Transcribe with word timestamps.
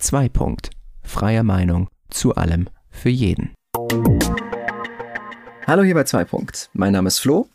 2. 0.00 0.30
Punkt. 0.30 0.70
Freie 1.02 1.44
Meinung 1.44 1.88
zu 2.08 2.34
allem 2.34 2.68
für 2.90 3.10
jeden. 3.10 3.52
Hallo 5.66 5.82
hier 5.82 5.94
bei 5.94 6.04
2. 6.04 6.24
Punkt. 6.24 6.70
Mein 6.72 6.94
Name 6.94 7.08
ist 7.08 7.18
Flo. 7.18 7.48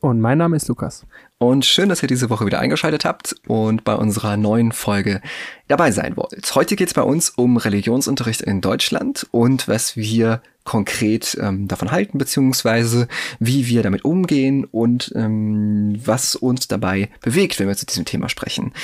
Und 0.00 0.20
mein 0.20 0.38
Name 0.38 0.56
ist 0.56 0.68
Lukas. 0.68 1.06
Und 1.38 1.66
schön, 1.66 1.88
dass 1.88 2.02
ihr 2.02 2.08
diese 2.08 2.30
Woche 2.30 2.46
wieder 2.46 2.60
eingeschaltet 2.60 3.04
habt 3.04 3.34
und 3.48 3.84
bei 3.84 3.94
unserer 3.94 4.36
neuen 4.36 4.72
Folge 4.72 5.20
dabei 5.66 5.90
sein 5.90 6.16
wollt. 6.16 6.54
Heute 6.54 6.74
geht 6.74 6.88
es 6.88 6.94
bei 6.94 7.02
uns 7.02 7.30
um 7.30 7.56
Religionsunterricht 7.58 8.40
in 8.40 8.60
Deutschland 8.60 9.26
und 9.30 9.68
was 9.68 9.96
wir 9.96 10.40
konkret 10.68 11.36
ähm, 11.40 11.66
davon 11.66 11.90
halten, 11.90 12.18
beziehungsweise 12.18 13.08
wie 13.40 13.66
wir 13.68 13.82
damit 13.82 14.04
umgehen 14.04 14.66
und 14.66 15.10
ähm, 15.16 15.98
was 16.04 16.36
uns 16.36 16.68
dabei 16.68 17.08
bewegt, 17.22 17.58
wenn 17.58 17.68
wir 17.68 17.76
zu 17.76 17.86
diesem 17.86 18.04
Thema 18.04 18.28
sprechen. 18.28 18.74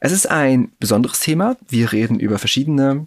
Es 0.00 0.12
ist 0.12 0.30
ein 0.30 0.72
besonderes 0.78 1.20
Thema. 1.20 1.56
Wir 1.66 1.92
reden 1.92 2.20
über 2.20 2.38
verschiedene 2.38 3.06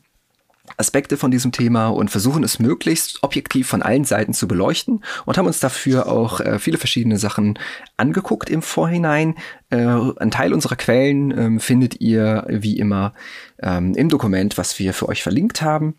Aspekte 0.78 1.16
von 1.16 1.30
diesem 1.30 1.52
Thema 1.52 1.90
und 1.90 2.10
versuchen 2.10 2.44
es 2.44 2.58
möglichst 2.58 3.22
objektiv 3.22 3.68
von 3.68 3.84
allen 3.84 4.06
Seiten 4.06 4.34
zu 4.34 4.48
beleuchten 4.48 5.04
und 5.26 5.38
haben 5.38 5.46
uns 5.46 5.60
dafür 5.60 6.08
auch 6.08 6.40
äh, 6.40 6.58
viele 6.58 6.80
verschiedene 6.80 7.20
Sachen 7.20 7.60
angeguckt 7.98 8.50
im 8.50 8.64
Vorhinein. 8.64 9.36
Äh, 9.70 9.86
ein 10.18 10.32
Teil 10.32 10.54
unserer 10.54 10.76
Quellen 10.76 11.38
ähm, 11.38 11.60
findet 11.60 12.02
ihr 12.02 12.46
wie 12.50 12.80
immer 12.80 13.14
ähm, 13.62 13.94
im 13.94 14.10
Dokument, 14.10 14.58
was 14.58 14.80
wir 14.80 14.94
für 14.94 15.08
euch 15.08 15.22
verlinkt 15.22 15.62
haben. 15.62 15.96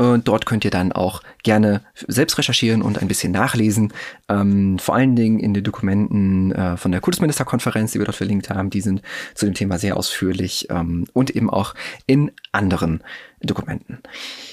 Und 0.00 0.28
dort 0.28 0.46
könnt 0.46 0.64
ihr 0.64 0.70
dann 0.70 0.92
auch 0.92 1.22
gerne 1.42 1.82
selbst 1.94 2.38
recherchieren 2.38 2.80
und 2.80 3.02
ein 3.02 3.06
bisschen 3.06 3.32
nachlesen. 3.32 3.92
Ähm, 4.30 4.78
vor 4.78 4.94
allen 4.94 5.14
Dingen 5.14 5.38
in 5.38 5.52
den 5.52 5.62
Dokumenten 5.62 6.52
äh, 6.52 6.78
von 6.78 6.90
der 6.90 7.02
Kultusministerkonferenz, 7.02 7.92
die 7.92 7.98
wir 7.98 8.06
dort 8.06 8.16
verlinkt 8.16 8.48
haben, 8.48 8.70
die 8.70 8.80
sind 8.80 9.02
zu 9.34 9.44
dem 9.44 9.52
Thema 9.52 9.76
sehr 9.76 9.98
ausführlich 9.98 10.68
ähm, 10.70 11.06
und 11.12 11.28
eben 11.36 11.50
auch 11.50 11.74
in 12.06 12.32
anderen 12.50 13.02
Dokumenten. 13.42 13.98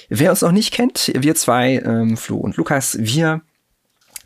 Wer 0.09 0.31
uns 0.31 0.41
noch 0.41 0.51
nicht 0.51 0.73
kennt, 0.73 1.13
wir 1.15 1.35
zwei, 1.35 1.77
ähm, 1.77 2.17
Flo 2.17 2.35
und 2.35 2.57
Lukas, 2.57 2.97
wir 2.99 3.39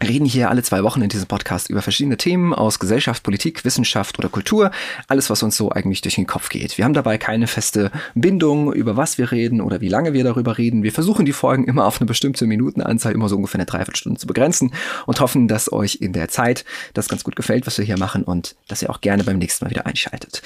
reden 0.08 0.26
hier 0.26 0.50
alle 0.50 0.64
zwei 0.64 0.84
Wochen 0.84 1.02
in 1.02 1.10
diesem 1.10 1.28
Podcast 1.28 1.70
über 1.70 1.82
verschiedene 1.82 2.18
Themen 2.18 2.54
aus 2.54 2.80
Gesellschaft, 2.80 3.24
Politik, 3.24 3.64
Wissenschaft 3.66 4.18
oder 4.20 4.30
Kultur. 4.30 4.72
Alles, 5.08 5.30
was 5.30 5.44
uns 5.44 5.58
so 5.58 5.72
eigentlich 5.72 6.02
durch 6.02 6.16
den 6.16 6.28
Kopf 6.28 6.50
geht. 6.50 6.78
Wir 6.78 6.86
haben 6.86 6.94
dabei 6.94 7.18
keine 7.18 7.48
feste 7.48 7.92
Bindung, 8.16 8.74
über 8.74 8.98
was 8.98 9.18
wir 9.18 9.32
reden 9.32 9.62
oder 9.62 9.82
wie 9.82 9.90
lange 9.90 10.14
wir 10.14 10.24
darüber 10.24 10.58
reden. 10.58 10.84
Wir 10.84 10.92
versuchen 10.92 11.26
die 11.26 11.34
Folgen 11.34 11.66
immer 11.66 11.86
auf 11.86 12.00
eine 12.00 12.08
bestimmte 12.08 12.46
Minutenanzahl, 12.48 13.14
immer 13.14 13.30
so 13.30 13.36
ungefähr 13.36 13.60
eine 13.60 13.66
Dreiviertelstunde 13.66 14.20
zu 14.20 14.28
begrenzen 14.28 14.74
und 15.06 15.20
hoffen, 15.20 15.48
dass 15.48 15.72
euch 15.72 16.00
in 16.02 16.14
der 16.14 16.28
Zeit 16.28 16.66
das 16.94 17.08
ganz 17.08 17.24
gut 17.24 17.36
gefällt, 17.36 17.68
was 17.68 17.78
wir 17.78 17.86
hier 17.86 18.00
machen 18.00 18.24
und 18.24 18.56
dass 18.68 18.82
ihr 18.82 18.90
auch 18.90 19.02
gerne 19.02 19.24
beim 19.24 19.38
nächsten 19.38 19.66
Mal 19.66 19.72
wieder 19.72 19.86
einschaltet. 19.86 20.42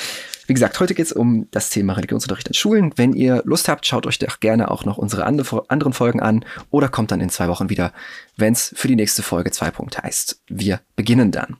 Wie 0.47 0.53
gesagt, 0.53 0.79
heute 0.79 0.93
geht 0.93 1.07
es 1.07 1.11
um 1.11 1.47
das 1.51 1.69
Thema 1.71 1.93
Religionsunterricht 1.93 2.47
in 2.47 2.53
Schulen. 2.53 2.93
Wenn 2.95 3.13
ihr 3.13 3.41
Lust 3.45 3.67
habt, 3.67 3.85
schaut 3.85 4.05
euch 4.05 4.19
doch 4.19 4.39
gerne 4.39 4.69
auch 4.69 4.85
noch 4.85 4.97
unsere 4.97 5.25
anderen 5.25 5.93
Folgen 5.93 6.19
an 6.19 6.45
oder 6.69 6.88
kommt 6.88 7.11
dann 7.11 7.21
in 7.21 7.29
zwei 7.29 7.47
Wochen 7.47 7.69
wieder, 7.69 7.93
wenn 8.38 8.53
es 8.53 8.73
für 8.75 8.88
die 8.88 8.95
nächste 8.95 9.23
Folge 9.23 9.51
zwei 9.51 9.71
Punkte 9.71 10.03
heißt. 10.03 10.41
Wir 10.47 10.81
beginnen 10.95 11.31
dann. 11.31 11.57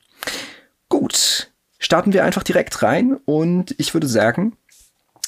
Gut, 0.88 1.52
starten 1.80 2.14
wir 2.14 2.24
einfach 2.24 2.44
direkt 2.44 2.84
rein 2.84 3.18
und 3.26 3.74
ich 3.80 3.94
würde 3.96 4.08
sagen, 4.08 4.56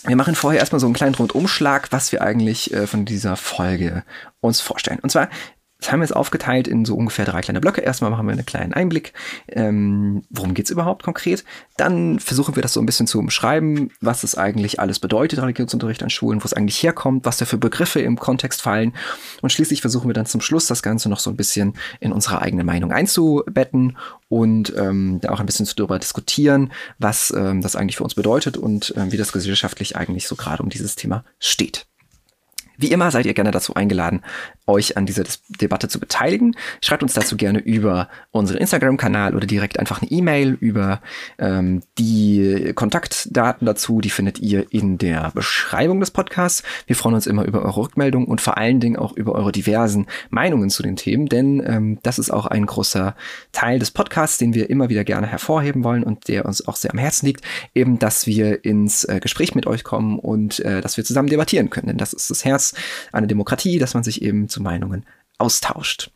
wir 0.05 0.15
machen 0.15 0.35
vorher 0.35 0.59
erstmal 0.59 0.79
so 0.79 0.85
einen 0.85 0.93
kleinen 0.93 1.15
Rundumschlag, 1.15 1.91
was 1.91 2.11
wir 2.11 2.21
eigentlich 2.21 2.71
äh, 2.73 2.85
von 2.85 3.05
dieser 3.05 3.35
Folge 3.35 4.03
uns 4.39 4.61
vorstellen. 4.61 4.99
Und 4.99 5.09
zwar 5.11 5.29
das 5.79 5.91
haben 5.91 5.99
wir 5.99 6.05
jetzt 6.05 6.15
aufgeteilt 6.15 6.67
in 6.67 6.85
so 6.85 6.95
ungefähr 6.95 7.25
drei 7.25 7.41
kleine 7.41 7.61
Blöcke. 7.61 7.81
Erstmal 7.81 8.09
machen 8.09 8.25
wir 8.25 8.33
einen 8.33 8.45
kleinen 8.45 8.73
Einblick, 8.73 9.13
ähm, 9.47 10.23
worum 10.29 10.55
geht's 10.55 10.71
überhaupt 10.71 11.03
konkret. 11.03 11.43
Dann 11.77 12.19
versuchen 12.19 12.55
wir 12.55 12.63
das 12.63 12.73
so 12.73 12.79
ein 12.79 12.85
bisschen 12.87 13.05
zu 13.05 13.19
umschreiben, 13.19 13.91
was 14.01 14.23
es 14.23 14.35
eigentlich 14.35 14.79
alles 14.79 14.99
bedeutet, 14.99 15.39
Religionsunterricht 15.39 16.01
an 16.01 16.09
Schulen, 16.09 16.41
wo 16.41 16.45
es 16.45 16.53
eigentlich 16.53 16.81
herkommt, 16.81 17.25
was 17.25 17.37
da 17.37 17.45
für 17.45 17.57
Begriffe 17.57 17.99
im 18.01 18.17
Kontext 18.17 18.61
fallen. 18.63 18.93
Und 19.41 19.51
schließlich 19.51 19.81
versuchen 19.81 20.09
wir 20.09 20.15
dann 20.15 20.25
zum 20.25 20.41
Schluss 20.41 20.65
das 20.65 20.81
Ganze 20.81 21.09
noch 21.09 21.19
so 21.19 21.29
ein 21.29 21.37
bisschen 21.37 21.73
in 21.99 22.11
unsere 22.11 22.41
eigene 22.41 22.63
Meinung 22.63 22.91
einzubetten 22.91 23.97
und 24.29 24.73
ähm, 24.75 25.19
da 25.21 25.29
auch 25.29 25.39
ein 25.39 25.45
bisschen 25.45 25.67
darüber 25.75 25.99
diskutieren, 25.99 26.71
was 26.97 27.31
ähm, 27.35 27.61
das 27.61 27.75
eigentlich 27.75 27.97
für 27.97 28.03
uns 28.03 28.15
bedeutet 28.15 28.57
und 28.57 28.93
ähm, 28.97 29.11
wie 29.11 29.17
das 29.17 29.31
gesellschaftlich 29.31 29.95
eigentlich 29.95 30.27
so 30.27 30.35
gerade 30.35 30.63
um 30.63 30.69
dieses 30.69 30.95
Thema 30.95 31.23
steht. 31.39 31.85
Wie 32.77 32.91
immer 32.91 33.09
seid 33.09 33.25
ihr 33.25 33.33
gerne 33.33 33.51
dazu 33.51 33.73
eingeladen, 33.73 34.21
euch 34.67 34.97
an 34.97 35.05
dieser 35.05 35.23
Debatte 35.49 35.87
zu 35.87 35.99
beteiligen. 35.99 36.55
Schreibt 36.81 37.03
uns 37.03 37.13
dazu 37.13 37.37
gerne 37.37 37.59
über 37.59 38.09
unseren 38.31 38.57
Instagram-Kanal 38.57 39.35
oder 39.35 39.47
direkt 39.47 39.79
einfach 39.79 40.01
eine 40.01 40.11
E-Mail 40.11 40.57
über 40.59 41.01
ähm, 41.39 41.83
die 41.97 42.73
Kontaktdaten 42.75 43.65
dazu. 43.65 44.01
Die 44.01 44.09
findet 44.09 44.39
ihr 44.39 44.65
in 44.71 44.97
der 44.97 45.31
Beschreibung 45.33 45.99
des 45.99 46.11
Podcasts. 46.11 46.63
Wir 46.85 46.95
freuen 46.95 47.15
uns 47.15 47.27
immer 47.27 47.45
über 47.45 47.63
eure 47.63 47.81
Rückmeldungen 47.81 48.27
und 48.27 48.41
vor 48.41 48.57
allen 48.57 48.79
Dingen 48.79 48.97
auch 48.97 49.13
über 49.13 49.33
eure 49.33 49.51
diversen 49.51 50.07
Meinungen 50.29 50.69
zu 50.69 50.83
den 50.83 50.95
Themen, 50.95 51.27
denn 51.27 51.63
ähm, 51.65 51.99
das 52.03 52.19
ist 52.19 52.29
auch 52.29 52.45
ein 52.45 52.65
großer 52.65 53.15
Teil 53.51 53.79
des 53.79 53.91
Podcasts, 53.91 54.37
den 54.37 54.53
wir 54.53 54.69
immer 54.69 54.89
wieder 54.89 55.03
gerne 55.03 55.27
hervorheben 55.27 55.83
wollen 55.83 56.03
und 56.03 56.27
der 56.27 56.45
uns 56.45 56.67
auch 56.67 56.75
sehr 56.75 56.91
am 56.91 56.97
Herzen 56.97 57.25
liegt, 57.25 57.43
eben, 57.73 57.99
dass 57.99 58.27
wir 58.27 58.65
ins 58.65 59.03
äh, 59.05 59.19
Gespräch 59.21 59.55
mit 59.55 59.67
euch 59.67 59.83
kommen 59.83 60.19
und 60.19 60.59
äh, 60.59 60.81
dass 60.81 60.97
wir 60.97 61.05
zusammen 61.05 61.29
debattieren 61.29 61.69
können. 61.69 61.87
Denn 61.87 61.97
das 61.97 62.13
ist 62.13 62.29
das 62.29 62.45
Herz 62.45 62.73
einer 63.11 63.27
Demokratie, 63.27 63.79
dass 63.79 63.93
man 63.93 64.03
sich 64.03 64.21
eben 64.21 64.49
zu 64.57 64.63
Meinungen 64.63 65.05
austauscht. 65.37 66.09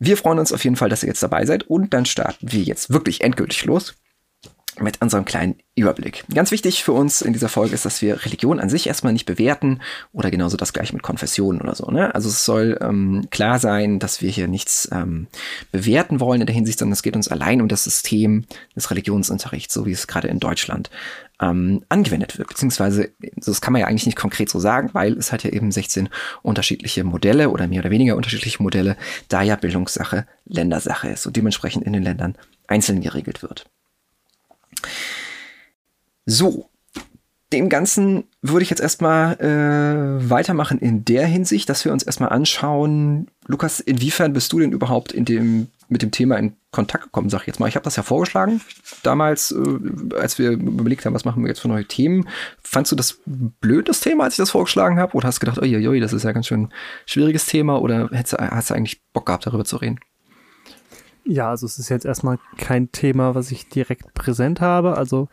Wir 0.00 0.16
freuen 0.16 0.38
uns 0.38 0.52
auf 0.52 0.64
jeden 0.64 0.76
Fall, 0.76 0.88
dass 0.88 1.02
ihr 1.02 1.08
jetzt 1.08 1.22
dabei 1.22 1.46
seid 1.46 1.64
und 1.64 1.94
dann 1.94 2.04
starten 2.04 2.52
wir 2.52 2.62
jetzt 2.62 2.90
wirklich 2.90 3.22
endgültig 3.22 3.64
los 3.64 3.94
mit 4.80 5.00
unserem 5.02 5.24
kleinen 5.24 5.56
Überblick. 5.74 6.24
Ganz 6.32 6.52
wichtig 6.52 6.84
für 6.84 6.92
uns 6.92 7.20
in 7.20 7.32
dieser 7.32 7.48
Folge 7.48 7.74
ist, 7.74 7.84
dass 7.84 8.00
wir 8.00 8.24
Religion 8.24 8.60
an 8.60 8.68
sich 8.68 8.86
erstmal 8.86 9.12
nicht 9.12 9.26
bewerten 9.26 9.80
oder 10.12 10.30
genauso 10.30 10.56
das 10.56 10.72
gleiche 10.72 10.92
mit 10.94 11.02
Konfessionen 11.02 11.60
oder 11.60 11.74
so. 11.74 11.90
Ne? 11.90 12.14
Also 12.14 12.28
es 12.28 12.44
soll 12.44 12.78
ähm, 12.80 13.26
klar 13.30 13.58
sein, 13.58 13.98
dass 13.98 14.22
wir 14.22 14.30
hier 14.30 14.46
nichts 14.46 14.88
ähm, 14.92 15.26
bewerten 15.72 16.20
wollen 16.20 16.42
in 16.42 16.46
der 16.46 16.54
Hinsicht, 16.54 16.78
sondern 16.78 16.92
es 16.92 17.02
geht 17.02 17.16
uns 17.16 17.26
allein 17.26 17.60
um 17.60 17.66
das 17.66 17.84
System 17.84 18.44
des 18.76 18.90
Religionsunterrichts, 18.92 19.74
so 19.74 19.84
wie 19.84 19.92
es 19.92 20.06
gerade 20.06 20.28
in 20.28 20.38
Deutschland 20.38 20.90
ähm, 21.40 21.84
angewendet 21.88 22.38
wird. 22.38 22.48
Beziehungsweise, 22.48 23.10
das 23.36 23.60
kann 23.60 23.72
man 23.72 23.80
ja 23.80 23.86
eigentlich 23.86 24.06
nicht 24.06 24.18
konkret 24.18 24.50
so 24.50 24.58
sagen, 24.58 24.90
weil 24.92 25.12
es 25.14 25.32
hat 25.32 25.44
ja 25.44 25.50
eben 25.50 25.70
16 25.70 26.08
unterschiedliche 26.42 27.04
Modelle 27.04 27.50
oder 27.50 27.68
mehr 27.68 27.80
oder 27.80 27.90
weniger 27.90 28.16
unterschiedliche 28.16 28.62
Modelle, 28.62 28.96
da 29.28 29.42
ja 29.42 29.56
Bildungssache 29.56 30.26
Ländersache 30.44 31.08
ist 31.08 31.26
und 31.26 31.36
dementsprechend 31.36 31.84
in 31.84 31.92
den 31.92 32.02
Ländern 32.02 32.36
einzeln 32.66 33.00
geregelt 33.00 33.42
wird. 33.42 33.66
So, 36.26 36.68
dem 37.52 37.68
Ganzen 37.68 38.24
würde 38.42 38.62
ich 38.62 38.70
jetzt 38.70 38.80
erstmal 38.80 39.34
äh, 39.40 40.30
weitermachen 40.30 40.78
in 40.78 41.04
der 41.04 41.26
Hinsicht, 41.26 41.68
dass 41.68 41.84
wir 41.84 41.92
uns 41.92 42.02
erstmal 42.02 42.28
anschauen, 42.28 43.30
Lukas, 43.48 43.80
inwiefern 43.80 44.34
bist 44.34 44.52
du 44.52 44.60
denn 44.60 44.72
überhaupt 44.72 45.10
in 45.10 45.24
dem, 45.24 45.68
mit 45.88 46.02
dem 46.02 46.10
Thema 46.10 46.36
in 46.36 46.54
Kontakt 46.70 47.04
gekommen, 47.04 47.30
sag 47.30 47.40
ich 47.40 47.46
jetzt 47.46 47.60
mal. 47.60 47.66
Ich 47.66 47.76
habe 47.76 47.84
das 47.84 47.96
ja 47.96 48.02
vorgeschlagen, 48.02 48.60
damals, 49.02 49.52
äh, 49.52 50.14
als 50.16 50.38
wir 50.38 50.50
überlegt 50.50 51.06
haben, 51.06 51.14
was 51.14 51.24
machen 51.24 51.42
wir 51.42 51.48
jetzt 51.48 51.60
für 51.60 51.68
neue 51.68 51.86
Themen. 51.86 52.28
Fandst 52.62 52.92
du 52.92 52.96
das 52.96 53.20
blöd, 53.26 53.88
das 53.88 54.00
Thema, 54.00 54.24
als 54.24 54.34
ich 54.34 54.38
das 54.38 54.50
vorgeschlagen 54.50 54.98
habe? 54.98 55.14
Oder 55.14 55.28
hast 55.28 55.38
du 55.42 55.46
gedacht, 55.46 55.62
oi, 55.62 56.00
das 56.00 56.12
ist 56.12 56.24
ja 56.24 56.32
ganz 56.32 56.46
schön 56.46 56.68
schwieriges 57.06 57.46
Thema? 57.46 57.80
Oder 57.80 58.10
hast 58.12 58.34
du, 58.34 58.36
hast 58.36 58.68
du 58.68 58.74
eigentlich 58.74 59.00
Bock 59.14 59.24
gehabt, 59.24 59.46
darüber 59.46 59.64
zu 59.64 59.78
reden? 59.78 59.98
Ja, 61.24 61.50
also 61.50 61.64
es 61.64 61.78
ist 61.78 61.88
jetzt 61.88 62.04
erstmal 62.04 62.38
kein 62.58 62.92
Thema, 62.92 63.34
was 63.34 63.50
ich 63.50 63.68
direkt 63.68 64.12
präsent 64.12 64.60
habe. 64.60 64.96
Also 64.96 65.28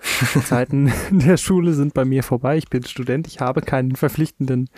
Zeiten 0.45 0.91
der 1.11 1.35
Schule 1.35 1.73
sind 1.73 1.93
bei 1.93 2.05
mir 2.05 2.23
vorbei. 2.23 2.57
Ich 2.57 2.69
bin 2.69 2.85
Student, 2.85 3.27
ich 3.27 3.41
habe 3.41 3.61
keinen 3.61 3.95
verpflichtenden 3.97 4.69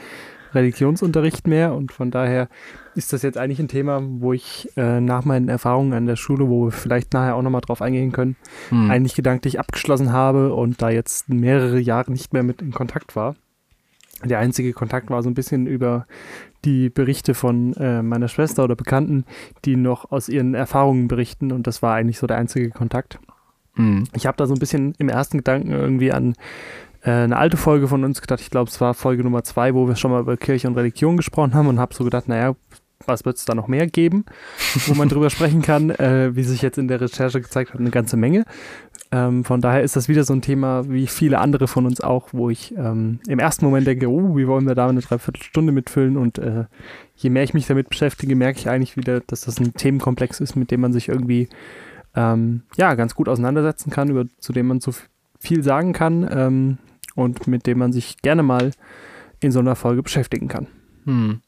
Religionsunterricht 0.57 1.47
mehr 1.47 1.73
und 1.73 1.91
von 1.91 2.11
daher 2.11 2.49
ist 2.95 3.13
das 3.13 3.21
jetzt 3.21 3.37
eigentlich 3.37 3.59
ein 3.59 3.67
Thema, 3.67 4.01
wo 4.03 4.33
ich 4.33 4.69
äh, 4.75 4.99
nach 4.99 5.23
meinen 5.23 5.49
Erfahrungen 5.49 5.93
an 5.93 6.05
der 6.05 6.15
Schule, 6.15 6.49
wo 6.49 6.65
wir 6.65 6.71
vielleicht 6.71 7.13
nachher 7.13 7.35
auch 7.35 7.41
nochmal 7.41 7.61
drauf 7.61 7.81
eingehen 7.81 8.11
können, 8.11 8.35
hm. 8.69 8.89
eigentlich 8.89 9.15
gedanklich 9.15 9.59
abgeschlossen 9.59 10.11
habe 10.11 10.53
und 10.53 10.81
da 10.81 10.89
jetzt 10.89 11.29
mehrere 11.29 11.79
Jahre 11.79 12.11
nicht 12.11 12.33
mehr 12.33 12.43
mit 12.43 12.61
in 12.61 12.71
Kontakt 12.71 13.15
war. 13.15 13.35
Der 14.25 14.39
einzige 14.39 14.73
Kontakt 14.73 15.09
war 15.11 15.21
so 15.21 15.29
ein 15.29 15.35
bisschen 15.35 15.67
über 15.67 16.07
die 16.65 16.89
Berichte 16.89 17.35
von 17.35 17.73
äh, 17.73 18.01
meiner 18.01 18.27
Schwester 18.27 18.63
oder 18.63 18.75
Bekannten, 18.75 19.25
die 19.63 19.75
noch 19.75 20.11
aus 20.11 20.27
ihren 20.27 20.55
Erfahrungen 20.55 21.07
berichten 21.07 21.51
und 21.51 21.67
das 21.67 21.81
war 21.81 21.93
eigentlich 21.93 22.17
so 22.17 22.25
der 22.25 22.37
einzige 22.37 22.71
Kontakt. 22.71 23.19
Mhm. 23.75 24.05
Ich 24.15 24.25
habe 24.25 24.37
da 24.37 24.47
so 24.47 24.53
ein 24.53 24.59
bisschen 24.59 24.93
im 24.97 25.09
ersten 25.09 25.37
Gedanken 25.37 25.71
irgendwie 25.71 26.11
an 26.11 26.33
eine 27.03 27.37
alte 27.37 27.57
Folge 27.57 27.87
von 27.87 28.03
uns 28.03 28.21
gedacht, 28.21 28.41
ich 28.41 28.49
glaube 28.49 28.69
es 28.69 28.81
war 28.81 28.93
Folge 28.93 29.23
Nummer 29.23 29.43
zwei, 29.43 29.73
wo 29.73 29.87
wir 29.87 29.95
schon 29.95 30.11
mal 30.11 30.21
über 30.21 30.37
Kirche 30.37 30.67
und 30.67 30.75
Religion 30.75 31.17
gesprochen 31.17 31.53
haben 31.53 31.67
und 31.67 31.79
habe 31.79 31.93
so 31.93 32.03
gedacht, 32.03 32.27
naja, 32.27 32.55
was 33.05 33.25
wird 33.25 33.37
es 33.37 33.45
da 33.45 33.55
noch 33.55 33.67
mehr 33.67 33.87
geben, 33.87 34.25
wo 34.87 34.93
man 34.93 35.09
drüber 35.09 35.29
sprechen 35.29 35.61
kann, 35.61 35.89
äh, 35.91 36.35
wie 36.35 36.43
sich 36.43 36.61
jetzt 36.61 36.77
in 36.77 36.87
der 36.87 37.01
Recherche 37.01 37.41
gezeigt 37.41 37.73
hat, 37.73 37.79
eine 37.79 37.91
ganze 37.91 38.17
Menge. 38.17 38.45
Ähm, 39.11 39.45
von 39.45 39.61
daher 39.61 39.83
ist 39.83 39.95
das 39.95 40.09
wieder 40.09 40.23
so 40.25 40.33
ein 40.33 40.41
Thema 40.41 40.89
wie 40.89 41.07
viele 41.07 41.39
andere 41.39 41.67
von 41.67 41.85
uns 41.85 42.01
auch, 42.01 42.29
wo 42.33 42.49
ich 42.49 42.75
ähm, 42.75 43.19
im 43.27 43.39
ersten 43.39 43.65
Moment 43.65 43.87
denke, 43.87 44.09
oh, 44.09 44.35
wie 44.35 44.47
wollen 44.47 44.67
wir 44.67 44.75
da 44.75 44.89
eine 44.89 44.99
Dreiviertelstunde 44.99 45.71
mitfüllen? 45.71 46.17
Und 46.17 46.39
äh, 46.39 46.65
je 47.15 47.29
mehr 47.29 47.43
ich 47.43 47.53
mich 47.53 47.67
damit 47.67 47.89
beschäftige, 47.89 48.35
merke 48.35 48.59
ich 48.59 48.69
eigentlich 48.69 48.97
wieder, 48.97 49.21
dass 49.21 49.41
das 49.41 49.59
ein 49.59 49.73
Themenkomplex 49.73 50.41
ist, 50.41 50.55
mit 50.55 50.71
dem 50.71 50.81
man 50.81 50.91
sich 50.91 51.07
irgendwie 51.07 51.47
ähm, 52.15 52.63
ja 52.75 52.95
ganz 52.95 53.15
gut 53.15 53.29
auseinandersetzen 53.29 53.91
kann, 53.91 54.09
über 54.09 54.25
zu 54.39 54.51
dem 54.51 54.67
man 54.67 54.81
so 54.81 54.91
viel 55.39 55.63
sagen 55.63 55.93
kann. 55.93 56.77
Und 57.17 57.47
mit 57.47 57.65
dem 57.65 57.79
man 57.79 57.91
sich 57.91 58.21
gerne 58.21 58.43
mal 58.43 58.71
in 59.39 59.51
so 59.51 59.57
einer 59.59 59.75
Folge 59.75 60.03
beschäftigen 60.03 60.47
kann. 60.47 60.67
Hm. 61.05 61.41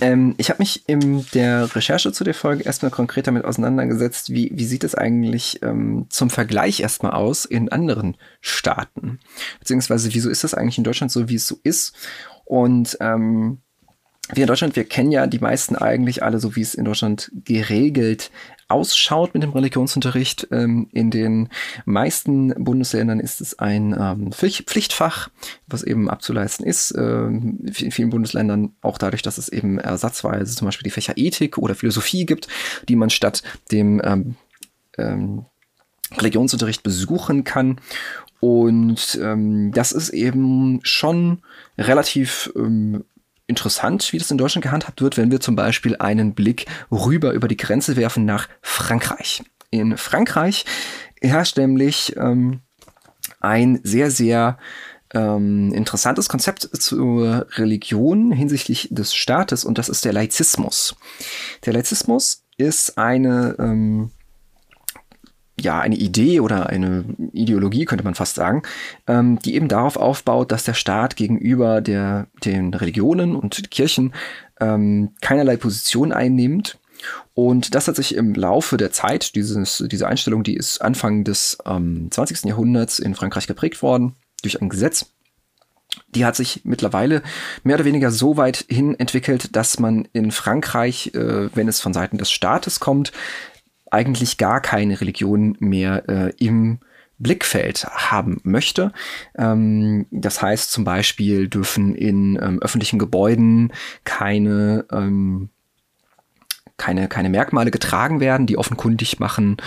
Ähm, 0.00 0.34
ich 0.38 0.50
habe 0.50 0.58
mich 0.58 0.88
in 0.88 1.24
der 1.34 1.72
Recherche 1.76 2.10
zu 2.10 2.24
der 2.24 2.34
Folge 2.34 2.64
erstmal 2.64 2.90
konkret 2.90 3.28
damit 3.28 3.44
auseinandergesetzt, 3.44 4.30
wie, 4.30 4.50
wie 4.52 4.64
sieht 4.64 4.82
es 4.82 4.96
eigentlich 4.96 5.62
ähm, 5.62 6.06
zum 6.08 6.30
Vergleich 6.30 6.80
erstmal 6.80 7.12
aus 7.12 7.44
in 7.44 7.70
anderen 7.70 8.16
Staaten? 8.40 9.20
Beziehungsweise, 9.60 10.12
wieso 10.14 10.30
ist 10.30 10.42
das 10.42 10.54
eigentlich 10.54 10.78
in 10.78 10.84
Deutschland 10.84 11.12
so, 11.12 11.28
wie 11.28 11.36
es 11.36 11.46
so 11.46 11.58
ist? 11.62 11.94
Und 12.44 12.96
ähm, 13.00 13.58
wir 14.32 14.44
in 14.44 14.48
Deutschland, 14.48 14.76
wir 14.76 14.84
kennen 14.84 15.12
ja 15.12 15.26
die 15.26 15.38
meisten 15.38 15.76
eigentlich 15.76 16.22
alle, 16.22 16.38
so 16.38 16.56
wie 16.56 16.62
es 16.62 16.74
in 16.74 16.84
Deutschland 16.84 17.30
geregelt 17.44 18.30
ausschaut 18.72 19.34
mit 19.34 19.42
dem 19.42 19.50
Religionsunterricht. 19.50 20.48
Ähm, 20.50 20.88
in 20.92 21.10
den 21.10 21.50
meisten 21.84 22.54
Bundesländern 22.64 23.20
ist 23.20 23.40
es 23.40 23.58
ein 23.58 23.94
ähm, 23.98 24.32
Pflichtfach, 24.32 25.28
was 25.66 25.82
eben 25.82 26.08
abzuleisten 26.08 26.66
ist. 26.66 26.94
Ähm, 26.96 27.60
in 27.76 27.90
vielen 27.92 28.10
Bundesländern 28.10 28.74
auch 28.80 28.98
dadurch, 28.98 29.22
dass 29.22 29.38
es 29.38 29.50
eben 29.50 29.78
ersatzweise 29.78 30.56
zum 30.56 30.66
Beispiel 30.66 30.84
die 30.84 30.90
Fächer 30.90 31.14
Ethik 31.16 31.58
oder 31.58 31.74
Philosophie 31.74 32.24
gibt, 32.24 32.48
die 32.88 32.96
man 32.96 33.10
statt 33.10 33.42
dem 33.70 34.00
ähm, 34.02 34.36
ähm, 34.96 35.44
Religionsunterricht 36.18 36.82
besuchen 36.82 37.44
kann. 37.44 37.78
Und 38.40 39.20
ähm, 39.22 39.70
das 39.72 39.92
ist 39.92 40.10
eben 40.10 40.80
schon 40.82 41.42
relativ 41.78 42.50
ähm, 42.56 43.04
interessant, 43.52 44.12
wie 44.12 44.18
das 44.18 44.30
in 44.30 44.38
Deutschland 44.38 44.64
gehandhabt 44.64 45.02
wird, 45.02 45.18
wenn 45.18 45.30
wir 45.30 45.40
zum 45.40 45.56
Beispiel 45.56 45.96
einen 45.96 46.34
Blick 46.34 46.66
rüber 46.90 47.32
über 47.32 47.48
die 47.48 47.56
Grenze 47.56 47.96
werfen 47.96 48.24
nach 48.24 48.48
Frankreich. 48.62 49.42
In 49.70 49.98
Frankreich 49.98 50.64
herrscht 51.20 51.58
nämlich 51.58 52.16
ähm, 52.16 52.60
ein 53.40 53.80
sehr, 53.82 54.10
sehr 54.10 54.58
ähm, 55.12 55.72
interessantes 55.74 56.28
Konzept 56.28 56.62
zur 56.62 57.46
Religion 57.56 58.32
hinsichtlich 58.32 58.88
des 58.90 59.14
Staates 59.14 59.64
und 59.64 59.76
das 59.76 59.88
ist 59.90 60.04
der 60.04 60.14
Laizismus. 60.14 60.96
Der 61.66 61.74
Laizismus 61.74 62.44
ist 62.56 62.96
eine 62.96 63.56
ähm, 63.58 64.10
ja, 65.62 65.80
eine 65.80 65.96
Idee 65.96 66.40
oder 66.40 66.66
eine 66.66 67.04
Ideologie, 67.32 67.84
könnte 67.84 68.04
man 68.04 68.14
fast 68.14 68.34
sagen, 68.34 68.62
ähm, 69.06 69.38
die 69.38 69.54
eben 69.54 69.68
darauf 69.68 69.96
aufbaut, 69.96 70.52
dass 70.52 70.64
der 70.64 70.74
Staat 70.74 71.16
gegenüber 71.16 71.80
der, 71.80 72.26
den 72.44 72.74
Religionen 72.74 73.36
und 73.36 73.70
Kirchen 73.70 74.12
ähm, 74.60 75.10
keinerlei 75.20 75.56
Position 75.56 76.12
einnimmt. 76.12 76.78
Und 77.34 77.74
das 77.74 77.88
hat 77.88 77.96
sich 77.96 78.14
im 78.14 78.34
Laufe 78.34 78.76
der 78.76 78.92
Zeit, 78.92 79.34
dieses, 79.34 79.82
diese 79.90 80.06
Einstellung, 80.06 80.44
die 80.44 80.56
ist 80.56 80.82
Anfang 80.82 81.24
des 81.24 81.58
ähm, 81.66 82.08
20. 82.10 82.44
Jahrhunderts 82.44 82.98
in 82.98 83.14
Frankreich 83.14 83.46
geprägt 83.46 83.82
worden 83.82 84.14
durch 84.42 84.60
ein 84.60 84.68
Gesetz. 84.68 85.06
Die 86.14 86.24
hat 86.24 86.36
sich 86.36 86.62
mittlerweile 86.64 87.22
mehr 87.64 87.76
oder 87.76 87.84
weniger 87.84 88.10
so 88.10 88.36
weit 88.36 88.64
hin 88.68 88.98
entwickelt, 88.98 89.56
dass 89.56 89.78
man 89.78 90.08
in 90.12 90.30
Frankreich, 90.30 91.12
äh, 91.14 91.54
wenn 91.54 91.68
es 91.68 91.80
von 91.80 91.92
Seiten 91.92 92.18
des 92.18 92.30
Staates 92.30 92.80
kommt, 92.80 93.12
eigentlich 93.92 94.38
gar 94.38 94.60
keine 94.60 95.00
Religion 95.00 95.56
mehr 95.60 96.08
äh, 96.08 96.32
im 96.38 96.78
Blickfeld 97.18 97.84
haben 97.84 98.40
möchte. 98.42 98.92
Ähm, 99.36 100.06
das 100.10 100.42
heißt 100.42 100.72
zum 100.72 100.84
Beispiel 100.84 101.48
dürfen 101.48 101.94
in 101.94 102.38
ähm, 102.42 102.60
öffentlichen 102.60 102.98
Gebäuden 102.98 103.72
keine 104.04 104.86
ähm, 104.90 105.50
keine, 106.78 107.06
keine 107.06 107.28
Merkmale 107.28 107.70
getragen 107.70 108.18
werden, 108.18 108.46
die 108.48 108.58
offenkundig 108.58 109.20
machen, 109.20 109.58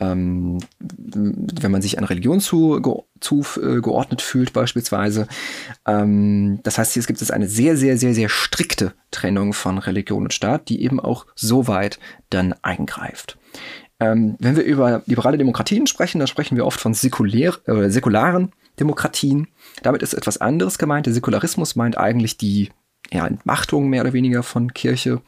ähm, 0.00 0.58
wenn 0.80 1.70
man 1.70 1.82
sich 1.82 1.98
einer 1.98 2.10
Religion 2.10 2.40
zugeordnet 2.40 3.10
zu, 3.20 3.42
äh, 3.42 4.18
fühlt 4.18 4.52
beispielsweise. 4.52 5.28
Ähm, 5.86 6.58
das 6.64 6.78
heißt, 6.78 6.94
hier 6.94 7.02
gibt 7.04 7.22
es 7.22 7.30
eine 7.30 7.46
sehr, 7.46 7.76
sehr, 7.76 7.96
sehr, 7.96 8.12
sehr 8.12 8.28
strikte 8.28 8.92
Trennung 9.12 9.52
von 9.52 9.78
Religion 9.78 10.24
und 10.24 10.32
Staat, 10.32 10.68
die 10.68 10.82
eben 10.82 10.98
auch 10.98 11.26
so 11.36 11.68
weit 11.68 12.00
dann 12.30 12.54
eingreift. 12.62 13.38
Ähm, 14.00 14.36
wenn 14.38 14.56
wir 14.56 14.64
über 14.64 15.02
liberale 15.06 15.38
Demokratien 15.38 15.86
sprechen, 15.86 16.18
dann 16.18 16.28
sprechen 16.28 16.56
wir 16.56 16.66
oft 16.66 16.80
von 16.80 16.94
säkulär, 16.94 17.54
äh, 17.66 17.88
säkularen 17.88 18.52
Demokratien. 18.80 19.48
Damit 19.82 20.02
ist 20.02 20.14
etwas 20.14 20.38
anderes 20.38 20.78
gemeint. 20.78 21.06
Der 21.06 21.14
Säkularismus 21.14 21.76
meint 21.76 21.96
eigentlich 21.96 22.36
die 22.36 22.70
ja, 23.12 23.26
Entmachtung 23.26 23.88
mehr 23.88 24.02
oder 24.02 24.12
weniger 24.12 24.42
von 24.42 24.72
Kirche. 24.74 25.20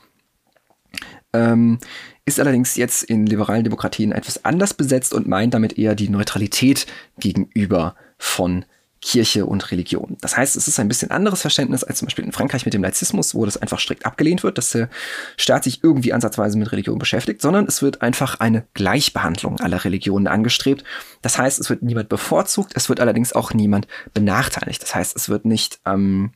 Ähm, 1.32 1.78
ist 2.24 2.40
allerdings 2.40 2.76
jetzt 2.76 3.04
in 3.04 3.26
liberalen 3.26 3.62
Demokratien 3.62 4.10
etwas 4.10 4.44
anders 4.44 4.74
besetzt 4.74 5.14
und 5.14 5.28
meint 5.28 5.54
damit 5.54 5.78
eher 5.78 5.94
die 5.94 6.08
Neutralität 6.08 6.86
gegenüber 7.18 7.94
von 8.18 8.64
Kirche 9.06 9.46
und 9.46 9.70
Religion. 9.70 10.16
Das 10.20 10.36
heißt, 10.36 10.56
es 10.56 10.66
ist 10.66 10.80
ein 10.80 10.88
bisschen 10.88 11.12
anderes 11.12 11.40
Verständnis 11.40 11.84
als 11.84 11.98
zum 11.98 12.06
Beispiel 12.06 12.24
in 12.24 12.32
Frankreich 12.32 12.64
mit 12.64 12.74
dem 12.74 12.82
Laizismus, 12.82 13.36
wo 13.36 13.44
das 13.44 13.56
einfach 13.56 13.78
strikt 13.78 14.04
abgelehnt 14.04 14.42
wird, 14.42 14.58
dass 14.58 14.70
der 14.70 14.88
Staat 15.36 15.62
sich 15.62 15.84
irgendwie 15.84 16.12
ansatzweise 16.12 16.58
mit 16.58 16.72
Religion 16.72 16.98
beschäftigt, 16.98 17.40
sondern 17.40 17.66
es 17.66 17.82
wird 17.82 18.02
einfach 18.02 18.40
eine 18.40 18.66
Gleichbehandlung 18.74 19.60
aller 19.60 19.84
Religionen 19.84 20.26
angestrebt. 20.26 20.82
Das 21.22 21.38
heißt, 21.38 21.60
es 21.60 21.70
wird 21.70 21.84
niemand 21.84 22.08
bevorzugt, 22.08 22.72
es 22.74 22.88
wird 22.88 22.98
allerdings 22.98 23.32
auch 23.32 23.54
niemand 23.54 23.86
benachteiligt. 24.12 24.82
Das 24.82 24.96
heißt, 24.96 25.14
es 25.14 25.28
wird 25.28 25.44
nicht 25.44 25.78
ähm, 25.86 26.32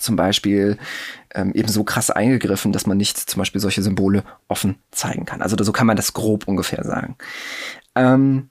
zum 0.00 0.16
Beispiel 0.16 0.78
ähm, 1.32 1.52
eben 1.54 1.68
so 1.68 1.84
krass 1.84 2.10
eingegriffen, 2.10 2.72
dass 2.72 2.86
man 2.86 2.96
nicht 2.96 3.18
zum 3.18 3.38
Beispiel 3.38 3.60
solche 3.60 3.84
Symbole 3.84 4.24
offen 4.48 4.80
zeigen 4.90 5.26
kann. 5.26 5.42
Also 5.42 5.56
so 5.62 5.70
kann 5.70 5.86
man 5.86 5.96
das 5.96 6.12
grob 6.12 6.48
ungefähr 6.48 6.82
sagen. 6.82 7.16
Ähm, 7.94 8.50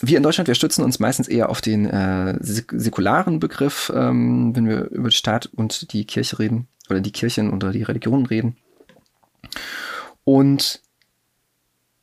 wir 0.00 0.16
in 0.16 0.22
Deutschland, 0.22 0.48
wir 0.48 0.54
stützen 0.54 0.84
uns 0.84 0.98
meistens 0.98 1.28
eher 1.28 1.48
auf 1.48 1.60
den 1.60 1.86
äh, 1.86 2.36
säkularen 2.40 3.40
Begriff, 3.40 3.92
ähm, 3.94 4.54
wenn 4.54 4.68
wir 4.68 4.90
über 4.90 5.08
den 5.08 5.12
Staat 5.12 5.46
und 5.46 5.92
die 5.92 6.04
Kirche 6.04 6.38
reden 6.38 6.68
oder 6.90 7.00
die 7.00 7.12
Kirchen 7.12 7.52
oder 7.52 7.70
die 7.70 7.82
Religionen 7.82 8.26
reden. 8.26 8.56
Und 10.24 10.80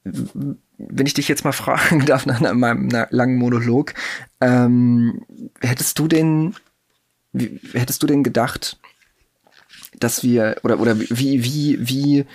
wenn 0.04 1.06
ich 1.06 1.14
dich 1.14 1.28
jetzt 1.28 1.44
mal 1.44 1.52
fragen 1.52 2.06
darf 2.06 2.26
nach 2.26 2.40
meinem 2.54 2.90
langen 3.10 3.38
Monolog, 3.38 3.94
ähm, 4.40 5.26
hättest 5.60 6.00
du 6.00 6.08
denn, 6.08 6.56
wie, 7.34 7.60
hättest 7.74 8.02
du 8.02 8.08
denn 8.08 8.24
gedacht, 8.24 8.78
dass 10.00 10.24
wir 10.24 10.58
oder 10.64 10.80
oder 10.80 11.00
wie 11.00 11.44
wie 11.44 11.88
wie 11.88 12.26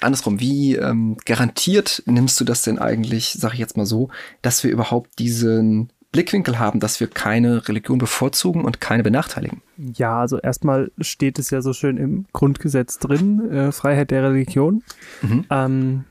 andersrum, 0.00 0.40
wie 0.40 0.76
ähm, 0.76 1.16
garantiert 1.24 2.02
nimmst 2.06 2.40
du 2.40 2.44
das 2.44 2.62
denn 2.62 2.78
eigentlich, 2.78 3.32
sage 3.32 3.54
ich 3.54 3.60
jetzt 3.60 3.76
mal 3.76 3.86
so, 3.86 4.10
dass 4.42 4.62
wir 4.64 4.70
überhaupt 4.70 5.18
diesen 5.18 5.90
Blickwinkel 6.12 6.58
haben, 6.58 6.80
dass 6.80 7.00
wir 7.00 7.06
keine 7.06 7.68
Religion 7.68 7.98
bevorzugen 7.98 8.64
und 8.64 8.80
keine 8.80 9.02
benachteiligen? 9.02 9.62
Ja, 9.76 10.20
also 10.20 10.38
erstmal 10.38 10.90
steht 11.00 11.38
es 11.38 11.50
ja 11.50 11.60
so 11.60 11.72
schön 11.72 11.96
im 11.98 12.26
Grundgesetz 12.32 12.98
drin, 12.98 13.50
äh, 13.50 13.72
Freiheit 13.72 14.10
der 14.10 14.22
Religion. 14.24 14.82
Mhm. 15.22 15.44
Ähm, 15.50 16.04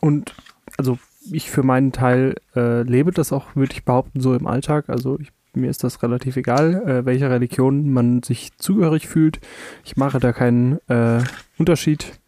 und 0.00 0.34
also 0.76 0.98
ich 1.32 1.50
für 1.50 1.64
meinen 1.64 1.92
Teil 1.92 2.36
äh, 2.54 2.82
lebe 2.82 3.10
das 3.10 3.32
auch, 3.32 3.56
würde 3.56 3.72
ich 3.72 3.84
behaupten, 3.84 4.20
so 4.20 4.34
im 4.34 4.46
Alltag. 4.46 4.88
Also 4.88 5.18
ich, 5.18 5.32
mir 5.54 5.70
ist 5.70 5.82
das 5.82 6.02
relativ 6.04 6.36
egal, 6.36 6.82
äh, 6.86 7.04
welcher 7.04 7.30
Religion 7.30 7.90
man 7.90 8.22
sich 8.22 8.56
zugehörig 8.58 9.08
fühlt. 9.08 9.40
Ich 9.84 9.96
mache 9.96 10.20
da 10.20 10.32
keinen 10.32 10.78
äh, 10.88 11.22
Unterschied 11.58 12.20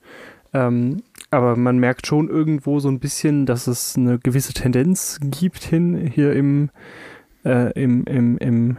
ähm, 0.52 1.02
aber 1.30 1.56
man 1.56 1.78
merkt 1.78 2.06
schon 2.06 2.28
irgendwo 2.28 2.80
so 2.80 2.88
ein 2.88 3.00
bisschen, 3.00 3.44
dass 3.44 3.66
es 3.66 3.96
eine 3.96 4.18
gewisse 4.18 4.54
Tendenz 4.54 5.18
gibt 5.22 5.62
hin 5.62 5.96
hier 5.96 6.32
im, 6.32 6.70
äh, 7.44 7.72
im, 7.72 8.04
im, 8.04 8.38
im, 8.38 8.78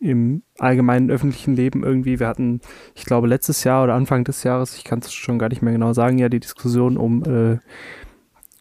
im 0.00 0.42
allgemeinen 0.58 1.10
öffentlichen 1.10 1.54
Leben 1.54 1.84
irgendwie. 1.84 2.18
Wir 2.18 2.26
hatten, 2.26 2.60
ich 2.94 3.04
glaube, 3.04 3.28
letztes 3.28 3.62
Jahr 3.62 3.84
oder 3.84 3.94
Anfang 3.94 4.24
des 4.24 4.42
Jahres, 4.42 4.76
ich 4.76 4.84
kann 4.84 4.98
es 4.98 5.12
schon 5.12 5.38
gar 5.38 5.48
nicht 5.50 5.62
mehr 5.62 5.72
genau 5.72 5.92
sagen, 5.92 6.18
ja, 6.18 6.28
die 6.28 6.40
Diskussion 6.40 6.96
um 6.96 7.22
äh, 7.24 7.58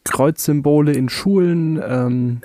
Kreuzsymbole 0.03 0.91
in 0.91 1.09
Schulen. 1.09 1.81
Ähm, 1.83 2.41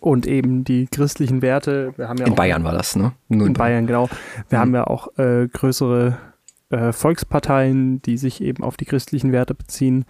und 0.00 0.26
eben 0.26 0.64
die 0.64 0.86
christlichen 0.86 1.42
Werte. 1.42 1.92
Wir 1.96 2.08
haben 2.08 2.16
ja 2.16 2.26
in 2.26 2.34
Bayern 2.34 2.64
war 2.64 2.72
das, 2.72 2.96
ne? 2.96 3.12
Nur 3.28 3.42
in, 3.42 3.48
in 3.48 3.52
Bayern, 3.52 3.86
Bayern, 3.86 3.86
genau. 3.86 4.08
Wir 4.48 4.58
mhm. 4.58 4.62
haben 4.62 4.74
ja 4.74 4.84
auch 4.86 5.18
äh, 5.18 5.48
größere 5.48 6.16
äh, 6.72 6.92
Volksparteien, 6.92 8.02
die 8.02 8.16
sich 8.16 8.40
eben 8.40 8.64
auf 8.64 8.76
die 8.76 8.86
christlichen 8.86 9.30
Werte 9.30 9.54
beziehen. 9.54 10.04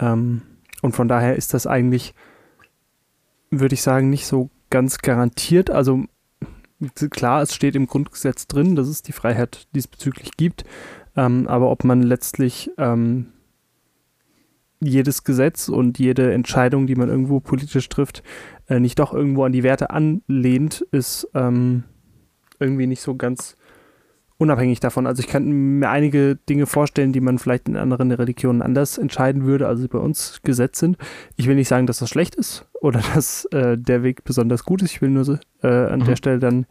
Ähm, 0.00 0.42
und 0.82 0.94
von 0.96 1.06
daher 1.06 1.36
ist 1.36 1.54
das 1.54 1.66
eigentlich, 1.66 2.14
würde 3.50 3.74
ich 3.74 3.82
sagen, 3.82 4.10
nicht 4.10 4.26
so 4.26 4.50
ganz 4.70 4.98
garantiert. 4.98 5.70
Also 5.70 6.04
klar, 7.10 7.42
es 7.42 7.54
steht 7.54 7.76
im 7.76 7.86
Grundgesetz 7.86 8.46
drin, 8.46 8.74
dass 8.74 8.88
es 8.88 9.02
die 9.02 9.12
Freiheit 9.12 9.68
diesbezüglich 9.74 10.32
gibt. 10.36 10.64
Ähm, 11.16 11.46
aber 11.46 11.70
ob 11.70 11.84
man 11.84 12.02
letztlich 12.02 12.70
ähm, 12.78 13.32
jedes 14.80 15.24
Gesetz 15.24 15.68
und 15.68 15.98
jede 15.98 16.32
Entscheidung, 16.32 16.86
die 16.86 16.94
man 16.94 17.08
irgendwo 17.08 17.40
politisch 17.40 17.88
trifft, 17.88 18.22
äh, 18.68 18.80
nicht 18.80 18.98
doch 18.98 19.12
irgendwo 19.12 19.44
an 19.44 19.52
die 19.52 19.64
Werte 19.64 19.90
anlehnt, 19.90 20.82
ist 20.92 21.28
ähm, 21.34 21.84
irgendwie 22.60 22.86
nicht 22.86 23.00
so 23.00 23.16
ganz 23.16 23.56
unabhängig 24.38 24.80
davon. 24.80 25.06
Also 25.06 25.20
ich 25.20 25.28
kann 25.28 25.50
mir 25.78 25.90
einige 25.90 26.36
Dinge 26.36 26.66
vorstellen, 26.66 27.12
die 27.12 27.20
man 27.20 27.38
vielleicht 27.38 27.68
in 27.68 27.76
anderen 27.76 28.10
Religionen 28.12 28.62
anders 28.62 28.96
entscheiden 28.96 29.44
würde, 29.44 29.66
als 29.66 29.80
sie 29.80 29.88
bei 29.88 29.98
uns 29.98 30.40
gesetzt 30.42 30.76
sind. 30.76 30.96
Ich 31.36 31.48
will 31.48 31.56
nicht 31.56 31.68
sagen, 31.68 31.86
dass 31.86 31.98
das 31.98 32.08
schlecht 32.08 32.36
ist 32.36 32.64
oder 32.80 33.00
dass 33.14 33.44
äh, 33.46 33.76
der 33.76 34.02
Weg 34.02 34.24
besonders 34.24 34.64
gut 34.64 34.82
ist. 34.82 34.92
Ich 34.92 35.02
will 35.02 35.10
nur 35.10 35.40
äh, 35.62 35.66
an 35.66 36.00
mhm. 36.00 36.04
der 36.04 36.16
Stelle 36.16 36.38
dann 36.38 36.66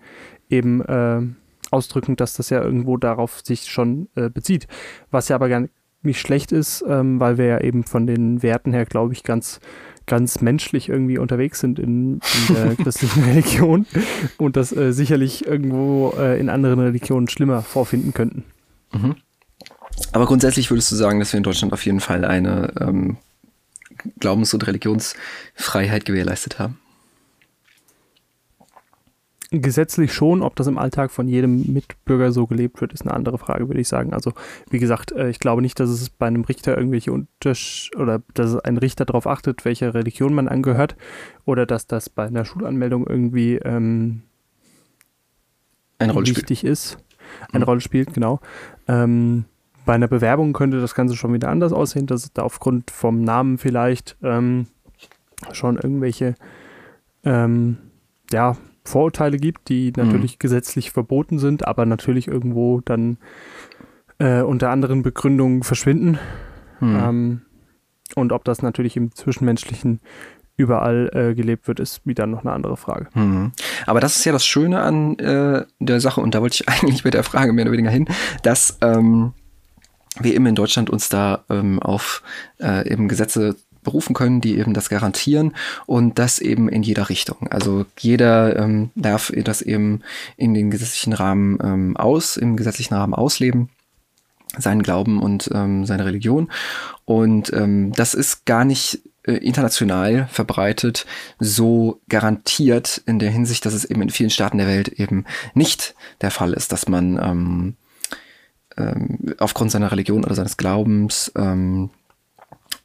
eben 0.50 0.81
äh, 0.81 1.21
ausdrücken, 1.69 2.15
dass 2.15 2.33
das 2.33 2.50
ja 2.50 2.62
irgendwo 2.63 2.95
darauf 2.95 3.41
sich 3.43 3.65
schon 3.65 4.07
äh, 4.15 4.29
bezieht. 4.29 4.67
Was 5.12 5.27
ja 5.27 5.36
aber 5.36 5.50
gar 5.50 5.67
nicht 6.07 6.19
schlecht 6.19 6.51
ist, 6.51 6.83
ähm, 6.87 7.19
weil 7.19 7.37
wir 7.37 7.45
ja 7.45 7.61
eben 7.61 7.83
von 7.83 8.07
den 8.07 8.41
Werten 8.41 8.73
her, 8.73 8.85
glaube 8.85 9.13
ich, 9.13 9.23
ganz 9.23 9.59
ganz 10.07 10.41
menschlich 10.41 10.89
irgendwie 10.89 11.17
unterwegs 11.17 11.59
sind 11.59 11.77
in, 11.79 12.21
in 12.47 12.55
der 12.55 12.75
christlichen 12.83 13.23
Religion 13.25 13.85
und 14.37 14.55
das 14.55 14.71
äh, 14.75 14.93
sicherlich 14.93 15.45
irgendwo 15.45 16.13
äh, 16.17 16.39
in 16.39 16.49
anderen 16.49 16.79
Religionen 16.79 17.27
schlimmer 17.27 17.61
vorfinden 17.61 18.13
könnten. 18.13 18.45
Mhm. 18.93 19.17
Aber 20.13 20.25
grundsätzlich 20.25 20.71
würdest 20.71 20.91
du 20.91 20.95
sagen, 20.95 21.19
dass 21.19 21.33
wir 21.33 21.37
in 21.37 21.43
Deutschland 21.43 21.73
auf 21.73 21.85
jeden 21.85 21.99
Fall 21.99 22.23
eine 22.23 22.71
ähm, 22.79 23.17
Glaubens- 24.19 24.53
und 24.53 24.65
Religionsfreiheit 24.65 26.05
gewährleistet 26.05 26.57
haben? 26.57 26.79
Gesetzlich 29.50 30.12
schon, 30.12 30.42
ob 30.42 30.58
das 30.58 30.68
im 30.68 30.77
Alltag 30.77 31.10
von 31.10 31.27
jedem 31.30 31.72
Mitbürger 31.72 32.34
so 32.34 32.48
gelebt 32.48 32.82
wird, 32.82 32.92
ist 32.92 33.04
eine 33.04 33.13
andere 33.13 33.38
Frage, 33.38 33.70
würde 33.70 33.80
ich 33.80 33.88
sagen. 33.88 34.13
Also, 34.13 34.34
wie 34.70 34.80
gesagt, 34.80 35.13
äh, 35.13 35.30
ich 35.30 35.39
glaube 35.39 35.62
nicht, 35.62 35.80
dass 35.80 35.89
es 35.89 36.10
bei 36.10 36.27
einem 36.27 36.44
Richter 36.44 36.77
irgendwelche 36.77 37.13
Untersch 37.13 37.92
oder 37.98 38.22
dass 38.34 38.58
ein 38.58 38.77
Richter 38.77 39.06
darauf 39.06 39.25
achtet, 39.25 39.63
welcher 39.63 39.94
Religion 39.94 40.34
man 40.34 40.50
angehört 40.50 40.98
oder 41.46 41.66
dass 41.66 41.88
das 41.88 42.10
bei 42.10 42.27
einer 42.27 42.44
Schulanmeldung 42.44 43.08
irgendwie 43.08 43.56
ähm, 43.56 44.24
eine 45.98 46.12
Rolle 46.12 46.27
wichtig 46.27 46.60
spielt. 46.60 46.74
ist. 46.74 46.98
Eine 47.51 47.63
mhm. 47.63 47.70
Rolle 47.70 47.82
spielt, 47.82 48.13
genau. 48.13 48.42
Ähm, 48.88 49.46
bei 49.86 49.94
einer 49.94 50.10
Bewerbung 50.10 50.51
könnte 50.51 50.82
das 50.82 50.94
Ganze 50.94 51.16
schon 51.16 51.34
wieder 51.34 51.50
anders 51.50 51.72
aussehen, 51.72 52.08
dass 52.08 52.25
es 52.25 52.34
da 52.34 52.44
aufgrund 52.44 52.92
vom 52.92 53.22
Namen 53.22 53.58
vielleicht 53.58 54.18
ähm, 54.22 54.68
schon 55.54 55.77
irgendwelche 55.77 56.36
ähm, 57.24 57.77
ja, 58.32 58.58
Vorurteile 58.88 59.38
gibt, 59.38 59.70
die 59.70 59.94
mhm. 59.96 60.06
natürlich 60.06 60.34
mhm. 60.34 60.39
gesetzlich 60.39 60.91
verboten 60.91 61.39
sind, 61.39 61.67
aber 61.67 61.86
natürlich 61.86 62.27
irgendwo 62.27 62.82
dann 62.82 63.17
äh, 64.20 64.41
unter 64.41 64.70
anderen 64.70 65.03
Begründungen 65.03 65.63
verschwinden. 65.63 66.17
Mhm. 66.79 67.00
Ähm, 67.00 67.41
und 68.15 68.32
ob 68.32 68.46
das 68.46 68.62
natürlich 68.62 68.96
im 68.96 69.13
Zwischenmenschlichen 69.13 70.00
überall 70.56 71.12
äh, 71.13 71.36
gelebt 71.36 71.67
wird, 71.67 71.79
ist 71.79 72.06
wieder 72.06 72.25
noch 72.25 72.41
eine 72.41 72.51
andere 72.51 72.77
Frage. 72.77 73.08
Mhm. 73.13 73.51
Aber 73.86 74.00
das 74.00 74.15
ist 74.15 74.25
ja 74.25 74.32
das 74.32 74.46
Schöne 74.46 74.82
an 74.82 75.20
äh, 75.20 75.65
der 75.79 76.00
Sache, 76.00 76.20
und 76.20 76.34
da 76.34 76.41
wollte 76.41 76.56
ich 76.56 76.70
eigentlich 76.70 77.03
mit 77.03 77.13
der 77.13 77.24
Frage 77.24 77.53
mehr 77.53 77.65
oder 77.65 77.74
weniger 77.74 77.91
hin, 77.91 78.08
dass 78.41 78.77
ähm, 78.82 79.34
wir 80.20 80.34
eben 80.34 80.48
in 80.48 80.56
Deutschland 80.56 80.89
uns 80.89 81.10
da 81.10 81.44
ähm, 81.50 81.79
auf 81.79 82.24
äh, 82.60 82.89
eben 82.89 83.08
Gesetze 83.08 83.56
berufen 83.88 84.13
können, 84.13 84.41
die 84.41 84.58
eben 84.58 84.74
das 84.74 84.89
garantieren 84.89 85.56
und 85.86 86.20
das 86.20 86.39
eben 86.39 86.67
in 86.67 86.84
jeder 86.84 87.08
Richtung. 87.08 87.48
Also 87.50 87.86
jeder 87.98 88.58
ähm, 88.58 88.89
darf 88.96 89.32
das 89.34 89.62
eben 89.62 90.01
in 90.36 90.53
den 90.53 90.70
gesetzlichen 90.70 91.13
Rahmen 91.13 91.58
ähm, 91.63 91.96
aus, 91.98 92.36
im 92.36 92.58
gesetzlichen 92.58 92.96
Rahmen 92.96 93.13
ausleben 93.13 93.70
seinen 94.58 94.84
Glauben 94.84 95.22
und 95.22 95.50
ähm, 95.53 95.86
seine 95.86 96.06
Religion. 96.06 96.50
Und 97.06 97.53
ähm, 97.53 97.91
das 97.94 98.13
ist 98.13 98.46
gar 98.46 98.65
nicht 98.65 99.01
äh, 99.24 99.34
international 99.34 100.27
verbreitet 100.32 101.06
so 101.38 102.01
garantiert 102.10 103.01
in 103.06 103.20
der 103.20 103.29
Hinsicht, 103.29 103.65
dass 103.65 103.74
es 103.74 103.86
eben 103.86 104.01
in 104.01 104.10
vielen 104.10 104.29
Staaten 104.29 104.58
der 104.58 104.67
Welt 104.67 104.88
eben 104.88 105.25
nicht 105.53 105.96
der 106.22 106.32
Fall 106.32 106.53
ist, 106.53 106.72
dass 106.72 106.88
man 106.88 107.20
ähm, 107.22 107.75
ähm, 108.77 109.36
aufgrund 109.38 109.72
seiner 109.72 109.91
Religion 109.91 110.24
oder 110.24 110.36
seines 110.36 110.58
Glaubens 110.58 111.32
ähm, 111.36 111.89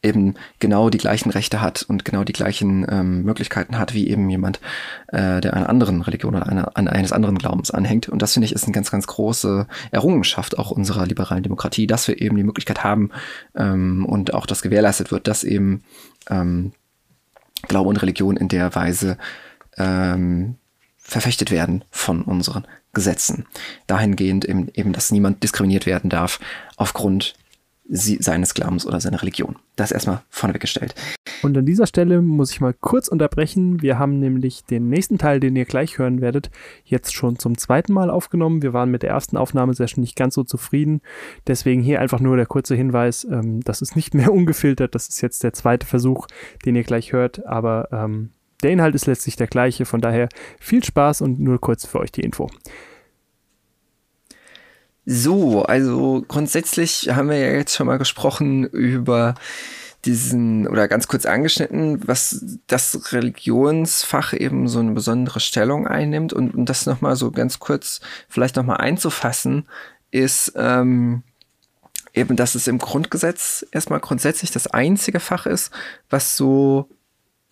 eben 0.02 0.34
genau 0.58 0.90
die 0.90 0.98
gleichen 0.98 1.30
Rechte 1.30 1.60
hat 1.60 1.82
und 1.82 2.04
genau 2.04 2.24
die 2.24 2.32
gleichen 2.32 2.84
ähm, 2.90 3.22
Möglichkeiten 3.22 3.78
hat, 3.78 3.94
wie 3.94 4.08
eben 4.08 4.28
jemand, 4.28 4.60
äh, 5.08 5.40
der 5.40 5.54
einer 5.54 5.68
anderen 5.68 6.02
Religion 6.02 6.34
oder 6.34 6.48
einer, 6.48 6.76
an 6.76 6.88
eines 6.88 7.12
anderen 7.12 7.38
Glaubens 7.38 7.70
anhängt. 7.70 8.08
Und 8.08 8.20
das 8.20 8.32
finde 8.32 8.46
ich 8.46 8.52
ist 8.52 8.64
eine 8.64 8.72
ganz, 8.72 8.90
ganz 8.90 9.06
große 9.06 9.66
Errungenschaft 9.92 10.58
auch 10.58 10.70
unserer 10.70 11.06
liberalen 11.06 11.42
Demokratie, 11.42 11.86
dass 11.86 12.08
wir 12.08 12.20
eben 12.20 12.36
die 12.36 12.42
Möglichkeit 12.42 12.82
haben 12.82 13.10
ähm, 13.54 14.04
und 14.04 14.34
auch 14.34 14.46
das 14.46 14.62
gewährleistet 14.62 15.12
wird, 15.12 15.28
dass 15.28 15.44
eben 15.44 15.84
ähm, 16.28 16.72
Glaube 17.68 17.88
und 17.88 18.02
Religion 18.02 18.36
in 18.36 18.48
der 18.48 18.74
Weise 18.74 19.18
ähm, 19.78 20.56
verfechtet 20.98 21.50
werden 21.50 21.84
von 21.90 22.22
unseren 22.22 22.66
Gesetzen. 22.92 23.46
Dahingehend 23.86 24.44
eben, 24.44 24.68
eben, 24.74 24.92
dass 24.92 25.12
niemand 25.12 25.42
diskriminiert 25.42 25.86
werden 25.86 26.10
darf 26.10 26.40
aufgrund 26.76 27.34
sie, 27.92 28.16
seines 28.20 28.54
Glaubens 28.54 28.86
oder 28.86 29.00
seiner 29.00 29.20
Religion. 29.20 29.56
Das 29.76 29.92
erstmal 29.92 30.22
vorneweg 30.30 30.62
gestellt. 30.62 30.94
Und 31.42 31.56
an 31.56 31.66
dieser 31.66 31.86
Stelle 31.86 32.22
muss 32.22 32.50
ich 32.50 32.60
mal 32.60 32.72
kurz 32.72 33.08
unterbrechen. 33.08 33.82
Wir 33.82 33.98
haben 33.98 34.18
nämlich 34.18 34.64
den 34.64 34.88
nächsten 34.88 35.18
Teil, 35.18 35.40
den 35.40 35.54
ihr 35.56 35.66
gleich 35.66 35.98
hören 35.98 36.20
werdet, 36.20 36.50
jetzt 36.84 37.14
schon 37.14 37.38
zum 37.38 37.58
zweiten 37.58 37.92
Mal 37.92 38.10
aufgenommen. 38.10 38.62
Wir 38.62 38.72
waren 38.72 38.90
mit 38.90 39.02
der 39.02 39.10
ersten 39.10 39.36
Aufnahmesession 39.36 40.00
nicht 40.00 40.16
ganz 40.16 40.34
so 40.34 40.42
zufrieden. 40.42 41.02
Deswegen 41.46 41.82
hier 41.82 42.00
einfach 42.00 42.20
nur 42.20 42.36
der 42.36 42.46
kurze 42.46 42.74
Hinweis, 42.74 43.24
ähm, 43.24 43.60
das 43.62 43.82
ist 43.82 43.94
nicht 43.94 44.14
mehr 44.14 44.32
ungefiltert. 44.32 44.94
Das 44.94 45.08
ist 45.08 45.20
jetzt 45.20 45.44
der 45.44 45.52
zweite 45.52 45.86
Versuch, 45.86 46.26
den 46.64 46.76
ihr 46.76 46.84
gleich 46.84 47.12
hört. 47.12 47.44
Aber 47.46 47.88
ähm, 47.92 48.30
der 48.62 48.70
Inhalt 48.70 48.94
ist 48.94 49.06
letztlich 49.06 49.36
der 49.36 49.48
gleiche. 49.48 49.84
Von 49.84 50.00
daher 50.00 50.28
viel 50.58 50.82
Spaß 50.82 51.20
und 51.20 51.40
nur 51.40 51.60
kurz 51.60 51.84
für 51.84 51.98
euch 51.98 52.12
die 52.12 52.22
Info. 52.22 52.48
So, 55.04 55.62
also 55.62 56.24
grundsätzlich 56.28 57.08
haben 57.10 57.28
wir 57.28 57.38
ja 57.38 57.52
jetzt 57.52 57.74
schon 57.74 57.88
mal 57.88 57.98
gesprochen 57.98 58.64
über 58.64 59.34
diesen 60.04 60.66
oder 60.66 60.88
ganz 60.88 61.06
kurz 61.06 61.26
angeschnitten, 61.26 62.06
was 62.06 62.44
das 62.66 63.12
Religionsfach 63.12 64.32
eben 64.32 64.68
so 64.68 64.80
eine 64.80 64.92
besondere 64.92 65.40
Stellung 65.40 65.86
einnimmt 65.86 66.32
und, 66.32 66.54
und 66.54 66.66
das 66.66 66.86
nochmal 66.86 67.16
so 67.16 67.30
ganz 67.30 67.58
kurz 67.58 68.00
vielleicht 68.28 68.56
nochmal 68.56 68.78
einzufassen, 68.78 69.68
ist 70.10 70.52
ähm, 70.56 71.22
eben, 72.14 72.36
dass 72.36 72.54
es 72.54 72.66
im 72.66 72.78
Grundgesetz 72.78 73.64
erstmal 73.70 74.00
grundsätzlich 74.00 74.50
das 74.50 74.66
einzige 74.66 75.20
Fach 75.20 75.46
ist, 75.46 75.72
was 76.10 76.36
so 76.36 76.88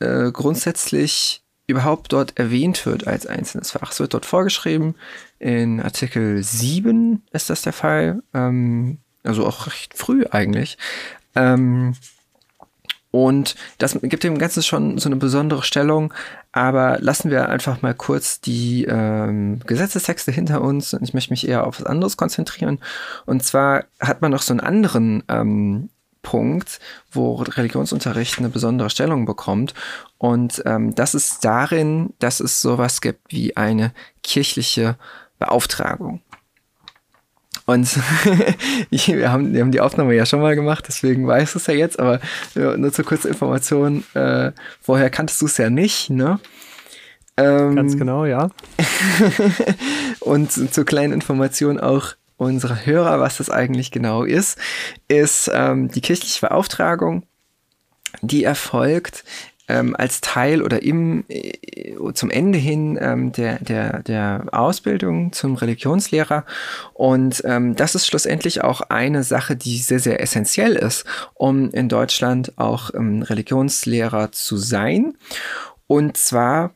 äh, 0.01 0.31
grundsätzlich 0.33 1.43
überhaupt 1.67 2.13
dort 2.13 2.37
erwähnt 2.39 2.85
wird 2.85 3.07
als 3.07 3.27
einzelnes 3.27 3.71
Fach. 3.71 3.93
Es 3.93 4.01
wird 4.01 4.15
dort 4.15 4.27
vorgeschrieben, 4.27 4.97
in 5.41 5.81
Artikel 5.81 6.43
7 6.43 7.23
ist 7.33 7.51
das 7.51 7.63
der 7.63 7.73
Fall, 7.73 8.23
ähm, 8.35 8.99
also 9.25 9.47
auch 9.47 9.67
recht 9.67 9.95
früh 9.95 10.25
eigentlich. 10.31 10.79
Ähm, 11.35 11.95
und 13.11 13.57
das 13.79 13.99
gibt 14.01 14.23
dem 14.23 14.39
Ganzen 14.39 14.63
schon 14.63 14.99
so 14.99 15.09
eine 15.09 15.17
besondere 15.17 15.65
Stellung. 15.65 16.15
Aber 16.53 16.99
lassen 17.01 17.31
wir 17.31 17.49
einfach 17.49 17.83
mal 17.83 17.95
kurz 17.95 18.41
die 18.41 18.85
ähm, 18.85 19.61
Gesetzestexte 19.67 20.31
hinter 20.31 20.61
uns. 20.61 20.95
Und 20.95 21.03
ich 21.03 21.15
möchte 21.15 21.33
mich 21.33 21.49
eher 21.49 21.67
auf 21.67 21.81
was 21.81 21.87
anderes 21.87 22.17
konzentrieren. 22.17 22.79
Und 23.27 23.43
zwar 23.43 23.85
hat 23.99 24.23
man 24.23 24.31
noch 24.31 24.43
so 24.43 24.53
einen 24.53 24.61
anderen 24.61 25.25
ähm, 25.29 25.89
Punkt, 26.23 26.79
wo 27.11 27.37
Religionsunterricht 27.37 28.39
eine 28.39 28.49
besondere 28.49 28.91
Stellung 28.91 29.27
bekommt. 29.27 29.75
Und 30.19 30.63
ähm, 30.67 30.95
das 30.95 31.15
ist 31.15 31.45
darin, 31.45 32.13
dass 32.19 32.41
es 32.41 32.61
sowas 32.61 33.01
gibt 33.01 33.33
wie 33.33 33.57
eine 33.57 33.93
kirchliche 34.23 34.97
Beauftragung. 35.41 36.21
Und 37.67 37.97
wir, 38.91 39.33
haben, 39.33 39.53
wir 39.53 39.61
haben 39.61 39.73
die 39.73 39.81
Aufnahme 39.81 40.15
ja 40.15 40.27
schon 40.27 40.41
mal 40.41 40.55
gemacht, 40.55 40.85
deswegen 40.87 41.27
weiß 41.27 41.57
es 41.57 41.67
ja 41.67 41.75
jetzt, 41.75 41.99
aber 41.99 42.21
nur 42.55 42.93
zur 42.93 43.05
kurzen 43.05 43.29
Information, 43.29 44.05
äh, 44.15 44.53
vorher 44.81 45.11
kanntest 45.11 45.41
du 45.43 45.47
es 45.47 45.57
ja 45.57 45.71
nicht, 45.71 46.11
ne? 46.11 46.39
Ähm, 47.37 47.77
Ganz 47.77 47.97
genau, 47.97 48.25
ja. 48.25 48.51
und 50.21 50.53
zur 50.53 50.85
kleinen 50.85 51.13
Information 51.13 51.81
auch, 51.81 52.15
unserer 52.37 52.87
Hörer, 52.87 53.21
was 53.21 53.37
das 53.37 53.51
eigentlich 53.51 53.91
genau 53.91 54.25
ist, 54.25 54.59
ist 55.09 55.51
ähm, 55.53 55.89
die 55.89 56.01
kirchliche 56.01 56.47
Beauftragung, 56.47 57.25
die 58.23 58.45
erfolgt 58.45 59.25
ähm, 59.71 59.95
als 59.97 60.21
Teil 60.21 60.63
oder 60.63 60.83
im, 60.83 61.25
äh, 61.29 61.95
zum 62.15 62.31
Ende 62.31 62.59
hin 62.59 62.99
ähm, 63.01 63.33
der, 63.33 63.59
der, 63.61 64.03
der 64.03 64.47
Ausbildung 64.53 65.33
zum 65.33 65.55
Religionslehrer. 65.55 66.45
Und 66.93 67.43
ähm, 67.45 67.77
das 67.77 67.95
ist 67.95 68.07
schlussendlich 68.07 68.63
auch 68.63 68.81
eine 68.83 69.23
Sache, 69.23 69.57
die 69.57 69.79
sehr, 69.79 70.01
sehr 70.01 70.21
essentiell 70.21 70.75
ist, 70.75 71.05
um 71.35 71.71
in 71.71 71.89
Deutschland 71.89 72.59
auch 72.59 72.91
ähm, 72.95 73.23
Religionslehrer 73.23 74.33
zu 74.33 74.57
sein. 74.57 75.15
Und 75.87 76.17
zwar 76.17 76.75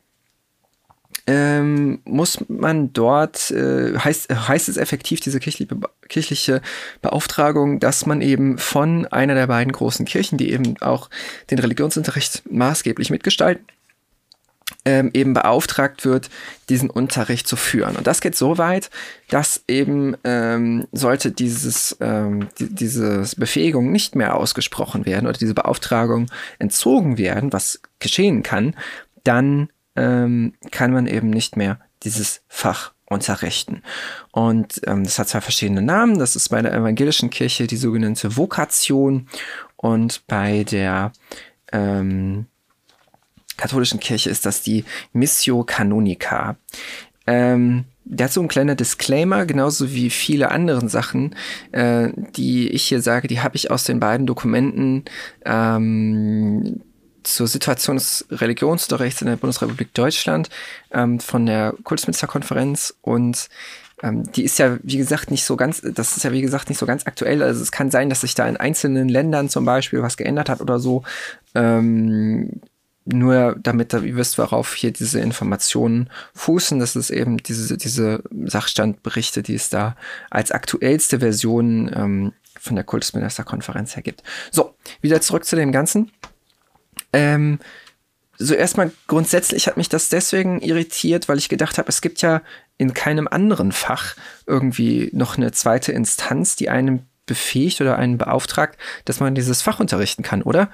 ähm, 1.27 2.01
muss 2.05 2.37
man 2.47 2.93
dort, 2.93 3.49
äh, 3.51 3.97
heißt, 3.97 4.29
heißt 4.29 4.69
es 4.69 4.77
effektiv, 4.77 5.21
diese 5.21 5.39
kirchliche, 5.39 5.75
kirchliche 6.07 6.61
Beauftragung, 7.01 7.79
dass 7.79 8.05
man 8.05 8.21
eben 8.21 8.57
von 8.57 9.07
einer 9.07 9.33
der 9.33 9.47
beiden 9.47 9.73
großen 9.73 10.05
Kirchen, 10.05 10.37
die 10.37 10.51
eben 10.51 10.77
auch 10.81 11.09
den 11.49 11.57
Religionsunterricht 11.57 12.43
maßgeblich 12.49 13.09
mitgestalten, 13.09 13.65
ähm, 14.83 15.09
eben 15.13 15.33
beauftragt 15.33 16.05
wird, 16.05 16.29
diesen 16.69 16.91
Unterricht 16.91 17.47
zu 17.47 17.55
führen. 17.55 17.95
Und 17.95 18.05
das 18.05 18.21
geht 18.21 18.35
so 18.35 18.59
weit, 18.59 18.91
dass 19.29 19.63
eben 19.67 20.15
ähm, 20.23 20.87
sollte 20.91 21.31
dieses, 21.31 21.97
ähm, 22.01 22.49
die, 22.59 22.73
diese 22.73 23.23
Befähigung 23.37 23.91
nicht 23.91 24.15
mehr 24.15 24.35
ausgesprochen 24.35 25.05
werden 25.07 25.25
oder 25.25 25.37
diese 25.37 25.55
Beauftragung 25.55 26.27
entzogen 26.59 27.17
werden, 27.17 27.51
was 27.51 27.81
geschehen 27.99 28.43
kann, 28.43 28.75
dann 29.23 29.69
ähm, 29.95 30.53
kann 30.71 30.91
man 30.91 31.07
eben 31.07 31.29
nicht 31.29 31.57
mehr 31.57 31.79
dieses 32.03 32.41
Fach 32.47 32.93
unterrichten. 33.07 33.81
Und 34.31 34.81
ähm, 34.87 35.03
das 35.03 35.19
hat 35.19 35.29
zwei 35.29 35.41
verschiedene 35.41 35.81
Namen. 35.81 36.17
Das 36.19 36.35
ist 36.35 36.49
bei 36.49 36.61
der 36.61 36.73
evangelischen 36.73 37.29
Kirche 37.29 37.67
die 37.67 37.77
sogenannte 37.77 38.35
Vokation 38.35 39.27
und 39.77 40.25
bei 40.27 40.63
der 40.63 41.11
ähm, 41.71 42.47
katholischen 43.57 43.99
Kirche 43.99 44.29
ist 44.29 44.45
das 44.45 44.61
die 44.61 44.85
Missio 45.13 45.63
Canonica. 45.63 46.57
Ähm, 47.27 47.85
dazu 48.05 48.41
ein 48.41 48.47
kleiner 48.47 48.75
Disclaimer, 48.75 49.45
genauso 49.45 49.91
wie 49.91 50.09
viele 50.09 50.51
andere 50.51 50.87
Sachen, 50.89 51.35
äh, 51.71 52.09
die 52.35 52.69
ich 52.69 52.83
hier 52.83 53.01
sage, 53.01 53.27
die 53.27 53.41
habe 53.41 53.55
ich 53.55 53.71
aus 53.71 53.83
den 53.83 53.99
beiden 53.99 54.27
Dokumenten 54.27 55.05
ähm, 55.45 56.81
zur 57.27 57.47
Situation 57.47 57.97
des 57.97 58.25
Religionsunterrichts 58.29 59.21
in 59.21 59.27
der 59.27 59.35
Bundesrepublik 59.35 59.93
Deutschland 59.93 60.49
ähm, 60.91 61.19
von 61.19 61.45
der 61.45 61.73
Kultusministerkonferenz 61.83 62.95
und 63.01 63.49
ähm, 64.03 64.29
die 64.31 64.43
ist 64.43 64.59
ja, 64.59 64.77
wie 64.83 64.97
gesagt, 64.97 65.31
nicht 65.31 65.45
so 65.45 65.55
ganz, 65.55 65.81
das 65.81 66.17
ist 66.17 66.23
ja, 66.23 66.31
wie 66.31 66.41
gesagt, 66.41 66.69
nicht 66.69 66.77
so 66.77 66.85
ganz 66.85 67.07
aktuell. 67.07 67.41
Also 67.41 67.61
es 67.61 67.71
kann 67.71 67.91
sein, 67.91 68.09
dass 68.09 68.21
sich 68.21 68.35
da 68.35 68.47
in 68.47 68.57
einzelnen 68.57 69.07
Ländern 69.07 69.49
zum 69.49 69.65
Beispiel 69.65 70.01
was 70.01 70.17
geändert 70.17 70.49
hat 70.49 70.61
oder 70.61 70.79
so. 70.79 71.03
Ähm, 71.53 72.61
nur 73.05 73.55
damit 73.61 73.93
ihr 73.93 74.15
wisst, 74.15 74.37
worauf 74.37 74.73
hier 74.73 74.91
diese 74.91 75.19
Informationen 75.19 76.09
fußen, 76.33 76.79
das 76.79 76.95
ist 76.95 77.11
eben 77.11 77.37
diese, 77.37 77.77
diese 77.77 78.23
Sachstandberichte, 78.45 79.43
die 79.43 79.53
es 79.53 79.69
da 79.69 79.95
als 80.31 80.51
aktuellste 80.51 81.19
Version 81.19 81.91
ähm, 81.95 82.33
von 82.59 82.75
der 82.75 82.83
Kultusministerkonferenz 82.83 83.95
hergibt. 83.95 84.23
So, 84.51 84.73
wieder 85.01 85.21
zurück 85.21 85.45
zu 85.45 85.55
dem 85.55 85.71
Ganzen. 85.71 86.11
Ähm, 87.13 87.59
so 88.37 88.53
erstmal 88.53 88.91
grundsätzlich 89.07 89.67
hat 89.67 89.77
mich 89.77 89.89
das 89.89 90.09
deswegen 90.09 90.59
irritiert, 90.59 91.29
weil 91.29 91.37
ich 91.37 91.49
gedacht 91.49 91.77
habe, 91.77 91.89
es 91.89 92.01
gibt 92.01 92.21
ja 92.21 92.41
in 92.77 92.93
keinem 92.93 93.27
anderen 93.29 93.71
Fach 93.71 94.15
irgendwie 94.45 95.09
noch 95.13 95.37
eine 95.37 95.51
zweite 95.51 95.91
Instanz, 95.91 96.55
die 96.55 96.69
einem 96.69 97.03
befähigt 97.25 97.81
oder 97.81 97.97
einen 97.97 98.17
beauftragt, 98.17 98.77
dass 99.05 99.19
man 99.19 99.35
dieses 99.35 99.61
Fach 99.61 99.79
unterrichten 99.79 100.21
kann, 100.23 100.41
oder? 100.41 100.69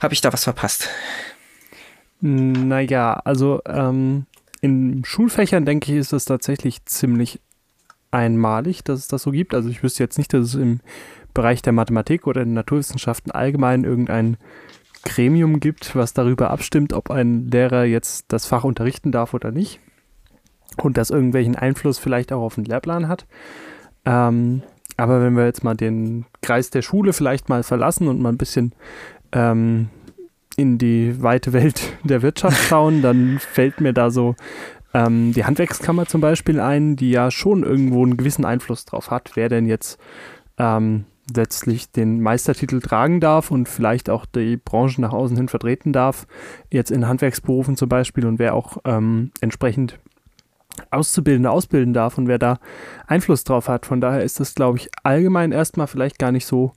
Habe 0.00 0.14
ich 0.14 0.20
da 0.20 0.32
was 0.32 0.44
verpasst? 0.44 0.88
Naja, 2.20 3.14
also 3.24 3.62
ähm, 3.66 4.26
in 4.60 5.04
Schulfächern 5.04 5.64
denke 5.64 5.92
ich, 5.92 5.98
ist 5.98 6.12
das 6.12 6.26
tatsächlich 6.26 6.84
ziemlich 6.84 7.40
einmalig, 8.10 8.84
dass 8.84 9.00
es 9.00 9.08
das 9.08 9.22
so 9.22 9.30
gibt. 9.30 9.54
Also 9.54 9.68
ich 9.68 9.82
wüsste 9.82 10.02
jetzt 10.02 10.18
nicht, 10.18 10.34
dass 10.34 10.48
es 10.48 10.54
im 10.54 10.80
Bereich 11.32 11.62
der 11.62 11.72
Mathematik 11.72 12.26
oder 12.26 12.44
den 12.44 12.54
Naturwissenschaften 12.54 13.30
allgemein 13.30 13.84
irgendein 13.84 14.36
Gremium 15.04 15.60
gibt, 15.60 15.96
was 15.96 16.12
darüber 16.12 16.50
abstimmt, 16.50 16.92
ob 16.92 17.10
ein 17.10 17.48
Lehrer 17.48 17.84
jetzt 17.84 18.26
das 18.28 18.46
Fach 18.46 18.64
unterrichten 18.64 19.12
darf 19.12 19.34
oder 19.34 19.50
nicht. 19.50 19.80
Und 20.76 20.96
das 20.96 21.10
irgendwelchen 21.10 21.56
Einfluss 21.56 21.98
vielleicht 21.98 22.32
auch 22.32 22.42
auf 22.42 22.54
den 22.54 22.64
Lehrplan 22.64 23.08
hat. 23.08 23.26
Ähm, 24.04 24.62
aber 24.96 25.22
wenn 25.22 25.36
wir 25.36 25.46
jetzt 25.46 25.64
mal 25.64 25.74
den 25.74 26.26
Kreis 26.42 26.70
der 26.70 26.82
Schule 26.82 27.12
vielleicht 27.12 27.48
mal 27.48 27.62
verlassen 27.62 28.08
und 28.08 28.20
mal 28.20 28.30
ein 28.30 28.38
bisschen 28.38 28.74
ähm, 29.32 29.88
in 30.56 30.78
die 30.78 31.22
weite 31.22 31.52
Welt 31.52 31.82
der 32.04 32.22
Wirtschaft 32.22 32.62
schauen, 32.68 33.02
dann 33.02 33.38
fällt 33.38 33.80
mir 33.80 33.92
da 33.92 34.10
so 34.10 34.36
ähm, 34.92 35.32
die 35.32 35.44
Handwerkskammer 35.44 36.06
zum 36.06 36.20
Beispiel 36.20 36.60
ein, 36.60 36.96
die 36.96 37.10
ja 37.10 37.30
schon 37.30 37.62
irgendwo 37.62 38.02
einen 38.02 38.16
gewissen 38.16 38.44
Einfluss 38.44 38.84
drauf 38.84 39.10
hat, 39.10 39.32
wer 39.34 39.48
denn 39.48 39.66
jetzt 39.66 39.98
ähm, 40.58 41.06
letztlich 41.34 41.90
den 41.90 42.20
Meistertitel 42.20 42.80
tragen 42.80 43.20
darf 43.20 43.50
und 43.50 43.68
vielleicht 43.68 44.10
auch 44.10 44.26
die 44.26 44.56
Branche 44.56 45.00
nach 45.00 45.12
außen 45.12 45.36
hin 45.36 45.48
vertreten 45.48 45.92
darf, 45.92 46.26
jetzt 46.70 46.90
in 46.90 47.06
Handwerksberufen 47.06 47.76
zum 47.76 47.88
Beispiel 47.88 48.26
und 48.26 48.38
wer 48.38 48.54
auch 48.54 48.78
ähm, 48.84 49.30
entsprechend 49.40 49.98
Auszubildende 50.90 51.50
ausbilden 51.50 51.92
darf 51.92 52.18
und 52.18 52.28
wer 52.28 52.38
da 52.38 52.58
Einfluss 53.06 53.44
drauf 53.44 53.68
hat. 53.68 53.86
Von 53.86 54.00
daher 54.00 54.22
ist 54.22 54.40
das, 54.40 54.54
glaube 54.54 54.78
ich, 54.78 54.88
allgemein 55.02 55.52
erstmal 55.52 55.86
vielleicht 55.86 56.18
gar 56.18 56.32
nicht 56.32 56.46
so 56.46 56.72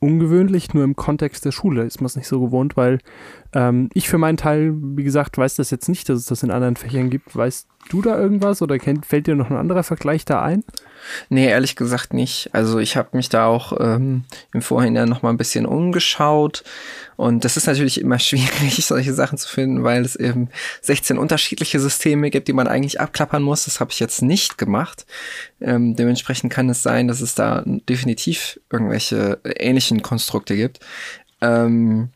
ungewöhnlich, 0.00 0.72
nur 0.72 0.82
im 0.82 0.96
Kontext 0.96 1.44
der 1.44 1.52
Schule 1.52 1.82
ist 1.82 2.00
man 2.00 2.06
es 2.06 2.16
nicht 2.16 2.26
so 2.26 2.40
gewohnt, 2.40 2.76
weil 2.76 2.98
ähm, 3.52 3.90
ich 3.92 4.08
für 4.08 4.18
meinen 4.18 4.38
Teil, 4.38 4.74
wie 4.74 5.04
gesagt, 5.04 5.36
weiß 5.36 5.56
das 5.56 5.70
jetzt 5.70 5.88
nicht, 5.88 6.08
dass 6.08 6.18
es 6.18 6.24
das 6.24 6.42
in 6.42 6.50
anderen 6.50 6.76
Fächern 6.76 7.10
gibt. 7.10 7.36
Weißt 7.36 7.68
du 7.90 8.00
da 8.00 8.18
irgendwas 8.18 8.62
oder 8.62 8.78
kennt, 8.78 9.04
fällt 9.04 9.26
dir 9.26 9.36
noch 9.36 9.50
ein 9.50 9.56
anderer 9.56 9.82
Vergleich 9.82 10.24
da 10.24 10.42
ein? 10.42 10.64
Nee, 11.28 11.48
ehrlich 11.48 11.76
gesagt 11.76 12.12
nicht. 12.12 12.50
Also 12.52 12.78
ich 12.78 12.96
habe 12.96 13.16
mich 13.16 13.28
da 13.28 13.46
auch 13.46 13.72
ähm, 13.78 14.24
im 14.52 14.62
Vorhinein 14.62 15.08
noch 15.08 15.22
mal 15.22 15.30
ein 15.30 15.36
bisschen 15.36 15.66
umgeschaut 15.66 16.64
und 17.16 17.44
das 17.44 17.58
ist 17.58 17.66
natürlich 17.66 18.00
immer 18.00 18.18
schwierig, 18.20 18.84
solche 18.84 19.12
Sachen 19.12 19.36
zu 19.36 19.48
finden, 19.48 19.84
weil 19.84 20.02
es 20.04 20.16
eben 20.16 20.48
16 20.80 21.18
unterschiedliche 21.18 21.78
Systeme 21.78 22.30
gibt, 22.30 22.48
die 22.48 22.54
man 22.54 22.66
eigentlich 22.66 22.98
abklappern 22.98 23.42
muss. 23.42 23.64
Das 23.64 23.78
habe 23.78 23.90
ich 23.90 24.00
jetzt 24.00 24.22
nicht 24.22 24.56
gemacht. 24.56 25.04
Ähm, 25.60 25.96
dementsprechend 25.96 26.50
kann 26.50 26.70
es 26.70 26.82
sein, 26.82 27.08
dass 27.08 27.20
es 27.20 27.34
da 27.34 27.62
definitiv 27.66 28.58
irgendwelche 28.70 29.38
ähnlichen 29.44 30.00
Konstrukte 30.00 30.56
gibt. 30.56 30.80
Ähm, 31.42 32.10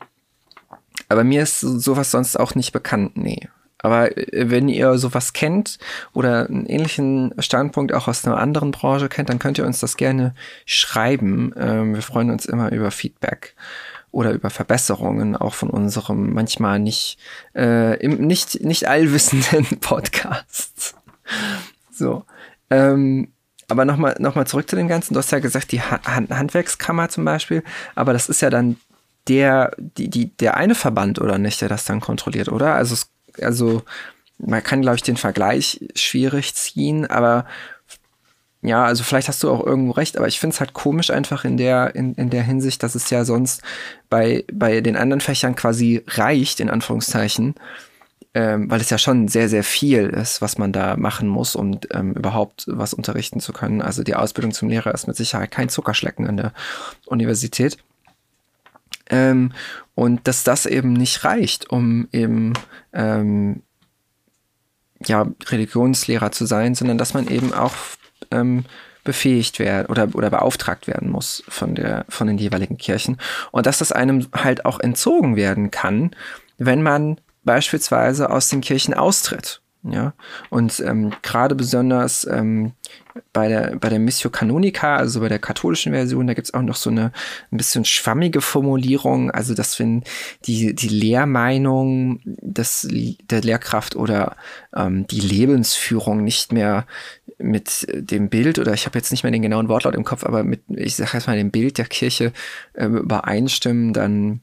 aber 1.07 1.23
mir 1.23 1.43
ist 1.43 1.59
sowas 1.59 2.11
sonst 2.11 2.39
auch 2.39 2.55
nicht 2.55 2.71
bekannt, 2.71 3.15
nee. 3.15 3.47
Aber 3.85 4.17
äh, 4.17 4.49
wenn 4.49 4.67
ihr 4.67 4.97
sowas 4.97 5.33
kennt 5.33 5.77
oder 6.13 6.47
einen 6.47 6.65
ähnlichen 6.65 7.33
Standpunkt 7.37 7.93
auch 7.93 8.07
aus 8.07 8.25
einer 8.25 8.37
anderen 8.37 8.71
Branche 8.71 9.09
kennt, 9.09 9.29
dann 9.29 9.37
könnt 9.37 9.59
ihr 9.59 9.65
uns 9.65 9.79
das 9.79 9.95
gerne 9.95 10.33
schreiben. 10.65 11.53
Ähm, 11.55 11.93
wir 11.93 12.01
freuen 12.01 12.31
uns 12.31 12.47
immer 12.47 12.71
über 12.71 12.89
Feedback 12.89 13.55
oder 14.09 14.31
über 14.31 14.49
Verbesserungen 14.49 15.35
auch 15.35 15.53
von 15.53 15.69
unserem 15.69 16.33
manchmal 16.33 16.79
nicht 16.79 17.19
äh, 17.53 17.99
im, 17.99 18.25
nicht 18.25 18.63
nicht 18.63 18.87
allwissenden 18.87 19.65
Podcast. 19.81 20.95
So. 21.91 22.23
Ähm, 22.71 23.33
aber 23.67 23.85
nochmal 23.85 24.15
noch 24.17 24.33
mal 24.33 24.47
zurück 24.47 24.67
zu 24.67 24.75
dem 24.75 24.87
Ganzen. 24.87 25.13
Du 25.13 25.19
hast 25.19 25.31
ja 25.31 25.39
gesagt, 25.39 25.71
die 25.71 25.81
ha 25.81 25.99
Handwerkskammer 26.05 27.09
zum 27.09 27.23
Beispiel, 27.23 27.63
aber 27.93 28.13
das 28.13 28.29
ist 28.29 28.41
ja 28.41 28.49
dann 28.49 28.77
der, 29.27 29.71
die, 29.77 30.09
die, 30.09 30.35
der 30.37 30.57
eine 30.57 30.75
Verband 30.75 31.19
oder 31.19 31.37
nicht, 31.37 31.61
der 31.61 31.69
das 31.69 31.85
dann 31.85 31.99
kontrolliert, 31.99 32.49
oder? 32.49 32.75
Also, 32.75 32.95
also 33.41 33.83
man 34.37 34.63
kann, 34.63 34.81
glaube 34.81 34.97
ich, 34.97 35.03
den 35.03 35.17
Vergleich 35.17 35.87
schwierig 35.95 36.53
ziehen, 36.55 37.05
aber 37.05 37.45
ja, 38.61 38.83
also 38.83 39.03
vielleicht 39.03 39.27
hast 39.27 39.43
du 39.43 39.51
auch 39.51 39.65
irgendwo 39.65 39.91
recht, 39.91 40.17
aber 40.17 40.27
ich 40.27 40.39
finde 40.39 40.55
es 40.55 40.59
halt 40.59 40.73
komisch 40.73 41.11
einfach 41.11 41.45
in 41.45 41.55
der, 41.55 41.95
in, 41.95 42.15
in 42.15 42.31
der 42.31 42.41
Hinsicht, 42.41 42.81
dass 42.81 42.95
es 42.95 43.09
ja 43.11 43.23
sonst 43.23 43.61
bei, 44.09 44.43
bei 44.51 44.81
den 44.81 44.97
anderen 44.97 45.21
Fächern 45.21 45.55
quasi 45.55 46.03
reicht, 46.07 46.59
in 46.59 46.71
Anführungszeichen, 46.71 47.53
ähm, 48.33 48.69
weil 48.69 48.81
es 48.81 48.89
ja 48.89 48.97
schon 48.97 49.27
sehr, 49.27 49.49
sehr 49.49 49.63
viel 49.63 50.07
ist, 50.07 50.41
was 50.41 50.57
man 50.57 50.71
da 50.71 50.97
machen 50.97 51.27
muss, 51.27 51.55
um 51.55 51.79
ähm, 51.93 52.13
überhaupt 52.13 52.65
was 52.67 52.95
unterrichten 52.95 53.39
zu 53.39 53.53
können. 53.53 53.83
Also 53.83 54.01
die 54.01 54.15
Ausbildung 54.15 54.51
zum 54.51 54.69
Lehrer 54.69 54.93
ist 54.93 55.07
mit 55.07 55.15
Sicherheit 55.15 55.51
kein 55.51 55.69
Zuckerschlecken 55.69 56.27
an 56.27 56.37
der 56.37 56.53
Universität. 57.05 57.77
Ähm, 59.09 59.51
und 59.93 60.27
dass 60.27 60.43
das 60.43 60.65
eben 60.65 60.93
nicht 60.93 61.23
reicht, 61.23 61.69
um 61.69 62.07
eben 62.11 62.53
ähm, 62.93 63.61
ja, 65.05 65.27
Religionslehrer 65.47 66.31
zu 66.31 66.45
sein, 66.45 66.75
sondern 66.75 66.97
dass 66.97 67.13
man 67.13 67.27
eben 67.27 67.53
auch 67.53 67.73
ähm, 68.31 68.65
befähigt 69.03 69.59
werden 69.59 69.87
oder, 69.87 70.09
oder 70.13 70.29
beauftragt 70.29 70.87
werden 70.87 71.09
muss 71.09 71.43
von, 71.47 71.75
der, 71.75 72.05
von 72.09 72.27
den 72.27 72.37
jeweiligen 72.37 72.77
Kirchen. 72.77 73.17
Und 73.51 73.67
dass 73.67 73.77
das 73.77 73.91
einem 73.91 74.27
halt 74.33 74.65
auch 74.65 74.79
entzogen 74.79 75.35
werden 75.35 75.71
kann, 75.71 76.11
wenn 76.57 76.81
man 76.81 77.21
beispielsweise 77.43 78.29
aus 78.29 78.49
den 78.49 78.61
Kirchen 78.61 78.93
austritt. 78.93 79.61
Ja, 79.83 80.13
und 80.49 80.79
ähm, 80.79 81.13
gerade 81.21 81.53
besonders 81.53 82.25
ähm, 82.25 82.73
bei 83.31 83.47
der, 83.47 83.75
bei 83.77 83.89
der 83.89 83.99
Missio 83.99 84.29
Canonica, 84.29 84.97
also 84.97 85.21
bei 85.21 85.29
der 85.29 85.39
katholischen 85.39 85.93
Version, 85.93 86.27
da 86.27 86.33
gibt's 86.33 86.53
auch 86.53 86.61
noch 86.61 86.75
so 86.75 86.89
eine 86.89 87.11
ein 87.51 87.57
bisschen 87.57 87.85
schwammige 87.85 88.41
Formulierung, 88.41 89.31
also 89.31 89.53
dass 89.53 89.79
wenn 89.79 90.03
die, 90.45 90.75
die 90.75 90.89
Lehrmeinung 90.89 92.19
des, 92.25 92.87
der 92.89 93.41
Lehrkraft 93.41 93.95
oder 93.95 94.35
ähm, 94.75 95.07
die 95.07 95.21
Lebensführung 95.21 96.23
nicht 96.23 96.51
mehr 96.51 96.85
mit 97.37 97.87
dem 97.89 98.29
Bild, 98.29 98.59
oder 98.59 98.73
ich 98.73 98.85
habe 98.85 98.97
jetzt 98.97 99.11
nicht 99.11 99.23
mehr 99.23 99.31
den 99.31 99.41
genauen 99.41 99.69
Wortlaut 99.69 99.95
im 99.95 100.03
Kopf, 100.03 100.25
aber 100.25 100.43
mit, 100.43 100.63
ich 100.69 100.95
sage 100.95 101.11
jetzt 101.13 101.27
mal, 101.27 101.37
dem 101.37 101.51
Bild 101.51 101.77
der 101.77 101.85
Kirche 101.85 102.33
äh, 102.73 102.85
übereinstimmen, 102.85 103.93
dann 103.93 104.41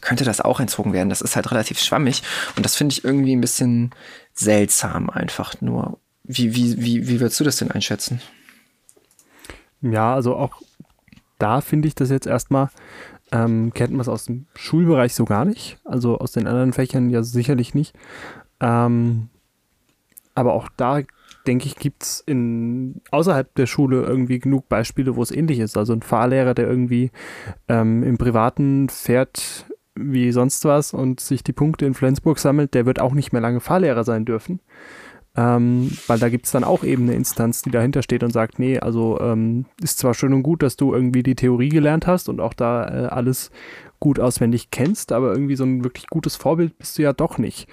könnte 0.00 0.24
das 0.24 0.40
auch 0.40 0.60
entzogen 0.60 0.92
werden. 0.92 1.08
Das 1.08 1.20
ist 1.20 1.36
halt 1.36 1.50
relativ 1.50 1.78
schwammig 1.78 2.22
und 2.56 2.64
das 2.64 2.76
finde 2.76 2.94
ich 2.94 3.04
irgendwie 3.04 3.34
ein 3.36 3.40
bisschen 3.40 3.90
seltsam 4.34 5.10
einfach 5.10 5.60
nur. 5.60 5.98
Wie, 6.32 6.54
wie, 6.54 6.80
wie, 6.82 7.08
wie 7.08 7.20
würdest 7.20 7.40
du 7.40 7.44
das 7.44 7.56
denn 7.56 7.70
einschätzen? 7.70 8.20
Ja, 9.82 10.14
also 10.14 10.36
auch 10.36 10.60
da 11.38 11.60
finde 11.60 11.88
ich 11.88 11.94
das 11.94 12.10
jetzt 12.10 12.26
erstmal 12.26 12.68
ähm, 13.32 13.72
kennt 13.74 13.92
man 13.92 14.00
es 14.00 14.08
aus 14.08 14.24
dem 14.24 14.46
Schulbereich 14.54 15.14
so 15.14 15.24
gar 15.24 15.44
nicht. 15.44 15.78
Also 15.84 16.18
aus 16.18 16.32
den 16.32 16.46
anderen 16.46 16.72
Fächern 16.72 17.10
ja 17.10 17.22
sicherlich 17.22 17.74
nicht. 17.74 17.94
Ähm, 18.60 19.28
aber 20.34 20.54
auch 20.54 20.68
da, 20.76 21.00
denke 21.46 21.66
ich, 21.66 21.76
gibt 21.76 22.02
es 22.02 22.24
außerhalb 23.10 23.54
der 23.54 23.66
Schule 23.66 24.02
irgendwie 24.02 24.38
genug 24.38 24.68
Beispiele, 24.68 25.16
wo 25.16 25.22
es 25.22 25.30
ähnlich 25.30 25.58
ist. 25.58 25.76
Also 25.76 25.92
ein 25.92 26.02
Fahrlehrer, 26.02 26.54
der 26.54 26.68
irgendwie 26.68 27.10
ähm, 27.68 28.02
im 28.02 28.18
Privaten 28.18 28.88
fährt 28.88 29.66
wie 29.94 30.32
sonst 30.32 30.64
was 30.64 30.94
und 30.94 31.20
sich 31.20 31.44
die 31.44 31.52
Punkte 31.52 31.84
in 31.84 31.94
Flensburg 31.94 32.38
sammelt, 32.38 32.74
der 32.74 32.86
wird 32.86 33.00
auch 33.00 33.12
nicht 33.12 33.32
mehr 33.32 33.42
lange 33.42 33.60
Fahrlehrer 33.60 34.04
sein 34.04 34.24
dürfen. 34.24 34.60
Ähm, 35.36 35.92
weil 36.08 36.18
da 36.18 36.28
gibt 36.28 36.46
es 36.46 36.52
dann 36.52 36.64
auch 36.64 36.82
eben 36.82 37.04
eine 37.04 37.14
Instanz, 37.14 37.62
die 37.62 37.70
dahinter 37.70 38.02
steht 38.02 38.24
und 38.24 38.32
sagt, 38.32 38.58
nee, 38.58 38.80
also 38.80 39.20
ähm, 39.20 39.66
ist 39.80 39.98
zwar 39.98 40.12
schön 40.14 40.32
und 40.32 40.42
gut, 40.42 40.62
dass 40.62 40.76
du 40.76 40.92
irgendwie 40.92 41.22
die 41.22 41.36
Theorie 41.36 41.68
gelernt 41.68 42.06
hast 42.06 42.28
und 42.28 42.40
auch 42.40 42.52
da 42.52 42.86
äh, 42.86 43.06
alles 43.06 43.50
gut 44.00 44.18
auswendig 44.18 44.70
kennst, 44.70 45.12
aber 45.12 45.30
irgendwie 45.30 45.56
so 45.56 45.64
ein 45.64 45.84
wirklich 45.84 46.08
gutes 46.08 46.34
Vorbild 46.34 46.76
bist 46.78 46.98
du 46.98 47.02
ja 47.02 47.12
doch 47.12 47.38
nicht. 47.38 47.68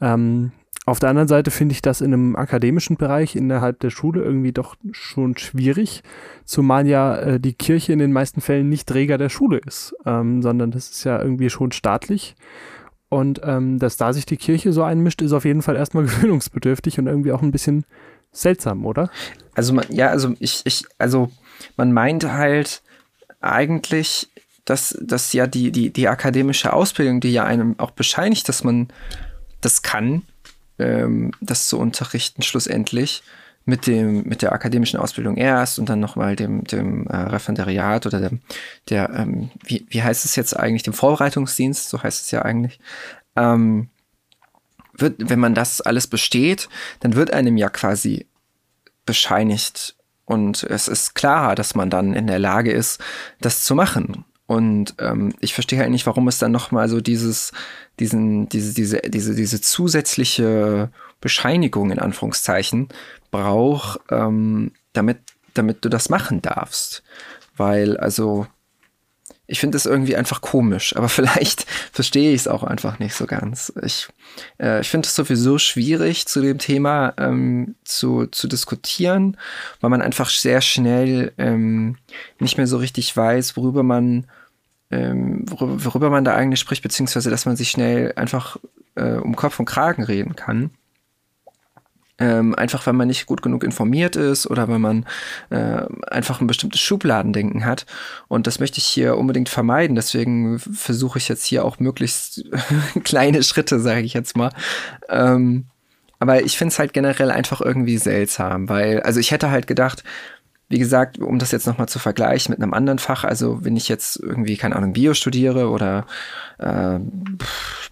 Ähm, 0.00 0.52
auf 0.84 0.98
der 0.98 1.10
anderen 1.10 1.28
Seite 1.28 1.52
finde 1.52 1.74
ich 1.74 1.82
das 1.82 2.00
in 2.00 2.12
einem 2.12 2.34
akademischen 2.34 2.96
Bereich 2.96 3.36
innerhalb 3.36 3.78
der 3.80 3.90
Schule 3.90 4.22
irgendwie 4.22 4.52
doch 4.52 4.74
schon 4.90 5.36
schwierig, 5.36 6.02
zumal 6.44 6.88
ja 6.88 7.16
äh, 7.16 7.40
die 7.40 7.54
Kirche 7.54 7.92
in 7.92 8.00
den 8.00 8.12
meisten 8.12 8.40
Fällen 8.40 8.68
nicht 8.68 8.88
Träger 8.88 9.16
der 9.16 9.28
Schule 9.28 9.58
ist, 9.58 9.94
ähm, 10.06 10.42
sondern 10.42 10.72
das 10.72 10.90
ist 10.90 11.04
ja 11.04 11.20
irgendwie 11.20 11.50
schon 11.50 11.70
staatlich. 11.70 12.34
Und 13.12 13.42
ähm, 13.44 13.78
dass 13.78 13.98
da 13.98 14.14
sich 14.14 14.24
die 14.24 14.38
Kirche 14.38 14.72
so 14.72 14.82
einmischt, 14.82 15.20
ist 15.20 15.34
auf 15.34 15.44
jeden 15.44 15.60
Fall 15.60 15.76
erstmal 15.76 16.04
gewöhnungsbedürftig 16.06 16.98
und 16.98 17.08
irgendwie 17.08 17.32
auch 17.32 17.42
ein 17.42 17.52
bisschen 17.52 17.84
seltsam, 18.32 18.86
oder? 18.86 19.10
Also 19.54 19.74
man, 19.74 19.84
ja, 19.90 20.08
also 20.08 20.32
ich, 20.38 20.62
ich, 20.64 20.86
also 20.96 21.30
man 21.76 21.92
meint 21.92 22.24
halt 22.24 22.80
eigentlich, 23.42 24.30
dass, 24.64 24.96
dass 24.98 25.34
ja 25.34 25.46
die, 25.46 25.72
die, 25.72 25.90
die 25.90 26.08
akademische 26.08 26.72
Ausbildung, 26.72 27.20
die 27.20 27.34
ja 27.34 27.44
einem 27.44 27.78
auch 27.78 27.90
bescheinigt, 27.90 28.48
dass 28.48 28.64
man 28.64 28.88
das 29.60 29.82
kann, 29.82 30.22
ähm, 30.78 31.32
das 31.42 31.66
zu 31.66 31.78
unterrichten, 31.78 32.40
schlussendlich, 32.40 33.22
mit 33.64 33.86
dem 33.86 34.24
mit 34.24 34.42
der 34.42 34.52
akademischen 34.52 34.98
Ausbildung 34.98 35.36
erst 35.36 35.78
und 35.78 35.88
dann 35.88 36.00
nochmal 36.00 36.36
dem 36.36 36.64
dem 36.64 37.06
äh, 37.06 37.16
Referendariat 37.16 38.06
oder 38.06 38.20
dem 38.20 38.40
der 38.88 39.10
ähm, 39.10 39.50
wie 39.64 39.86
wie 39.88 40.02
heißt 40.02 40.24
es 40.24 40.36
jetzt 40.36 40.56
eigentlich 40.58 40.82
dem 40.82 40.94
Vorbereitungsdienst 40.94 41.88
so 41.88 42.02
heißt 42.02 42.24
es 42.24 42.30
ja 42.30 42.42
eigentlich. 42.42 42.80
Ähm, 43.36 43.88
wird 44.94 45.14
wenn 45.18 45.40
man 45.40 45.54
das 45.54 45.80
alles 45.80 46.06
besteht 46.06 46.68
dann 47.00 47.14
wird 47.14 47.32
einem 47.32 47.56
ja 47.56 47.68
quasi 47.68 48.26
bescheinigt 49.06 49.96
und 50.24 50.64
es 50.64 50.88
ist 50.88 51.14
klar 51.14 51.54
dass 51.54 51.74
man 51.74 51.88
dann 51.88 52.14
in 52.14 52.26
der 52.26 52.38
Lage 52.38 52.72
ist 52.72 53.00
das 53.40 53.64
zu 53.64 53.74
machen. 53.74 54.24
Und 54.46 54.96
ähm, 54.98 55.32
ich 55.40 55.54
verstehe 55.54 55.78
halt 55.78 55.90
nicht 55.90 56.06
warum 56.06 56.28
es 56.28 56.38
dann 56.38 56.52
nochmal 56.52 56.88
so 56.88 57.00
dieses 57.00 57.52
diesen 58.00 58.48
diese 58.48 58.74
diese 58.74 59.00
diese 59.02 59.34
diese 59.34 59.60
zusätzliche 59.60 60.90
Bescheinigung 61.20 61.90
in 61.92 62.00
Anführungszeichen 62.00 62.88
braucht, 63.32 63.98
ähm, 64.10 64.70
damit, 64.92 65.18
damit 65.54 65.84
du 65.84 65.88
das 65.88 66.08
machen 66.08 66.40
darfst. 66.40 67.02
Weil, 67.56 67.96
also, 67.96 68.46
ich 69.48 69.58
finde 69.60 69.76
es 69.76 69.86
irgendwie 69.86 70.16
einfach 70.16 70.40
komisch, 70.40 70.94
aber 70.96 71.08
vielleicht 71.10 71.66
verstehe 71.92 72.32
ich 72.32 72.42
es 72.42 72.48
auch 72.48 72.62
einfach 72.62 73.00
nicht 73.00 73.14
so 73.14 73.26
ganz. 73.26 73.72
Ich, 73.82 74.08
äh, 74.60 74.80
ich 74.80 74.88
finde 74.88 75.06
es 75.06 75.14
sowieso 75.14 75.58
schwierig, 75.58 76.26
zu 76.26 76.40
dem 76.40 76.58
Thema 76.58 77.14
ähm, 77.18 77.74
zu, 77.84 78.26
zu 78.26 78.46
diskutieren, 78.46 79.36
weil 79.80 79.90
man 79.90 80.02
einfach 80.02 80.30
sehr 80.30 80.60
schnell 80.60 81.32
ähm, 81.38 81.96
nicht 82.38 82.56
mehr 82.56 82.66
so 82.66 82.76
richtig 82.76 83.16
weiß, 83.16 83.56
worüber 83.56 83.82
man, 83.82 84.26
ähm, 84.90 85.44
worüber, 85.50 85.84
worüber, 85.84 86.10
man 86.10 86.24
da 86.24 86.34
eigentlich 86.34 86.60
spricht, 86.60 86.82
beziehungsweise 86.82 87.30
dass 87.30 87.46
man 87.46 87.56
sich 87.56 87.70
schnell 87.70 88.12
einfach 88.16 88.58
äh, 88.94 89.14
um 89.14 89.36
Kopf 89.36 89.58
und 89.58 89.66
Kragen 89.66 90.04
reden 90.04 90.36
kann. 90.36 90.70
Ähm, 92.22 92.54
einfach 92.54 92.86
weil 92.86 92.94
man 92.94 93.08
nicht 93.08 93.26
gut 93.26 93.42
genug 93.42 93.64
informiert 93.64 94.14
ist 94.14 94.46
oder 94.46 94.68
weil 94.68 94.78
man 94.78 95.06
äh, 95.50 95.82
einfach 96.08 96.40
ein 96.40 96.46
bestimmtes 96.46 96.80
Schubladendenken 96.80 97.64
hat. 97.64 97.84
Und 98.28 98.46
das 98.46 98.60
möchte 98.60 98.78
ich 98.78 98.84
hier 98.84 99.18
unbedingt 99.18 99.48
vermeiden. 99.48 99.96
Deswegen 99.96 100.60
versuche 100.60 101.18
ich 101.18 101.28
jetzt 101.28 101.44
hier 101.44 101.64
auch 101.64 101.80
möglichst 101.80 102.44
kleine 103.02 103.42
Schritte, 103.42 103.80
sage 103.80 104.02
ich 104.02 104.14
jetzt 104.14 104.36
mal. 104.36 104.52
Ähm, 105.08 105.64
aber 106.20 106.44
ich 106.44 106.56
finde 106.56 106.70
es 106.70 106.78
halt 106.78 106.92
generell 106.92 107.32
einfach 107.32 107.60
irgendwie 107.60 107.98
seltsam, 107.98 108.68
weil, 108.68 109.00
also 109.00 109.18
ich 109.18 109.32
hätte 109.32 109.50
halt 109.50 109.66
gedacht, 109.66 110.04
wie 110.68 110.78
gesagt, 110.78 111.18
um 111.18 111.40
das 111.40 111.50
jetzt 111.50 111.66
nochmal 111.66 111.88
zu 111.88 111.98
vergleichen 111.98 112.52
mit 112.52 112.62
einem 112.62 112.72
anderen 112.72 113.00
Fach, 113.00 113.24
also 113.24 113.64
wenn 113.64 113.76
ich 113.76 113.88
jetzt 113.88 114.20
irgendwie, 114.20 114.56
keine 114.56 114.76
Ahnung, 114.76 114.92
Bio 114.92 115.14
studiere 115.14 115.70
oder 115.70 116.06
äh, 116.60 117.00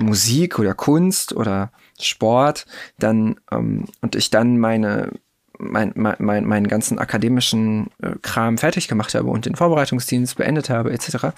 Musik 0.01 0.61
oder 0.61 0.75
Kunst 0.75 1.35
oder 1.35 1.73
Sport, 2.05 2.67
dann 2.99 3.37
ähm, 3.51 3.87
und 4.01 4.15
ich 4.15 4.31
dann 4.31 4.59
meine 4.59 5.11
mein, 5.63 5.93
mein, 5.95 6.47
meinen 6.47 6.69
ganzen 6.69 6.99
akademischen 6.99 7.91
äh, 8.01 8.13
Kram 8.23 8.57
fertig 8.57 8.89
gemacht 8.89 9.15
habe 9.15 9.29
und 9.29 9.47
den 9.47 9.57
Vorbereitungsdienst 9.57 10.37
beendet 10.37 10.71
habe, 10.71 10.93
etc., 10.93 11.29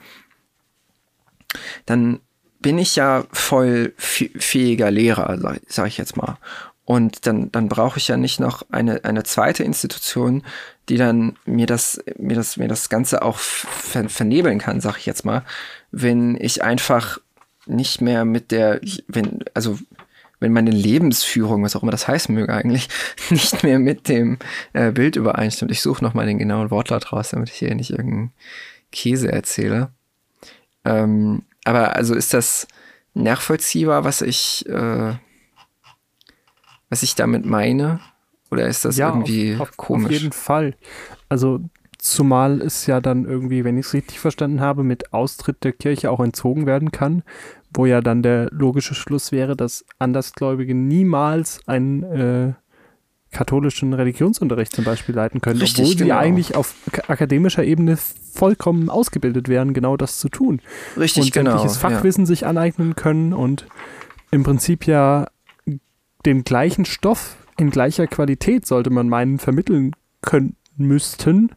dann 1.86 2.20
bin 2.60 2.78
ich 2.78 2.96
ja 2.96 3.24
voll 3.32 3.92
fähiger 3.98 4.90
Lehrer, 4.90 5.36
sag, 5.38 5.60
sag, 5.66 5.86
ich 5.88 5.98
jetzt 5.98 6.16
mal. 6.16 6.38
Und 6.84 7.26
dann, 7.26 7.50
dann 7.52 7.68
brauche 7.68 7.98
ich 7.98 8.08
ja 8.08 8.16
nicht 8.16 8.40
noch 8.40 8.62
eine, 8.70 9.04
eine 9.04 9.24
zweite 9.24 9.64
Institution, 9.64 10.42
die 10.88 10.96
dann 10.96 11.36
mir 11.44 11.66
das, 11.66 12.02
mir 12.18 12.36
das, 12.36 12.56
mir 12.56 12.68
das 12.68 12.88
Ganze 12.88 13.22
auch 13.22 13.38
ver 13.38 14.08
vernebeln 14.08 14.58
kann, 14.58 14.80
sag 14.80 14.98
ich 14.98 15.06
jetzt 15.06 15.24
mal, 15.24 15.44
wenn 15.90 16.36
ich 16.40 16.62
einfach 16.62 17.18
nicht 17.66 18.00
mehr 18.00 18.24
mit 18.24 18.50
der, 18.50 18.80
wenn, 19.06 19.40
also 19.54 19.78
wenn 20.42 20.52
meine 20.52 20.70
Lebensführung, 20.70 21.62
was 21.62 21.74
auch 21.76 21.82
immer 21.82 21.92
das 21.92 22.08
heißen 22.08 22.34
möge 22.34 22.52
eigentlich, 22.52 22.88
nicht 23.30 23.62
mehr 23.62 23.78
mit 23.78 24.08
dem 24.08 24.38
äh, 24.72 24.92
Bild 24.92 25.16
übereinstimmt. 25.16 25.70
Ich 25.70 25.80
suche 25.80 26.04
nochmal 26.04 26.26
den 26.26 26.38
genauen 26.38 26.70
Wortlaut 26.70 27.12
raus, 27.12 27.30
damit 27.30 27.48
ich 27.48 27.56
hier 27.56 27.74
nicht 27.74 27.90
irgendeinen 27.90 28.32
Käse 28.90 29.32
erzähle. 29.32 29.90
Ähm, 30.84 31.44
aber 31.64 31.96
also 31.96 32.14
ist 32.14 32.34
das 32.34 32.66
nachvollziehbar, 33.14 34.04
was 34.04 34.20
ich, 34.20 34.68
äh, 34.68 35.14
was 36.90 37.02
ich 37.02 37.14
damit 37.14 37.46
meine? 37.46 38.00
Oder 38.50 38.66
ist 38.66 38.84
das 38.84 38.98
ja, 38.98 39.08
irgendwie 39.08 39.54
auf, 39.54 39.70
auf, 39.70 39.76
komisch? 39.76 40.06
Auf 40.06 40.12
jeden 40.12 40.32
Fall. 40.32 40.76
Also 41.28 41.60
zumal 42.02 42.60
es 42.60 42.86
ja 42.86 43.00
dann 43.00 43.24
irgendwie, 43.24 43.62
wenn 43.62 43.78
ich 43.78 43.86
es 43.86 43.94
richtig 43.94 44.18
verstanden 44.18 44.60
habe, 44.60 44.82
mit 44.82 45.12
Austritt 45.12 45.62
der 45.62 45.72
Kirche 45.72 46.10
auch 46.10 46.18
entzogen 46.18 46.66
werden 46.66 46.90
kann, 46.90 47.22
wo 47.72 47.86
ja 47.86 48.00
dann 48.00 48.24
der 48.24 48.48
logische 48.50 48.94
Schluss 48.94 49.30
wäre, 49.30 49.56
dass 49.56 49.84
Andersgläubige 50.00 50.74
niemals 50.74 51.60
einen 51.68 52.02
äh, 52.02 52.52
katholischen 53.30 53.92
Religionsunterricht 53.92 54.74
zum 54.74 54.84
Beispiel 54.84 55.14
leiten 55.14 55.40
können, 55.40 55.60
Richtig, 55.60 55.84
obwohl 55.84 55.94
genau. 55.94 56.04
sie 56.06 56.12
eigentlich 56.12 56.56
auf 56.56 56.74
akademischer 57.06 57.62
Ebene 57.62 57.96
vollkommen 57.96 58.90
ausgebildet 58.90 59.48
wären, 59.48 59.72
genau 59.72 59.96
das 59.96 60.18
zu 60.18 60.28
tun. 60.28 60.60
Richtig, 60.98 61.22
und 61.22 61.32
genau. 61.32 61.68
Fachwissen 61.68 62.24
ja. 62.24 62.26
sich 62.26 62.46
aneignen 62.46 62.96
können 62.96 63.32
und 63.32 63.66
im 64.32 64.42
Prinzip 64.42 64.88
ja 64.88 65.28
den 66.26 66.42
gleichen 66.42 66.84
Stoff 66.84 67.36
in 67.56 67.70
gleicher 67.70 68.08
Qualität, 68.08 68.66
sollte 68.66 68.90
man 68.90 69.08
meinen, 69.08 69.38
vermitteln 69.38 69.92
können 70.20 70.56
müssten, 70.76 71.52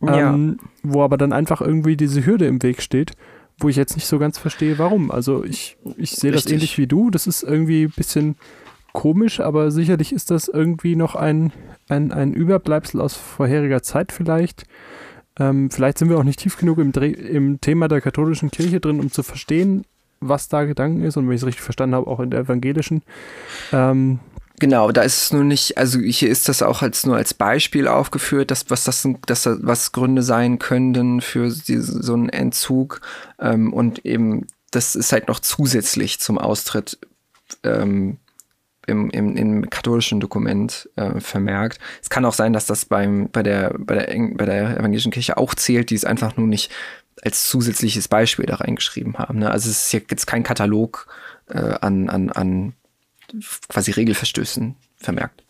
ja. 0.00 0.34
ähm, 0.34 0.58
wo 0.82 1.02
aber 1.02 1.16
dann 1.16 1.32
einfach 1.32 1.60
irgendwie 1.60 1.96
diese 1.96 2.24
Hürde 2.24 2.46
im 2.46 2.62
Weg 2.62 2.82
steht 2.82 3.12
wo 3.58 3.68
ich 3.68 3.76
jetzt 3.76 3.94
nicht 3.94 4.06
so 4.06 4.18
ganz 4.18 4.38
verstehe, 4.38 4.78
warum. 4.78 5.10
Also 5.10 5.44
ich, 5.44 5.76
ich 5.96 6.12
sehe 6.12 6.32
das 6.32 6.46
ähnlich 6.46 6.76
wie 6.78 6.86
du. 6.86 7.10
Das 7.10 7.26
ist 7.26 7.42
irgendwie 7.42 7.84
ein 7.84 7.92
bisschen 7.94 8.36
komisch, 8.92 9.40
aber 9.40 9.70
sicherlich 9.70 10.12
ist 10.12 10.30
das 10.30 10.48
irgendwie 10.48 10.96
noch 10.96 11.14
ein, 11.14 11.52
ein, 11.88 12.12
ein 12.12 12.34
Überbleibsel 12.34 13.00
aus 13.00 13.14
vorheriger 13.14 13.82
Zeit 13.82 14.12
vielleicht. 14.12 14.64
Ähm, 15.38 15.70
vielleicht 15.70 15.98
sind 15.98 16.08
wir 16.08 16.18
auch 16.18 16.24
nicht 16.24 16.40
tief 16.40 16.56
genug 16.58 16.78
im, 16.78 16.92
im 16.92 17.60
Thema 17.60 17.88
der 17.88 18.00
katholischen 18.00 18.50
Kirche 18.50 18.80
drin, 18.80 19.00
um 19.00 19.10
zu 19.10 19.22
verstehen, 19.22 19.84
was 20.20 20.48
da 20.48 20.64
Gedanken 20.64 21.02
ist 21.02 21.16
und 21.16 21.26
wenn 21.26 21.34
ich 21.34 21.42
es 21.42 21.46
richtig 21.46 21.62
verstanden 21.62 21.94
habe, 21.94 22.06
auch 22.06 22.20
in 22.20 22.30
der 22.30 22.40
evangelischen. 22.40 23.02
Ähm, 23.72 24.18
Genau, 24.58 24.90
da 24.90 25.02
ist 25.02 25.24
es 25.24 25.32
nur 25.32 25.44
nicht, 25.44 25.76
also 25.76 25.98
hier 26.00 26.30
ist 26.30 26.48
das 26.48 26.62
auch 26.62 26.80
als 26.80 27.04
nur 27.04 27.16
als 27.16 27.34
Beispiel 27.34 27.88
aufgeführt, 27.88 28.50
dass 28.50 28.70
was 28.70 28.84
das, 28.84 29.06
dass 29.26 29.46
was 29.46 29.92
Gründe 29.92 30.22
sein 30.22 30.58
könnten 30.58 31.20
für 31.20 31.50
diese, 31.50 32.02
so 32.02 32.14
einen 32.14 32.30
Entzug 32.30 33.02
ähm, 33.38 33.72
und 33.72 34.06
eben 34.06 34.46
das 34.70 34.96
ist 34.96 35.12
halt 35.12 35.28
noch 35.28 35.40
zusätzlich 35.40 36.20
zum 36.20 36.38
Austritt 36.38 36.98
ähm, 37.64 38.18
im, 38.86 39.10
im, 39.10 39.36
im 39.36 39.70
katholischen 39.70 40.20
Dokument 40.20 40.88
äh, 40.96 41.20
vermerkt. 41.20 41.78
Es 42.02 42.08
kann 42.08 42.24
auch 42.24 42.32
sein, 42.32 42.52
dass 42.52 42.66
das 42.66 42.84
beim 42.84 43.28
bei 43.30 43.42
der 43.42 43.74
bei 43.78 43.94
der 43.94 44.06
bei 44.34 44.46
der 44.46 44.78
evangelischen 44.78 45.12
Kirche 45.12 45.36
auch 45.36 45.54
zählt, 45.54 45.90
die 45.90 45.96
es 45.96 46.04
einfach 46.04 46.36
nur 46.36 46.46
nicht 46.46 46.72
als 47.22 47.46
zusätzliches 47.48 48.08
Beispiel 48.08 48.46
da 48.46 48.56
reingeschrieben 48.56 49.18
haben. 49.18 49.40
Ne? 49.40 49.50
Also 49.50 49.70
es 49.70 49.86
ist 49.86 49.92
jetzt 49.92 50.26
kein 50.26 50.42
Katalog 50.42 51.08
äh, 51.48 51.58
an 51.80 52.08
an 52.08 52.30
an 52.30 52.72
quasi 53.68 53.90
Regelverstößen 53.92 54.76
vermerkt. 54.96 55.44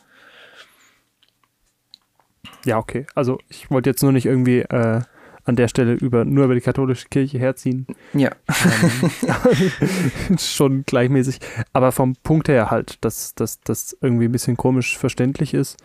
Ja, 2.65 2.79
okay. 2.79 3.07
Also 3.15 3.39
ich 3.49 3.71
wollte 3.71 3.91
jetzt 3.91 4.03
nur 4.03 4.13
nicht 4.13 4.27
irgendwie 4.27 4.61
äh, 4.61 5.03
an 5.45 5.57
der 5.57 5.69
Stelle 5.69 5.95
über, 5.95 6.25
nur 6.25 6.47
über 6.47 6.55
die 6.55 6.61
katholische 6.61 7.09
Kirche 7.09 7.39
herziehen. 7.39 7.87
Ja. 8.13 8.31
Ähm, 8.49 10.39
schon 10.39 10.85
gleichmäßig. 10.85 11.39
Aber 11.73 11.93
vom 11.93 12.17
Punkt 12.17 12.49
her 12.49 12.71
halt, 12.71 12.99
dass 13.05 13.35
das 13.35 13.97
irgendwie 14.01 14.25
ein 14.25 14.33
bisschen 14.33 14.57
komisch 14.57 14.99
verständlich 14.99 15.55
ist. 15.55 15.77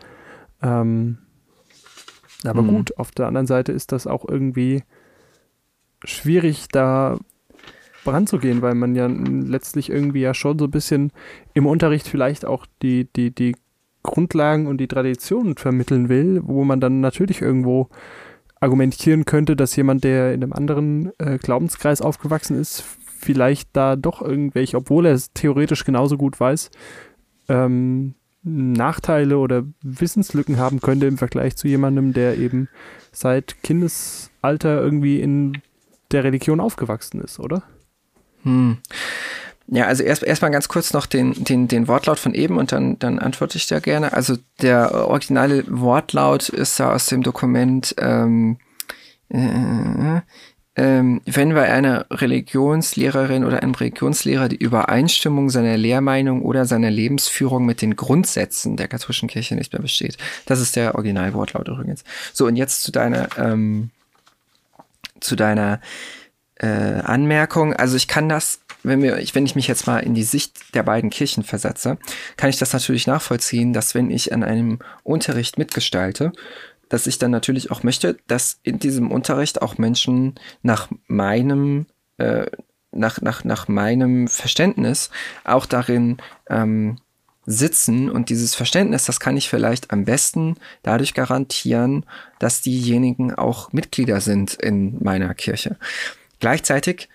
Ähm, 0.64 1.20
aber 2.44 2.64
mhm. 2.64 2.70
gut, 2.70 2.98
auf 2.98 3.12
der 3.12 3.28
anderen 3.28 3.48
Seite 3.48 3.72
ist 3.72 3.92
das 3.92 4.08
auch 4.08 4.28
irgendwie 4.28 4.84
schwierig, 6.04 6.68
da 6.72 7.20
ranzugehen, 8.06 8.62
weil 8.62 8.76
man 8.76 8.96
ja 8.96 9.08
letztlich 9.08 9.90
irgendwie 9.90 10.22
ja 10.22 10.34
schon 10.34 10.58
so 10.58 10.66
ein 10.66 10.72
bisschen 10.72 11.12
im 11.54 11.66
Unterricht 11.66 12.08
vielleicht 12.08 12.46
auch 12.46 12.66
die, 12.82 13.08
die, 13.16 13.34
die 13.34 13.56
Grundlagen 14.04 14.68
und 14.68 14.78
die 14.78 14.88
Traditionen 14.88 15.58
vermitteln 15.58 16.10
will, 16.10 16.42
wo 16.44 16.64
man 16.64 16.80
dann 16.80 17.02
natürlich 17.02 17.42
irgendwo 17.42 17.90
argumentieren 18.60 19.26
könnte, 19.26 19.56
dass 19.56 19.76
jemand, 19.76 20.04
der 20.04 20.34
in 20.34 20.44
einem 20.44 20.54
anderen 20.54 21.12
äh, 21.20 21.38
Glaubenskreis 21.38 22.02
aufgewachsen 22.02 22.60
ist, 22.60 22.84
vielleicht 23.06 23.70
da 23.74 23.96
doch 23.96 24.22
irgendwelche, 24.22 24.78
obwohl 24.78 25.06
er 25.06 25.14
es 25.14 25.32
theoretisch 25.34 25.84
genauso 25.84 26.18
gut 26.18 26.40
weiß, 26.40 26.72
ähm, 27.50 28.16
Nachteile 28.44 29.38
oder 29.38 29.64
Wissenslücken 29.84 30.58
haben 30.58 30.80
könnte 30.80 31.06
im 31.06 31.18
Vergleich 31.18 31.56
zu 31.56 31.68
jemandem, 31.68 32.14
der 32.14 32.38
eben 32.38 32.70
seit 33.12 33.62
Kindesalter 33.62 34.82
irgendwie 34.82 35.22
in 35.22 35.62
der 36.12 36.24
Religion 36.24 36.60
aufgewachsen 36.60 37.22
ist, 37.22 37.40
oder? 37.40 37.64
Hm. 38.44 38.78
Ja, 39.74 39.86
also 39.86 40.04
erst 40.04 40.24
erstmal 40.24 40.52
ganz 40.52 40.68
kurz 40.68 40.92
noch 40.92 41.06
den, 41.06 41.46
den, 41.46 41.70
den 41.70 41.88
Wortlaut 41.88 42.20
von 42.20 42.34
eben 42.34 42.58
und 42.58 42.74
dann, 42.74 43.00
dann 43.00 43.20
antworte 43.20 43.58
ich 43.58 43.68
da 43.68 43.80
gerne. 43.80 44.12
Also 44.12 44.36
der 44.62 45.08
originale 45.08 45.64
Wortlaut 45.68 46.50
ist 46.50 46.78
da 46.78 46.94
aus 46.94 47.06
dem 47.06 47.24
Dokument, 47.24 47.96
ähm, 47.98 48.58
äh, 49.30 50.20
ähm, 50.76 51.22
wenn 51.26 51.54
bei 51.54 51.72
einer 51.72 52.06
Religionslehrerin 52.12 53.46
oder 53.46 53.64
einem 53.64 53.74
Religionslehrer 53.74 54.50
die 54.50 54.58
Übereinstimmung 54.58 55.50
seiner 55.50 55.78
Lehrmeinung 55.78 56.42
oder 56.42 56.66
seiner 56.66 56.92
Lebensführung 56.92 57.66
mit 57.66 57.82
den 57.82 57.96
Grundsätzen 57.96 58.76
der 58.76 58.90
katholischen 58.90 59.30
Kirche 59.30 59.56
nicht 59.56 59.72
mehr 59.72 59.82
besteht. 59.82 60.18
Das 60.46 60.60
ist 60.60 60.76
der 60.76 60.96
Originalwortlaut 60.96 61.70
übrigens. 61.70 62.04
So, 62.34 62.46
und 62.46 62.58
jetzt 62.58 62.84
zu 62.84 62.92
deiner, 62.92 63.30
ähm, 63.38 63.92
zu 65.22 65.38
deiner 65.38 65.80
äh, 66.62 66.68
Anmerkung. 66.68 67.74
Also 67.74 67.98
ich 67.98 68.08
kann 68.08 68.30
das 68.30 68.62
wenn 68.84 69.02
wir, 69.04 69.22
wenn 69.34 69.46
ich 69.46 69.56
mich 69.56 69.68
jetzt 69.68 69.88
mal 69.88 70.00
in 70.00 70.16
die 70.16 70.24
Sicht 70.24 70.74
der 70.76 70.84
beiden 70.84 71.10
Kirchen 71.10 71.44
versetze, 71.44 71.98
kann 72.38 72.50
ich 72.50 72.58
das 72.58 72.74
natürlich 72.74 73.08
nachvollziehen, 73.08 73.74
dass 73.74 73.94
wenn 73.94 74.10
ich 74.10 74.34
an 74.34 74.44
einem 74.44 74.80
Unterricht 75.04 75.58
mitgestalte, 75.58 76.32
dass 76.90 77.08
ich 77.08 77.20
dann 77.20 77.32
natürlich 77.32 77.72
auch 77.72 77.84
möchte, 77.84 78.18
dass 78.28 78.60
in 78.64 78.80
diesem 78.80 79.12
Unterricht 79.12 79.62
auch 79.62 79.78
Menschen 79.78 80.36
nach 80.62 80.90
meinem 81.08 81.86
äh, 82.18 82.48
nach, 82.94 83.22
nach, 83.22 83.46
nach 83.46 83.70
meinem 83.70 84.28
Verständnis 84.28 85.12
auch 85.46 85.66
darin 85.66 86.18
ähm, 86.50 86.98
sitzen 87.46 88.10
und 88.10 88.30
dieses 88.30 88.54
Verständnis, 88.54 89.06
das 89.06 89.22
kann 89.22 89.38
ich 89.38 89.50
vielleicht 89.50 89.92
am 89.92 90.04
besten 90.04 90.58
dadurch 90.84 91.14
garantieren, 91.14 92.06
dass 92.40 92.62
diejenigen 92.62 93.34
auch 93.34 93.72
Mitglieder 93.72 94.20
sind 94.20 94.56
in 94.56 95.02
meiner 95.02 95.34
Kirche. 95.34 95.78
Gleichzeitig 96.42 97.08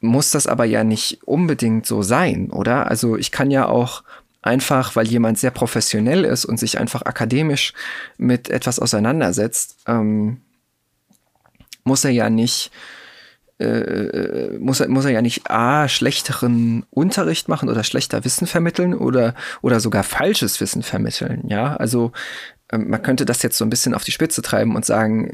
muss 0.00 0.30
das 0.30 0.46
aber 0.46 0.66
ja 0.66 0.84
nicht 0.84 1.22
unbedingt 1.24 1.86
so 1.86 2.02
sein, 2.02 2.50
oder? 2.50 2.90
Also 2.90 3.16
ich 3.16 3.30
kann 3.30 3.50
ja 3.50 3.66
auch 3.66 4.04
einfach, 4.42 4.94
weil 4.96 5.06
jemand 5.06 5.38
sehr 5.38 5.50
professionell 5.50 6.24
ist 6.24 6.44
und 6.44 6.58
sich 6.58 6.78
einfach 6.78 7.02
akademisch 7.02 7.72
mit 8.18 8.50
etwas 8.50 8.78
auseinandersetzt, 8.78 9.78
ähm, 9.86 10.42
muss 11.84 12.04
er 12.04 12.10
ja 12.10 12.28
nicht 12.28 12.70
äh, 13.58 14.58
muss, 14.58 14.80
er, 14.80 14.88
muss 14.88 15.04
er 15.04 15.12
ja 15.12 15.22
nicht 15.22 15.48
A, 15.48 15.88
schlechteren 15.88 16.84
Unterricht 16.90 17.48
machen 17.48 17.68
oder 17.68 17.84
schlechter 17.84 18.24
Wissen 18.24 18.46
vermitteln 18.46 18.94
oder, 18.94 19.34
oder 19.62 19.78
sogar 19.78 20.02
falsches 20.02 20.60
Wissen 20.60 20.82
vermitteln. 20.82 21.44
Ja, 21.46 21.76
also 21.76 22.10
man 22.72 23.02
könnte 23.02 23.24
das 23.24 23.42
jetzt 23.42 23.58
so 23.58 23.64
ein 23.64 23.70
bisschen 23.70 23.94
auf 23.94 24.04
die 24.04 24.10
Spitze 24.10 24.42
treiben 24.42 24.74
und 24.74 24.84
sagen, 24.84 25.30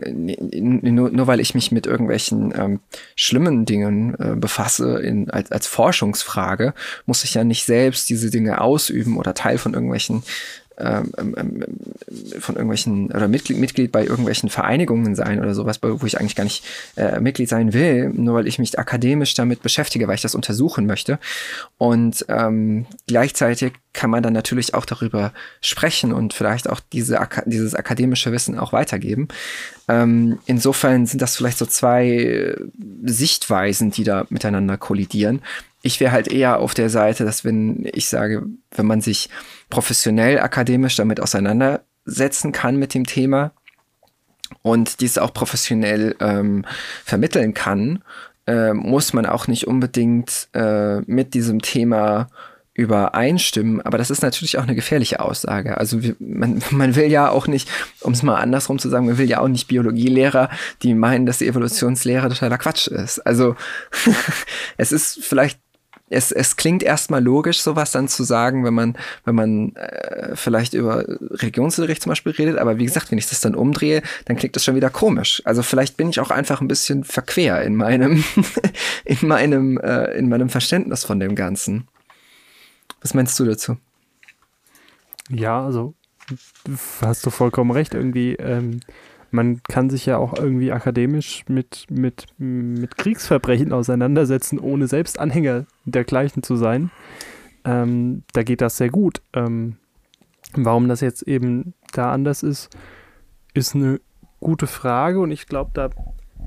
nur, 0.53 1.11
nur 1.11 1.27
weil 1.27 1.41
ich 1.41 1.55
mich 1.55 1.71
mit 1.71 1.87
irgendwelchen 1.87 2.53
ähm, 2.57 2.81
schlimmen 3.15 3.65
Dingen 3.65 4.15
äh, 4.19 4.35
befasse 4.37 4.99
in, 5.01 5.31
als, 5.31 5.53
als 5.53 5.67
Forschungsfrage, 5.67 6.75
muss 7.07 7.25
ich 7.25 7.35
ja 7.35 7.45
nicht 7.45 7.65
selbst 7.65 8.11
diese 8.11 8.31
Dinge 8.31 8.61
ausüben 8.61 9.17
oder 9.17 9.33
Teil 9.35 9.59
von 9.59 9.75
irgendwelchen 9.75 10.25
ähm, 10.81 11.13
ähm, 11.19 11.35
ähm, 11.37 12.41
von 12.41 12.57
irgendwelchen 12.57 13.11
oder 13.11 13.29
Mitglied, 13.29 13.59
Mitglied 13.59 13.93
bei 13.93 14.05
irgendwelchen 14.05 14.49
Vereinigungen 14.49 15.15
sein 15.15 15.41
oder 15.41 15.55
sowas, 15.55 15.81
wo 15.83 16.07
ich 16.07 16.19
eigentlich 16.19 16.37
gar 16.37 16.45
nicht 16.45 16.65
äh, 16.97 17.21
Mitglied 17.21 17.49
sein 17.49 17.73
will, 17.73 18.11
nur 18.11 18.35
weil 18.35 18.47
ich 18.47 18.59
mich 18.59 18.79
akademisch 18.79 19.35
damit 19.35 19.63
beschäftige, 19.63 20.09
weil 20.09 20.15
ich 20.15 20.23
das 20.23 20.35
untersuchen 20.35 20.87
möchte. 20.87 21.19
Und 21.79 22.25
ähm, 22.29 22.87
gleichzeitig 23.07 23.75
kann 23.93 24.11
man 24.11 24.23
dann 24.23 24.33
natürlich 24.33 24.75
auch 24.75 24.85
darüber 24.85 25.33
sprechen 25.61 26.13
und 26.13 26.33
vielleicht 26.33 26.69
auch 26.69 26.81
diese, 26.93 27.19
dieses 27.47 27.75
akademische 27.75 28.33
Wissen 28.33 28.59
auch 28.59 28.73
weitergeben. 28.73 29.29
Ähm, 29.89 30.39
insofern 30.47 31.07
sind 31.07 31.21
das 31.21 31.37
vielleicht 31.37 31.59
so 31.59 31.67
zwei 31.67 32.57
Sichtweisen, 33.03 33.91
die 33.91 34.05
da 34.05 34.27
miteinander 34.31 34.77
kollidieren 34.77 35.43
ich 35.83 36.01
wäre 36.01 36.13
halt 36.13 36.29
eher 36.29 36.59
auf 36.59 36.75
der 36.75 36.91
Seite, 36.91 37.25
dass 37.25 37.45
wenn 37.45 37.89
ich 37.93 38.09
sage, 38.09 38.47
wenn 38.73 38.87
man 38.87 39.01
sich 39.01 39.31
professionell, 39.71 40.41
akademisch 40.41 40.97
damit 40.97 41.21
auseinandersetzen 41.21 42.53
kann 42.53 42.77
mit 42.77 42.95
dem 42.95 43.07
Thema 43.07 43.53
und 44.63 45.01
dies 45.01 45.19
auch 45.19 45.33
professionell 45.33 46.17
ähm, 46.21 46.65
vermitteln 47.05 47.55
kann, 47.55 48.03
äh, 48.47 48.73
muss 48.73 49.13
man 49.13 49.27
auch 49.27 49.47
nicht 49.47 49.67
unbedingt 49.67 50.49
äh, 50.53 51.01
mit 51.03 51.35
diesem 51.35 51.63
Thema 51.63 52.29
übereinstimmen, 52.75 53.83
aber 53.83 53.99
das 53.99 54.11
ist 54.11 54.23
natürlich 54.23 54.57
auch 54.57 54.63
eine 54.63 54.75
gefährliche 54.75 55.21
Aussage. 55.21 55.77
Also 55.77 56.01
man, 56.19 56.63
man 56.71 56.97
will 56.97 57.11
ja 57.11 57.29
auch 57.29 57.47
nicht, 57.47 57.69
um 58.01 58.13
es 58.13 58.23
mal 58.23 58.37
andersrum 58.37 58.79
zu 58.79 58.89
sagen, 58.89 59.07
man 59.07 59.19
will 59.19 59.29
ja 59.29 59.41
auch 59.41 59.49
nicht 59.49 59.69
Biologielehrer, 59.69 60.51
die 60.83 60.95
meinen, 60.95 61.27
dass 61.27 61.39
die 61.39 61.47
Evolutionslehre 61.47 62.29
totaler 62.29 62.59
Quatsch 62.59 62.87
ist. 62.87 63.19
Also 63.21 63.57
es 64.77 64.93
ist 64.93 65.23
vielleicht 65.23 65.59
es, 66.11 66.33
es 66.33 66.57
klingt 66.57 66.83
erstmal 66.83 67.23
logisch, 67.23 67.61
sowas 67.61 67.93
dann 67.93 68.09
zu 68.09 68.25
sagen, 68.25 68.65
wenn 68.65 68.75
man, 68.75 68.99
wenn 69.25 69.35
man 69.37 69.77
äh, 69.77 70.35
vielleicht 70.35 70.75
über 70.75 71.05
Religionsunterricht 71.07 72.03
zum 72.03 72.11
Beispiel 72.11 72.33
redet, 72.33 72.59
aber 72.59 72.79
wie 72.79 72.85
gesagt, 72.85 73.11
wenn 73.11 73.19
ich 73.19 73.29
das 73.29 73.41
dann 73.41 73.55
umdrehe, 73.55 74.03
dann 74.25 74.37
klingt 74.37 74.57
das 74.57 74.65
schon 74.65 74.75
wieder 74.75 74.91
komisch. 74.91 75.41
Also 75.45 75.63
vielleicht 75.63 75.97
bin 75.97 76.11
ich 76.11 76.21
auch 76.21 76.31
einfach 76.31 76.61
ein 76.61 76.69
bisschen 76.69 77.05
verquer 77.05 77.63
in 77.63 77.77
meinem, 77.77 78.25
in 79.05 79.29
meinem, 79.29 79.79
äh, 79.79 80.13
in 80.19 80.29
meinem 80.29 80.51
Verständnis 80.51 81.05
von 81.05 81.21
dem 81.21 81.37
Ganzen. 81.37 81.87
Was 83.01 83.15
meinst 83.15 83.39
du 83.39 83.45
dazu? 83.45 83.77
Ja, 85.31 85.65
also 85.65 85.95
hast 87.01 87.25
du 87.25 87.31
vollkommen 87.31 87.71
recht. 87.71 87.95
Irgendwie 87.95 88.35
ähm, 88.35 88.81
man 89.31 89.63
kann 89.63 89.91
sich 89.91 90.07
ja 90.07 90.19
auch 90.19 90.37
irgendwie 90.37 90.73
akademisch 90.73 91.45
mit, 91.49 91.87
mit, 91.89 92.27
mit 92.39 92.97
Kriegsverbrechen 92.97 93.73
auseinandersetzen, 93.73 94.59
ohne 94.59 94.87
selbst 94.87 95.19
Anhänger 95.19 95.67
dergleichen 95.85 96.43
zu 96.43 96.57
sein. 96.57 96.91
Ähm, 97.65 98.23
da 98.33 98.43
geht 98.43 98.61
das 98.61 98.77
sehr 98.77 98.91
gut. 98.91 99.23
Ähm, 99.33 99.77
warum 100.55 100.89
das 100.89 101.01
jetzt 101.01 101.23
eben 101.23 101.75
da 101.93 102.13
anders 102.13 102.43
ist, 102.43 102.71
ist 103.55 103.75
eine 103.75 104.01
gute 104.41 104.67
Frage 104.67 105.21
und 105.21 105.31
ich 105.31 105.47
glaube, 105.47 105.71
da. 105.75 105.91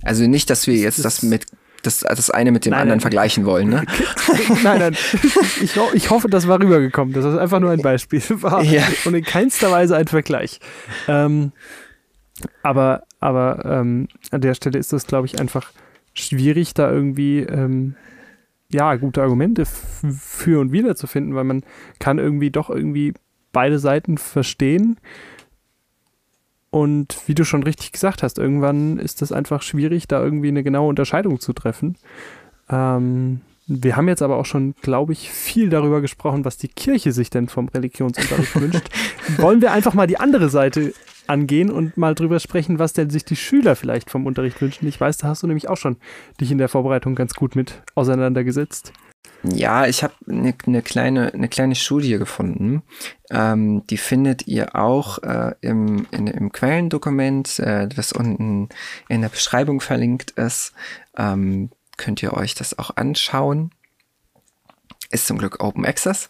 Also 0.04 0.26
nicht, 0.26 0.50
dass 0.50 0.68
wir 0.68 0.76
jetzt 0.76 1.06
das 1.06 1.24
mit 1.24 1.46
das, 1.84 2.00
das 2.00 2.30
eine 2.30 2.52
mit 2.52 2.66
dem 2.66 2.72
nein, 2.72 2.82
anderen 2.82 2.98
nein. 2.98 3.02
vergleichen 3.02 3.46
wollen, 3.46 3.70
ne? 3.70 3.84
nein, 4.64 4.80
nein. 4.80 4.98
Ich, 5.62 5.78
ich, 5.94 6.10
hoffe, 6.10 6.30
das 6.30 6.48
war 6.48 6.60
rübergekommen. 6.60 7.14
Das 7.14 7.26
ist 7.26 7.38
einfach 7.38 7.60
nur 7.60 7.72
ein 7.72 7.82
Beispiel 7.82 8.22
war 8.42 8.64
ja. 8.64 8.84
und 9.06 9.14
in 9.14 9.24
keinster 9.24 9.70
Weise 9.70 9.96
ein 9.98 10.08
Vergleich. 10.08 10.60
Ähm, 11.10 11.52
aber, 12.62 13.04
aber 13.20 13.66
ähm, 13.66 14.08
an 14.32 14.42
der 14.42 14.54
Stelle 14.54 14.80
ist 14.80 14.94
das, 14.94 15.08
glaube 15.08 15.28
ich, 15.28 15.40
einfach 15.40 15.72
schwierig, 16.14 16.74
da 16.74 16.92
irgendwie 16.92 17.40
ähm, 17.40 17.96
ja, 18.70 18.96
gute 18.96 19.22
Argumente 19.22 19.66
für 19.66 20.60
und 20.60 20.72
wider 20.72 20.96
zu 20.96 21.08
finden, 21.08 21.36
weil 21.36 21.44
man 21.44 21.64
kann 22.00 22.18
irgendwie 22.18 22.50
doch 22.50 22.70
irgendwie 22.70 23.14
beide 23.52 23.80
Seiten 23.80 24.18
verstehen. 24.18 24.98
Und 26.72 27.18
wie 27.28 27.36
du 27.36 27.46
schon 27.46 27.62
richtig 27.62 27.92
gesagt 27.92 28.24
hast, 28.24 28.40
irgendwann 28.40 28.98
ist 28.98 29.22
das 29.22 29.32
einfach 29.32 29.62
schwierig, 29.62 30.08
da 30.08 30.24
irgendwie 30.24 30.48
eine 30.48 30.64
genaue 30.64 30.90
Unterscheidung 30.90 31.40
zu 31.40 31.54
treffen. 31.54 31.98
Ähm, 32.68 33.42
wir 33.68 33.96
haben 33.96 34.08
jetzt 34.08 34.24
aber 34.24 34.38
auch 34.38 34.46
schon, 34.46 34.74
glaube 34.82 35.14
ich, 35.14 35.30
viel 35.30 35.70
darüber 35.70 36.02
gesprochen, 36.02 36.44
was 36.46 36.58
die 36.58 36.68
Kirche 36.68 37.12
sich 37.12 37.30
denn 37.30 37.48
vom 37.48 37.70
Religionsunterricht 37.70 38.56
wünscht. 38.60 38.90
Wollen 39.38 39.62
wir 39.62 39.72
einfach 39.72 39.94
mal 39.94 40.08
die 40.08 40.20
andere 40.20 40.50
Seite 40.50 40.94
angehen 41.28 41.72
und 41.72 41.98
mal 41.98 42.16
drüber 42.16 42.40
sprechen, 42.40 42.80
was 42.80 42.94
denn 42.94 43.10
sich 43.10 43.26
die 43.26 43.36
Schüler 43.36 43.76
vielleicht 43.76 44.10
vom 44.10 44.26
Unterricht 44.26 44.62
wünschen. 44.62 44.88
Ich 44.88 45.00
weiß, 45.00 45.18
da 45.18 45.28
hast 45.28 45.44
du 45.44 45.48
nämlich 45.48 45.70
auch 45.70 45.78
schon 45.78 45.98
dich 46.40 46.52
in 46.52 46.58
der 46.58 46.70
Vorbereitung 46.70 47.16
ganz 47.16 47.34
gut 47.34 47.56
mit 47.56 47.82
auseinandergesetzt. 47.96 48.94
Ja, 49.44 49.88
ich 49.88 50.04
habe 50.04 50.14
eine 50.30 50.54
ne 50.66 50.82
kleine, 50.82 51.34
eine 51.34 51.50
kleine 51.50 51.76
Studie 51.76 52.18
gefunden. 52.18 52.82
Ähm, 53.30 53.86
die 53.88 53.98
findet 53.98 54.48
ihr 54.48 54.76
auch 54.76 55.22
äh, 55.22 55.54
im, 55.60 56.08
in, 56.12 56.28
im 56.28 56.52
Quellendokument, 56.52 57.60
äh, 57.60 57.90
das 57.90 58.14
unten 58.14 58.70
in 59.10 59.22
der 59.22 59.30
Beschreibung 59.30 59.82
verlinkt 59.82 60.32
ist. 60.32 60.74
Ähm, 61.18 61.72
könnt 61.98 62.24
ihr 62.24 62.34
euch 62.34 62.56
das 62.56 62.80
auch 62.80 62.96
anschauen. 62.96 63.72
Ist 65.12 65.28
zum 65.28 65.38
Glück 65.38 65.62
Open 65.62 65.86
Access. 65.86 66.30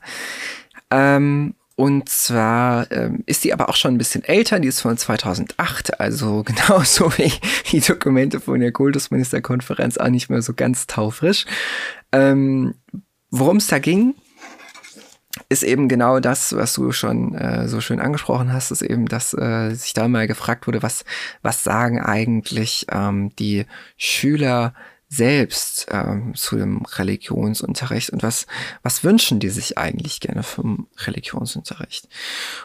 Ähm, 0.90 1.54
und 1.76 2.08
zwar 2.10 2.92
ähm, 2.92 3.24
ist 3.26 3.44
die 3.44 3.54
aber 3.54 3.70
auch 3.70 3.76
schon 3.76 3.96
ein 3.96 3.98
bisschen 3.98 4.24
älter, 4.24 4.60
die 4.60 4.68
ist 4.68 4.82
von 4.82 4.98
2008, 4.98 6.00
also 6.00 6.44
genauso 6.46 7.12
wie 7.18 7.32
die 7.72 7.80
Dokumente 7.80 8.40
von 8.40 8.60
der 8.60 8.72
Kultusministerkonferenz 8.72 9.98
auch 9.98 10.10
nicht 10.10 10.30
mehr 10.30 10.42
so 10.42 10.54
ganz 10.54 10.88
taufrisch. 10.88 11.46
Ähm, 12.12 12.76
Worum 13.36 13.58
es 13.58 13.66
da 13.66 13.80
ging, 13.80 14.14
ist 15.50 15.64
eben 15.64 15.88
genau 15.88 16.20
das, 16.20 16.56
was 16.56 16.74
du 16.74 16.92
schon 16.92 17.34
äh, 17.34 17.68
so 17.68 17.82
schön 17.82 18.00
angesprochen 18.00 18.54
hast, 18.54 18.70
ist 18.70 18.84
eben, 18.84 19.08
dass 19.08 19.34
äh, 19.34 19.74
sich 19.74 19.94
da 19.94 20.08
mal 20.08 20.28
gefragt 20.28 20.68
wurde, 20.68 20.84
was, 20.84 21.04
was 21.42 21.64
sagen 21.64 22.00
eigentlich 22.00 22.86
ähm, 22.92 23.36
die 23.38 23.66
Schüler 23.98 24.76
selbst 25.16 25.88
ähm, 25.92 26.34
zu 26.36 26.58
dem 26.58 26.82
Religionsunterricht 26.84 28.10
und 28.10 28.24
was, 28.24 28.48
was 28.82 29.04
wünschen 29.04 29.40
die 29.40 29.50
sich 29.50 29.78
eigentlich 29.78 30.20
gerne 30.20 30.44
vom 30.44 30.88
Religionsunterricht. 31.06 32.08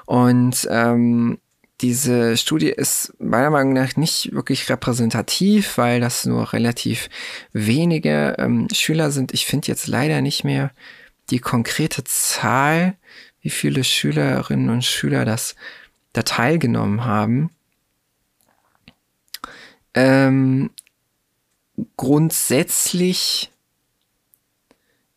Und 0.06 0.66
ähm, 0.70 1.38
diese 1.80 2.36
Studie 2.36 2.70
ist 2.70 3.14
meiner 3.20 3.50
Meinung 3.50 3.72
nach 3.72 3.96
nicht 3.96 4.32
wirklich 4.32 4.68
repräsentativ, 4.68 5.78
weil 5.78 6.00
das 6.00 6.26
nur 6.26 6.52
relativ 6.52 7.08
wenige 7.52 8.34
ähm, 8.38 8.66
Schüler 8.72 9.10
sind. 9.10 9.32
Ich 9.32 9.46
finde 9.46 9.68
jetzt 9.68 9.86
leider 9.86 10.20
nicht 10.20 10.42
mehr 10.42 10.72
die 11.30 11.38
konkrete 11.38 12.02
Zahl, 12.04 12.96
wie 13.42 13.50
viele 13.50 13.84
Schülerinnen 13.84 14.70
und 14.70 14.84
Schüler 14.84 15.24
das 15.24 15.54
da 16.14 16.22
teilgenommen 16.22 17.04
haben. 17.04 17.50
Ähm, 19.94 20.70
grundsätzlich, 21.96 23.50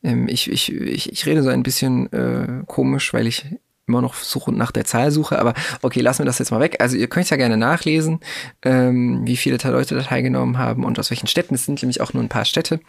ähm, 0.04 0.28
ich, 0.28 0.52
ich, 0.52 0.72
ich, 0.74 1.12
ich 1.12 1.26
rede 1.26 1.44
so 1.44 1.50
ein 1.50 1.64
bisschen 1.64 2.12
äh, 2.14 2.64
komisch, 2.68 3.14
weil 3.14 3.28
ich 3.28 3.46
immer 3.88 4.02
noch 4.02 4.16
suche 4.16 4.54
nach 4.54 4.72
der 4.72 4.86
Zahl 4.86 5.12
suche, 5.12 5.38
aber 5.40 5.54
okay, 5.82 6.00
lassen 6.00 6.20
wir 6.20 6.26
das 6.26 6.40
jetzt 6.40 6.52
mal 6.52 6.60
weg. 6.60 6.78
Also 6.80 6.96
ihr 6.96 7.08
könnt 7.08 7.30
ja 7.30 7.38
gerne 7.38 7.58
nachlesen, 7.58 8.20
ähm, 8.62 9.22
wie 9.26 9.38
viele 9.38 9.58
Leute 9.64 9.96
da 9.96 10.02
teilgenommen 10.02 10.58
haben 10.58 10.86
und 10.86 10.98
aus 10.98 11.12
welchen 11.12 11.28
Städten. 11.28 11.56
Es 11.56 11.66
sind 11.66 11.82
nämlich 11.82 12.00
auch 12.00 12.14
nur 12.14 12.24
ein 12.24 12.30
paar 12.30 12.46
Städte. 12.46 12.80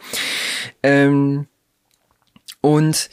Ähm, 0.81 1.47
und 2.61 3.09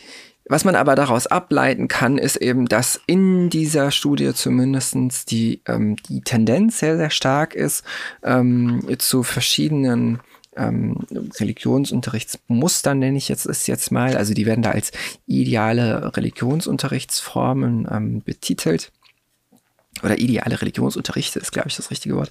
was 0.51 0.65
man 0.65 0.75
aber 0.75 0.95
daraus 0.95 1.27
ableiten 1.27 1.87
kann, 1.87 2.19
ist 2.19 2.37
eben, 2.37 2.67
dass 2.67 3.01
in 3.07 3.51
dieser 3.51 3.91
Studie 3.93 4.35
zumindestens 4.35 5.25
die, 5.25 5.63
ähm, 5.67 5.97
die 6.09 6.23
Tendenz 6.23 6.81
sehr, 6.81 6.97
sehr 6.97 7.11
stark 7.11 7.55
ist 7.55 7.85
ähm, 8.23 8.85
zu 8.99 9.23
verschiedenen 9.23 10.21
ähm, 10.61 10.97
Religionsunterrichtsmuster 11.39 12.95
nenne 12.95 13.19
ich 13.19 13.29
jetzt 13.29 13.47
es 13.47 13.67
jetzt 13.67 13.91
mal. 13.91 14.17
Also 14.17 14.35
die 14.35 14.47
werden 14.47 14.63
da 14.63 14.71
als 14.71 14.93
ideale 15.27 16.17
Religionsunterrichtsformen 16.17 17.89
ähm, 17.91 18.23
betitelt. 18.23 18.93
Oder 20.03 20.19
ideale 20.19 20.61
Religionsunterrichte 20.61 21.39
ist, 21.41 21.53
glaube 21.53 21.69
ich, 21.69 21.77
das 21.77 21.91
richtige 21.91 22.17
Wort. 22.17 22.31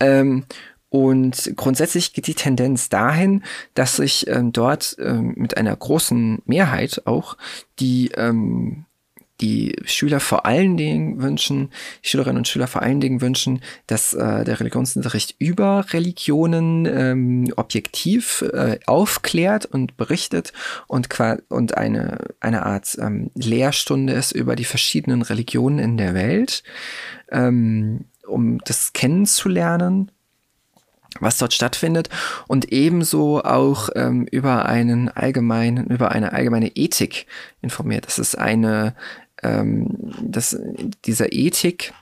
Ähm, 0.00 0.44
und 0.88 1.52
grundsätzlich 1.56 2.12
geht 2.12 2.26
die 2.26 2.34
Tendenz 2.34 2.90
dahin, 2.90 3.42
dass 3.72 3.96
sich 3.96 4.26
ähm, 4.28 4.52
dort 4.52 4.96
ähm, 4.98 5.32
mit 5.36 5.56
einer 5.56 5.74
großen 5.74 6.42
Mehrheit 6.44 7.06
auch 7.06 7.38
die 7.78 8.10
ähm, 8.14 8.84
die 9.40 9.76
Schüler 9.84 10.20
vor 10.20 10.46
allen 10.46 10.76
Dingen 10.76 11.20
wünschen, 11.20 11.70
die 12.04 12.08
Schülerinnen 12.08 12.38
und 12.38 12.48
Schüler 12.48 12.68
vor 12.68 12.82
allen 12.82 13.00
Dingen 13.00 13.20
wünschen, 13.20 13.60
dass 13.86 14.14
äh, 14.14 14.44
der 14.44 14.60
Religionsunterricht 14.60 15.34
über 15.38 15.86
Religionen 15.90 16.86
ähm, 16.86 17.52
objektiv 17.56 18.42
äh, 18.42 18.78
aufklärt 18.86 19.66
und 19.66 19.96
berichtet 19.96 20.52
und, 20.86 21.08
und 21.48 21.76
eine, 21.76 22.18
eine 22.40 22.66
Art 22.66 22.96
ähm, 23.00 23.30
Lehrstunde 23.34 24.12
ist 24.12 24.32
über 24.32 24.54
die 24.54 24.64
verschiedenen 24.64 25.22
Religionen 25.22 25.78
in 25.78 25.96
der 25.96 26.14
Welt, 26.14 26.62
ähm, 27.30 28.04
um 28.26 28.58
das 28.64 28.92
kennenzulernen 28.92 30.10
was 31.20 31.38
dort 31.38 31.52
stattfindet 31.52 32.08
und 32.48 32.72
ebenso 32.72 33.42
auch 33.42 33.90
ähm, 33.94 34.26
über 34.30 34.66
einen 34.66 35.08
allgemeinen, 35.08 35.88
über 35.88 36.12
eine 36.12 36.32
allgemeine 36.32 36.68
Ethik 36.74 37.26
informiert. 37.60 38.06
Das 38.06 38.18
ist 38.18 38.36
eine 38.36 38.94
ähm, 39.42 40.12
das, 40.22 40.58
dieser 41.04 41.32
Ethik, 41.32 41.92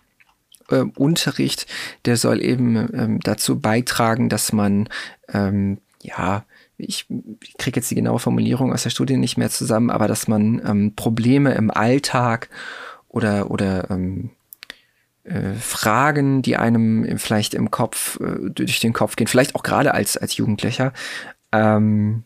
äh, 0.70 0.84
Unterricht, 0.96 1.66
der 2.04 2.16
soll 2.16 2.42
eben 2.42 2.76
ähm, 2.76 3.20
dazu 3.20 3.60
beitragen, 3.60 4.28
dass 4.28 4.52
man, 4.52 4.88
ähm, 5.32 5.78
ja, 6.02 6.44
ich 6.76 7.06
kriege 7.58 7.78
jetzt 7.78 7.90
die 7.90 7.94
genaue 7.94 8.18
Formulierung 8.18 8.72
aus 8.72 8.84
der 8.84 8.90
Studie 8.90 9.16
nicht 9.16 9.36
mehr 9.36 9.50
zusammen, 9.50 9.90
aber 9.90 10.08
dass 10.08 10.28
man 10.28 10.62
ähm, 10.66 10.94
Probleme 10.96 11.52
im 11.52 11.70
Alltag 11.70 12.48
oder, 13.08 13.50
oder 13.50 13.90
ähm, 13.90 14.30
äh, 15.24 15.52
Fragen, 15.54 16.40
die 16.40 16.56
einem 16.56 17.18
vielleicht 17.18 17.54
im 17.54 17.70
Kopf, 17.70 18.18
äh, 18.20 18.50
durch 18.50 18.80
den 18.80 18.94
Kopf 18.94 19.16
gehen, 19.16 19.26
vielleicht 19.26 19.54
auch 19.54 19.62
gerade 19.62 19.92
als, 19.92 20.16
als 20.16 20.36
Jugendlicher, 20.36 20.92
ähm, 21.52 22.22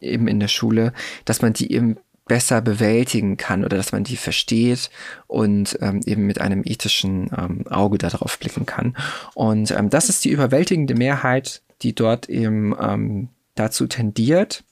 eben 0.00 0.28
in 0.28 0.40
der 0.40 0.48
Schule, 0.48 0.92
dass 1.24 1.40
man 1.40 1.54
die 1.54 1.72
eben 1.72 1.96
besser 2.26 2.60
bewältigen 2.60 3.36
kann 3.36 3.64
oder 3.64 3.76
dass 3.76 3.92
man 3.92 4.04
die 4.04 4.16
versteht 4.16 4.90
und 5.26 5.78
ähm, 5.82 6.00
eben 6.06 6.26
mit 6.26 6.40
einem 6.40 6.62
ethischen 6.64 7.30
ähm, 7.36 7.66
Auge 7.68 7.98
darauf 7.98 8.38
blicken 8.38 8.66
kann. 8.66 8.96
Und 9.34 9.70
ähm, 9.72 9.90
das 9.90 10.08
ist 10.08 10.24
die 10.24 10.30
überwältigende 10.30 10.94
Mehrheit, 10.94 11.62
die 11.82 11.94
dort 11.94 12.28
eben 12.28 12.74
ähm, 12.80 13.28
dazu 13.54 13.86
tendiert. 13.86 14.64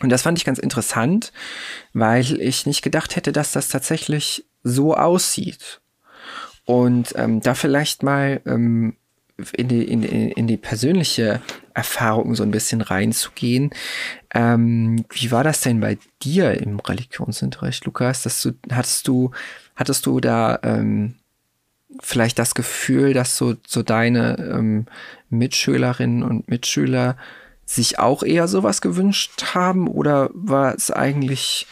Und 0.00 0.10
das 0.10 0.22
fand 0.22 0.38
ich 0.38 0.44
ganz 0.44 0.58
interessant, 0.58 1.32
weil 1.92 2.40
ich 2.40 2.66
nicht 2.66 2.82
gedacht 2.82 3.16
hätte, 3.16 3.32
dass 3.32 3.52
das 3.52 3.68
tatsächlich 3.68 4.44
so 4.62 4.94
aussieht. 4.94 5.80
Und 6.64 7.14
ähm, 7.16 7.40
da 7.40 7.54
vielleicht 7.54 8.02
mal 8.02 8.40
ähm, 8.44 8.96
in 9.52 9.68
die, 9.68 9.84
in, 9.84 10.02
in 10.02 10.46
die 10.46 10.56
persönliche 10.56 11.40
Erfahrung 11.74 12.34
so 12.34 12.42
ein 12.42 12.50
bisschen 12.50 12.80
reinzugehen. 12.80 13.70
Ähm, 14.36 15.06
wie 15.10 15.30
war 15.30 15.44
das 15.44 15.62
denn 15.62 15.80
bei 15.80 15.96
dir 16.22 16.60
im 16.60 16.78
Religionsunterricht, 16.78 17.86
Lukas? 17.86 18.22
Dass 18.22 18.42
du, 18.42 18.52
hattest 18.70 19.08
du, 19.08 19.30
hattest 19.74 20.04
du 20.04 20.20
da 20.20 20.58
ähm, 20.62 21.14
vielleicht 22.00 22.38
das 22.38 22.54
Gefühl, 22.54 23.14
dass 23.14 23.38
so, 23.38 23.54
so 23.66 23.82
deine 23.82 24.36
ähm, 24.38 24.86
Mitschülerinnen 25.30 26.22
und 26.22 26.48
Mitschüler 26.48 27.16
sich 27.64 27.98
auch 27.98 28.22
eher 28.22 28.46
sowas 28.46 28.82
gewünscht 28.82 29.54
haben 29.54 29.88
oder 29.88 30.28
war 30.34 30.74
es 30.74 30.90
eigentlich, 30.90 31.66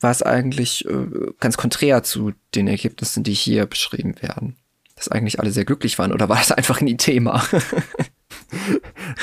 war 0.00 0.10
es 0.10 0.22
eigentlich 0.22 0.86
äh, 0.86 1.32
ganz 1.38 1.58
konträr 1.58 2.02
zu 2.02 2.32
den 2.54 2.66
Ergebnissen, 2.66 3.24
die 3.24 3.34
hier 3.34 3.66
beschrieben 3.66 4.14
werden? 4.22 4.56
dass 4.96 5.08
eigentlich 5.08 5.38
alle 5.38 5.50
sehr 5.50 5.64
glücklich 5.64 5.98
waren 5.98 6.12
oder 6.12 6.28
war 6.28 6.38
das 6.38 6.52
einfach 6.52 6.80
nie 6.80 6.96
Thema? 6.96 7.44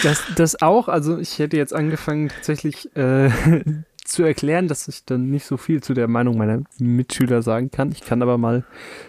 das, 0.04 0.24
das 0.36 0.62
auch, 0.62 0.88
also 0.88 1.18
ich 1.18 1.40
hätte 1.40 1.58
jetzt 1.58 1.74
angefangen 1.74 2.30
tatsächlich 2.30 2.96
äh, 2.96 3.30
zu 4.06 4.24
erklären, 4.24 4.68
dass 4.68 4.88
ich 4.88 5.06
dann 5.06 5.30
nicht 5.30 5.46
so 5.46 5.58
viel 5.58 5.82
zu 5.82 5.94
der 5.94 6.08
Meinung 6.08 6.38
meiner 6.38 6.64
Mitschüler 6.78 7.42
sagen 7.42 7.72
kann. 7.72 7.92
Ich 7.92 8.02
kann 8.02 8.22
aber 8.22 8.38
mal 8.38 8.64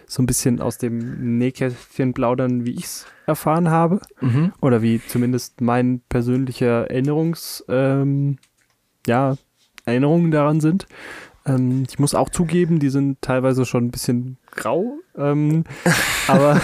so 0.06 0.22
ein 0.22 0.26
bisschen 0.26 0.60
aus 0.60 0.78
dem 0.78 1.38
Nähkästchen 1.38 2.14
plaudern, 2.14 2.64
wie 2.64 2.72
ich 2.72 2.84
es 2.84 3.06
erfahren 3.26 3.70
habe 3.70 4.00
mhm. 4.20 4.52
oder 4.60 4.82
wie 4.82 5.00
zumindest 5.06 5.60
mein 5.60 6.00
persönlicher 6.08 6.90
Erinnerungs, 6.90 7.64
ähm, 7.68 8.38
ja, 9.06 9.36
Erinnerungen 9.84 10.30
daran 10.30 10.60
sind. 10.60 10.86
Ähm, 11.46 11.84
ich 11.88 11.98
muss 11.98 12.14
auch 12.14 12.30
zugeben, 12.30 12.78
die 12.78 12.88
sind 12.88 13.20
teilweise 13.20 13.64
schon 13.64 13.86
ein 13.86 13.90
bisschen 13.90 14.38
grau. 14.50 14.98
Ähm, 15.16 15.64
aber 16.28 16.60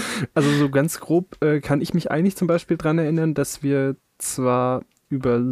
also 0.34 0.50
so 0.50 0.70
ganz 0.70 1.00
grob 1.00 1.36
äh, 1.42 1.60
kann 1.60 1.80
ich 1.80 1.94
mich 1.94 2.10
eigentlich 2.10 2.36
zum 2.36 2.46
Beispiel 2.46 2.76
daran 2.76 2.98
erinnern, 2.98 3.34
dass 3.34 3.62
wir 3.62 3.96
zwar 4.18 4.82
über 5.08 5.42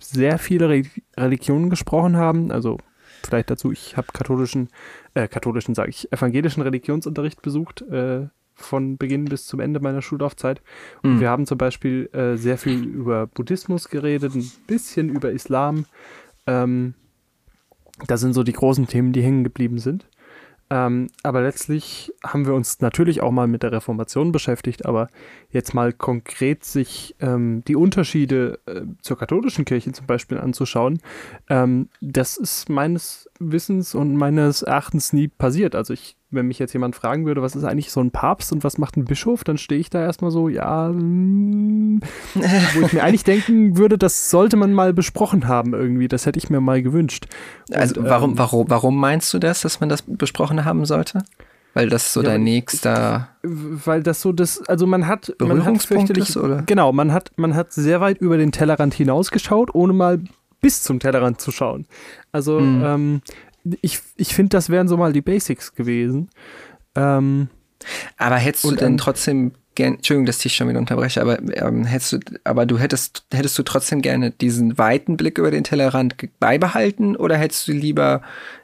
sehr 0.00 0.38
viele 0.38 0.68
Re 0.68 0.82
Religionen 1.16 1.70
gesprochen 1.70 2.16
haben, 2.16 2.50
also 2.50 2.78
vielleicht 3.24 3.50
dazu, 3.50 3.72
ich 3.72 3.96
habe 3.96 4.08
katholischen, 4.12 4.68
äh, 5.14 5.28
katholischen 5.28 5.74
sage 5.74 5.90
ich, 5.90 6.12
evangelischen 6.12 6.62
Religionsunterricht 6.62 7.42
besucht, 7.42 7.82
äh, 7.82 8.28
von 8.54 8.96
Beginn 8.98 9.24
bis 9.24 9.46
zum 9.46 9.60
Ende 9.60 9.80
meiner 9.80 10.02
Schullaufzeit. 10.02 10.62
Und 11.02 11.16
mhm. 11.16 11.20
wir 11.20 11.30
haben 11.30 11.46
zum 11.46 11.58
Beispiel 11.58 12.08
äh, 12.12 12.36
sehr 12.36 12.56
viel 12.56 12.84
über 12.84 13.26
Buddhismus 13.26 13.88
geredet, 13.88 14.34
ein 14.34 14.50
bisschen 14.66 15.08
über 15.08 15.32
Islam. 15.32 15.86
Ähm, 16.46 16.94
das 18.06 18.20
sind 18.20 18.32
so 18.32 18.42
die 18.42 18.52
großen 18.52 18.86
Themen, 18.86 19.12
die 19.12 19.22
hängen 19.22 19.44
geblieben 19.44 19.78
sind. 19.78 20.06
Ähm, 20.74 21.06
aber 21.22 21.40
letztlich 21.40 22.12
haben 22.24 22.46
wir 22.46 22.54
uns 22.54 22.80
natürlich 22.80 23.20
auch 23.20 23.30
mal 23.30 23.46
mit 23.46 23.62
der 23.62 23.70
Reformation 23.70 24.32
beschäftigt, 24.32 24.84
aber 24.86 25.06
jetzt 25.50 25.72
mal 25.72 25.92
konkret 25.92 26.64
sich 26.64 27.14
ähm, 27.20 27.62
die 27.68 27.76
Unterschiede 27.76 28.58
äh, 28.66 28.80
zur 29.00 29.16
katholischen 29.16 29.64
Kirche 29.64 29.92
zum 29.92 30.06
Beispiel 30.06 30.36
anzuschauen, 30.36 30.98
ähm, 31.48 31.90
das 32.00 32.36
ist 32.36 32.68
meines 32.70 33.30
Wissens 33.38 33.94
und 33.94 34.16
meines 34.16 34.62
Erachtens 34.62 35.12
nie 35.12 35.28
passiert. 35.28 35.76
Also 35.76 35.92
ich 35.92 36.16
wenn 36.34 36.46
mich 36.46 36.58
jetzt 36.58 36.72
jemand 36.72 36.96
fragen 36.96 37.26
würde, 37.26 37.42
was 37.42 37.56
ist 37.56 37.64
eigentlich 37.64 37.90
so 37.90 38.00
ein 38.00 38.10
Papst 38.10 38.52
und 38.52 38.64
was 38.64 38.78
macht 38.78 38.96
ein 38.96 39.04
Bischof, 39.04 39.44
dann 39.44 39.58
stehe 39.58 39.80
ich 39.80 39.90
da 39.90 40.02
erstmal 40.02 40.30
so, 40.30 40.48
ja, 40.48 40.88
mm, 40.88 42.00
wo 42.34 42.86
ich 42.86 42.92
mir 42.92 43.02
eigentlich 43.04 43.24
denken 43.24 43.76
würde, 43.76 43.98
das 43.98 44.30
sollte 44.30 44.56
man 44.56 44.72
mal 44.72 44.92
besprochen 44.92 45.48
haben 45.48 45.74
irgendwie. 45.74 46.08
Das 46.08 46.26
hätte 46.26 46.38
ich 46.38 46.50
mir 46.50 46.60
mal 46.60 46.82
gewünscht. 46.82 47.26
Und, 47.68 47.76
also 47.76 47.94
warum, 48.04 48.30
ähm, 48.30 48.38
warum, 48.38 48.70
warum 48.70 48.98
meinst 48.98 49.32
du 49.34 49.38
das, 49.38 49.62
dass 49.62 49.80
man 49.80 49.88
das 49.88 50.02
besprochen 50.02 50.64
haben 50.64 50.84
sollte? 50.84 51.22
Weil 51.74 51.88
das 51.88 52.12
so 52.12 52.22
ja, 52.22 52.30
dein 52.30 52.44
nächster. 52.44 53.28
Weil 53.42 54.02
das 54.02 54.22
so 54.22 54.32
das, 54.32 54.62
also 54.68 54.86
man 54.86 55.08
hat, 55.08 55.34
man 55.40 55.64
hat 55.64 55.82
fürchterlich, 55.82 56.36
oder? 56.36 56.62
genau, 56.62 56.92
man 56.92 57.12
hat, 57.12 57.32
man 57.36 57.54
hat 57.56 57.72
sehr 57.72 58.00
weit 58.00 58.18
über 58.18 58.38
den 58.38 58.52
Tellerrand 58.52 58.94
hinausgeschaut, 58.94 59.74
ohne 59.74 59.92
mal 59.92 60.20
bis 60.60 60.82
zum 60.82 61.00
Tellerrand 61.00 61.40
zu 61.40 61.50
schauen. 61.50 61.86
Also 62.30 62.60
mhm. 62.60 62.84
ähm, 62.84 63.22
ich, 63.80 64.00
ich 64.16 64.34
finde, 64.34 64.50
das 64.50 64.70
wären 64.70 64.88
so 64.88 64.96
mal 64.96 65.12
die 65.12 65.22
Basics 65.22 65.74
gewesen. 65.74 66.30
Ähm, 66.94 67.48
aber 68.16 68.36
hättest 68.36 68.64
du 68.64 68.72
denn 68.72 68.96
trotzdem 68.96 69.52
gern, 69.74 69.94
Entschuldigung, 69.94 70.26
dass 70.26 70.44
ich 70.44 70.54
schon 70.54 70.68
wieder 70.68 70.78
unterbreche, 70.78 71.20
aber 71.20 71.38
ähm, 71.56 71.84
hättest 71.84 72.12
du, 72.12 72.18
aber 72.44 72.66
du 72.66 72.78
hättest, 72.78 73.26
hättest 73.32 73.58
du 73.58 73.62
trotzdem 73.62 74.02
gerne 74.02 74.30
diesen 74.30 74.78
weiten 74.78 75.16
Blick 75.16 75.38
über 75.38 75.50
den 75.50 75.64
Tellerrand 75.64 76.16
beibehalten 76.38 77.16
oder 77.16 77.36
hättest 77.36 77.68
du 77.68 77.72
lieber 77.72 78.22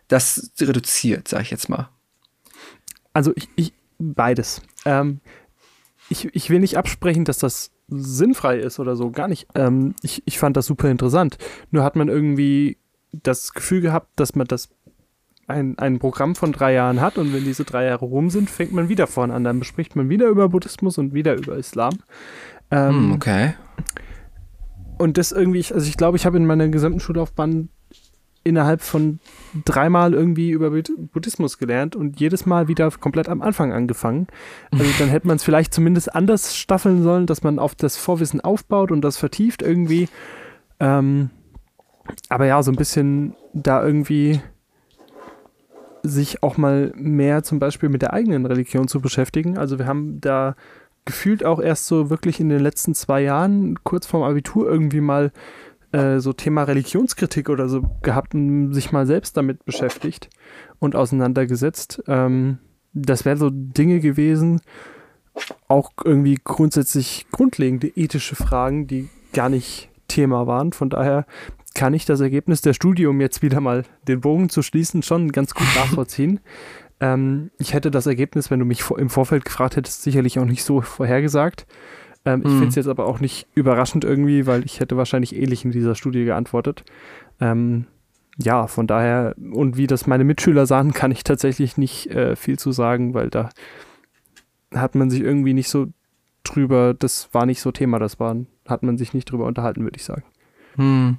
das 0.09 0.53
reduziert, 0.61 1.29
sag 1.29 1.43
ich 1.43 1.51
jetzt 1.51 1.69
mal? 1.69 1.89
Also 3.13 3.33
ich, 3.35 3.49
ich 3.57 3.73
beides. 3.99 4.63
Ähm, 4.85 5.21
ich, 6.09 6.35
ich 6.35 6.51
will 6.51 6.61
nicht 6.61 6.77
absprechen, 6.77 7.25
dass 7.25 7.39
das 7.39 7.71
sinnfrei 7.89 8.59
ist 8.59 8.79
oder 8.79 8.97
so, 8.97 9.11
gar 9.11 9.29
nicht. 9.29 9.49
Ähm, 9.55 9.95
ich, 10.03 10.23
ich 10.27 10.39
fand 10.39 10.57
das 10.57 10.67
super 10.67 10.89
interessant. 10.89 11.39
Nur 11.71 11.85
hat 11.85 11.97
man 11.97 12.09
irgendwie 12.09 12.79
das 13.13 13.53
Gefühl 13.53 13.81
gehabt, 13.81 14.09
dass 14.17 14.35
man 14.35 14.47
das 14.47 14.69
ein, 15.51 15.79
ein 15.79 15.99
Programm 15.99 16.35
von 16.35 16.53
drei 16.53 16.73
Jahren 16.73 17.01
hat 17.01 17.19
und 17.19 17.33
wenn 17.33 17.45
diese 17.45 17.65
drei 17.65 17.85
Jahre 17.85 18.05
rum 18.05 18.31
sind, 18.31 18.49
fängt 18.49 18.73
man 18.73 18.89
wieder 18.89 19.07
vorne 19.07 19.35
an. 19.35 19.45
Dann 19.45 19.59
bespricht 19.59 19.97
man 19.97 20.09
wieder 20.09 20.29
über 20.29 20.49
Buddhismus 20.49 20.99
und 20.99 21.13
wieder 21.15 21.35
über 21.35 21.57
Islam. 21.57 21.95
Ähm, 22.71 22.89
hm, 22.89 23.13
okay. 23.13 23.55
Und 24.99 25.19
das 25.19 25.33
irgendwie, 25.33 25.65
also 25.73 25.87
ich 25.87 25.97
glaube, 25.97 26.17
ich 26.17 26.27
habe 26.27 26.37
in 26.37 26.47
meiner 26.47 26.69
gesamten 26.69 27.01
Schullaufbahn 27.01 27.69
innerhalb 28.43 28.81
von 28.81 29.19
dreimal 29.65 30.15
irgendwie 30.15 30.51
über 30.51 30.71
Buddhismus 30.71 31.59
gelernt 31.59 31.95
und 31.95 32.21
jedes 32.21 32.47
Mal 32.47 32.69
wieder 32.69 32.91
komplett 32.91 33.29
am 33.29 33.43
Anfang 33.43 33.73
angefangen. 33.73 34.29
Also 34.73 34.85
dann 34.99 35.09
hätte 35.09 35.27
man 35.27 35.37
es 35.37 35.45
vielleicht 35.45 35.75
zumindest 35.75 36.15
anders 36.15 36.57
staffeln 36.57 37.03
sollen, 37.03 37.27
dass 37.27 37.43
man 37.43 37.59
auf 37.59 37.75
das 37.75 37.97
Vorwissen 37.97 38.41
aufbaut 38.41 38.93
und 38.93 39.03
das 39.03 39.19
vertieft 39.19 39.61
irgendwie. 39.61 40.09
Ähm, 40.79 41.31
aber 42.29 42.47
ja, 42.47 42.63
so 42.63 42.73
ein 42.73 42.77
bisschen 42.77 43.35
da 43.53 43.85
irgendwie 43.85 44.41
sich 46.03 46.43
auch 46.43 46.57
mal 46.57 46.93
mehr 46.97 47.43
zum 47.43 47.59
Beispiel 47.59 47.89
mit 47.89 48.03
der 48.03 48.13
eigenen 48.13 48.47
Religion 48.47 48.89
zu 48.89 49.01
beschäftigen. 49.01 49.59
Also 49.59 49.79
wir 49.79 49.87
haben 49.87 50.21
da 50.21 50.55
gefühlt 51.05 51.45
auch 51.45 51.61
erst 51.61 51.87
so 51.87 52.11
wirklich 52.11 52.41
in 52.41 52.49
den 52.49 52.61
letzten 52.61 52.95
zwei 52.95 53.23
Jahren, 53.23 53.83
kurz 53.85 54.07
vorm 54.07 54.23
Abitur, 54.23 54.69
irgendwie 54.69 55.01
mal 55.01 55.33
äh, 55.93 56.21
so 56.21 56.33
Thema 56.33 56.65
Religionskritik 56.65 57.49
oder 57.49 57.69
so 57.69 57.83
gehabt 58.03 58.35
und 58.35 58.73
sich 58.73 58.93
mal 58.93 59.07
selbst 59.07 59.37
damit 59.37 59.65
beschäftigt 59.65 60.29
und 60.79 60.95
auseinandergesetzt. 60.95 62.03
Ähm, 62.07 62.59
das 62.93 63.25
wären 63.25 63.39
so 63.39 63.51
Dinge 63.51 64.01
gewesen, 64.01 64.61
auch 65.69 65.93
irgendwie 66.05 66.39
grundsätzlich 66.43 67.27
grundlegende 67.31 67.89
ethische 67.89 68.37
Fragen, 68.37 68.87
die 68.87 69.09
gar 69.33 69.49
nicht 69.49 69.89
Thema 70.09 70.47
waren. 70.47 70.73
Von 70.73 70.91
daher 70.91 71.25
kann 71.81 71.95
ich 71.95 72.05
das 72.05 72.21
Ergebnis 72.21 72.61
der 72.61 72.75
Studie, 72.75 73.07
um 73.07 73.23
jetzt 73.23 73.41
wieder 73.41 73.59
mal 73.59 73.85
den 74.07 74.21
Bogen 74.21 74.51
zu 74.51 74.61
schließen, 74.61 75.03
schon 75.03 75.33
ganz 75.33 75.55
gut 75.55 75.67
nachvollziehen. 75.75 76.41
ähm, 77.01 77.51
ich 77.57 77.73
hätte 77.73 77.91
das 77.91 78.07
Ergebnis, 78.07 78.51
wenn 78.51 78.61
du 78.61 78.67
mich 78.67 78.85
im 78.91 79.09
Vorfeld 79.09 79.47
gefragt 79.47 79.77
hättest, 79.77 80.03
sicherlich 80.03 80.39
auch 80.39 80.45
nicht 80.45 80.63
so 80.63 80.83
vorhergesagt. 80.83 81.67
Ähm, 82.27 82.43
ich 82.45 82.49
mhm. 82.49 82.59
finde 82.59 82.69
es 82.69 82.75
jetzt 82.75 82.87
aber 82.87 83.07
auch 83.07 83.19
nicht 83.21 83.47
überraschend 83.55 84.05
irgendwie, 84.05 84.47
weil 84.47 84.63
ich 84.67 84.81
hätte 84.81 84.99
wahrscheinlich 84.99 85.35
ähnlich 85.35 85.65
in 85.65 85.71
dieser 85.71 85.95
Studie 85.95 86.27
geantwortet. 86.27 86.85
Ähm, 87.41 87.87
ja, 88.37 88.67
von 88.67 88.87
daher, 88.87 89.35
und 89.39 89.79
wie 89.79 89.87
das 89.87 90.07
meine 90.07 90.25
Mitschüler 90.25 90.67
sahen, 90.67 90.93
kann 90.93 91.11
ich 91.11 91.25
tatsächlich 91.25 91.79
nicht 91.79 92.09
äh, 92.09 92.37
viel 92.37 92.59
zu 92.59 92.73
sagen, 92.73 93.15
weil 93.15 93.31
da 93.31 93.49
hat 94.75 94.97
man 94.97 95.09
sich 95.09 95.23
irgendwie 95.23 95.55
nicht 95.55 95.71
so 95.71 95.87
drüber, 96.45 96.93
das 96.93 97.31
war 97.33 97.47
nicht 97.47 97.63
so 97.63 97.73
Thema, 97.73 97.99
das 97.99 98.21
war, 98.21 98.37
hat 98.69 98.83
man 98.83 98.99
sich 98.99 99.15
nicht 99.15 99.31
drüber 99.31 99.47
unterhalten, 99.47 99.83
würde 99.83 99.97
ich 99.97 100.05
sagen. 100.05 100.25
Hm. 100.77 101.17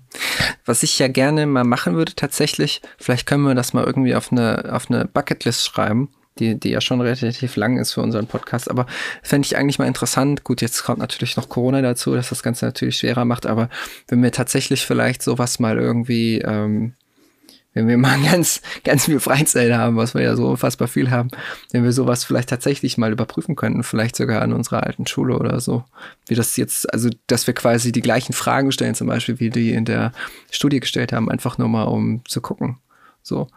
Was 0.65 0.83
ich 0.83 0.97
ja 0.99 1.07
gerne 1.07 1.45
mal 1.45 1.63
machen 1.63 1.95
würde, 1.95 2.13
tatsächlich, 2.15 2.81
vielleicht 2.97 3.25
können 3.25 3.43
wir 3.43 3.55
das 3.55 3.73
mal 3.73 3.83
irgendwie 3.83 4.15
auf 4.15 4.31
eine, 4.31 4.71
auf 4.71 4.89
eine 4.89 5.05
Bucketlist 5.05 5.65
schreiben, 5.65 6.09
die, 6.39 6.59
die 6.59 6.69
ja 6.69 6.81
schon 6.81 7.01
relativ 7.01 7.55
lang 7.55 7.77
ist 7.77 7.93
für 7.93 8.01
unseren 8.01 8.27
Podcast, 8.27 8.69
aber 8.69 8.85
fände 9.21 9.45
ich 9.45 9.57
eigentlich 9.57 9.79
mal 9.79 9.87
interessant. 9.87 10.43
Gut, 10.43 10.61
jetzt 10.61 10.83
kommt 10.83 10.99
natürlich 10.99 11.37
noch 11.37 11.49
Corona 11.49 11.81
dazu, 11.81 12.15
dass 12.15 12.29
das 12.29 12.43
Ganze 12.43 12.65
natürlich 12.65 12.97
schwerer 12.97 13.25
macht, 13.25 13.45
aber 13.45 13.69
wenn 14.07 14.23
wir 14.23 14.31
tatsächlich 14.31 14.85
vielleicht 14.85 15.21
sowas 15.21 15.59
mal 15.59 15.77
irgendwie 15.77 16.39
ähm, 16.39 16.93
wenn 17.73 17.87
wir 17.87 17.97
mal 17.97 18.19
ganz, 18.31 18.61
ganz 18.83 19.05
viel 19.05 19.19
Freizeit 19.19 19.71
haben, 19.73 19.95
was 19.97 20.13
wir 20.13 20.21
ja 20.21 20.35
so 20.35 20.47
unfassbar 20.47 20.87
viel 20.87 21.09
haben, 21.09 21.29
wenn 21.71 21.83
wir 21.83 21.91
sowas 21.91 22.23
vielleicht 22.23 22.49
tatsächlich 22.49 22.97
mal 22.97 23.11
überprüfen 23.11 23.55
könnten, 23.55 23.83
vielleicht 23.83 24.15
sogar 24.15 24.41
an 24.41 24.53
unserer 24.53 24.83
alten 24.83 25.07
Schule 25.07 25.37
oder 25.37 25.59
so. 25.59 25.83
Wie 26.27 26.35
das 26.35 26.57
jetzt, 26.57 26.91
also, 26.93 27.09
dass 27.27 27.47
wir 27.47 27.53
quasi 27.53 27.91
die 27.91 28.01
gleichen 28.01 28.33
Fragen 28.33 28.71
stellen, 28.71 28.95
zum 28.95 29.07
Beispiel, 29.07 29.39
wie 29.39 29.49
die 29.49 29.71
in 29.71 29.85
der 29.85 30.11
Studie 30.51 30.79
gestellt 30.79 31.13
haben, 31.13 31.29
einfach 31.29 31.57
nur 31.57 31.69
mal, 31.69 31.83
um 31.83 32.23
zu 32.27 32.41
gucken. 32.41 32.77
So. 33.21 33.47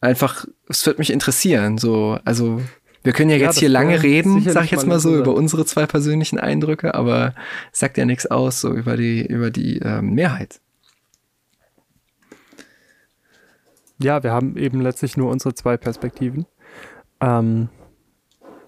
Einfach, 0.00 0.44
es 0.68 0.84
wird 0.84 0.98
mich 0.98 1.10
interessieren, 1.10 1.78
so, 1.78 2.18
also, 2.24 2.60
wir 3.02 3.12
können 3.12 3.30
ja, 3.30 3.36
ja 3.36 3.44
jetzt 3.44 3.58
hier 3.58 3.68
lange 3.68 4.02
reden, 4.02 4.42
sag 4.50 4.64
ich 4.64 4.70
jetzt 4.70 4.86
mal 4.86 4.98
so, 4.98 5.16
über 5.16 5.34
unsere 5.34 5.66
zwei 5.66 5.86
persönlichen 5.86 6.38
Eindrücke, 6.38 6.94
aber 6.94 7.34
es 7.70 7.78
sagt 7.78 7.98
ja 7.98 8.06
nichts 8.06 8.26
aus, 8.26 8.60
so 8.62 8.72
über 8.72 8.96
die, 8.96 9.24
über 9.26 9.50
die 9.50 9.78
ähm, 9.78 10.14
Mehrheit. 10.14 10.60
Ja, 13.98 14.22
wir 14.22 14.32
haben 14.32 14.56
eben 14.56 14.80
letztlich 14.80 15.16
nur 15.16 15.30
unsere 15.30 15.54
zwei 15.54 15.76
Perspektiven. 15.76 16.46
Ähm, 17.20 17.68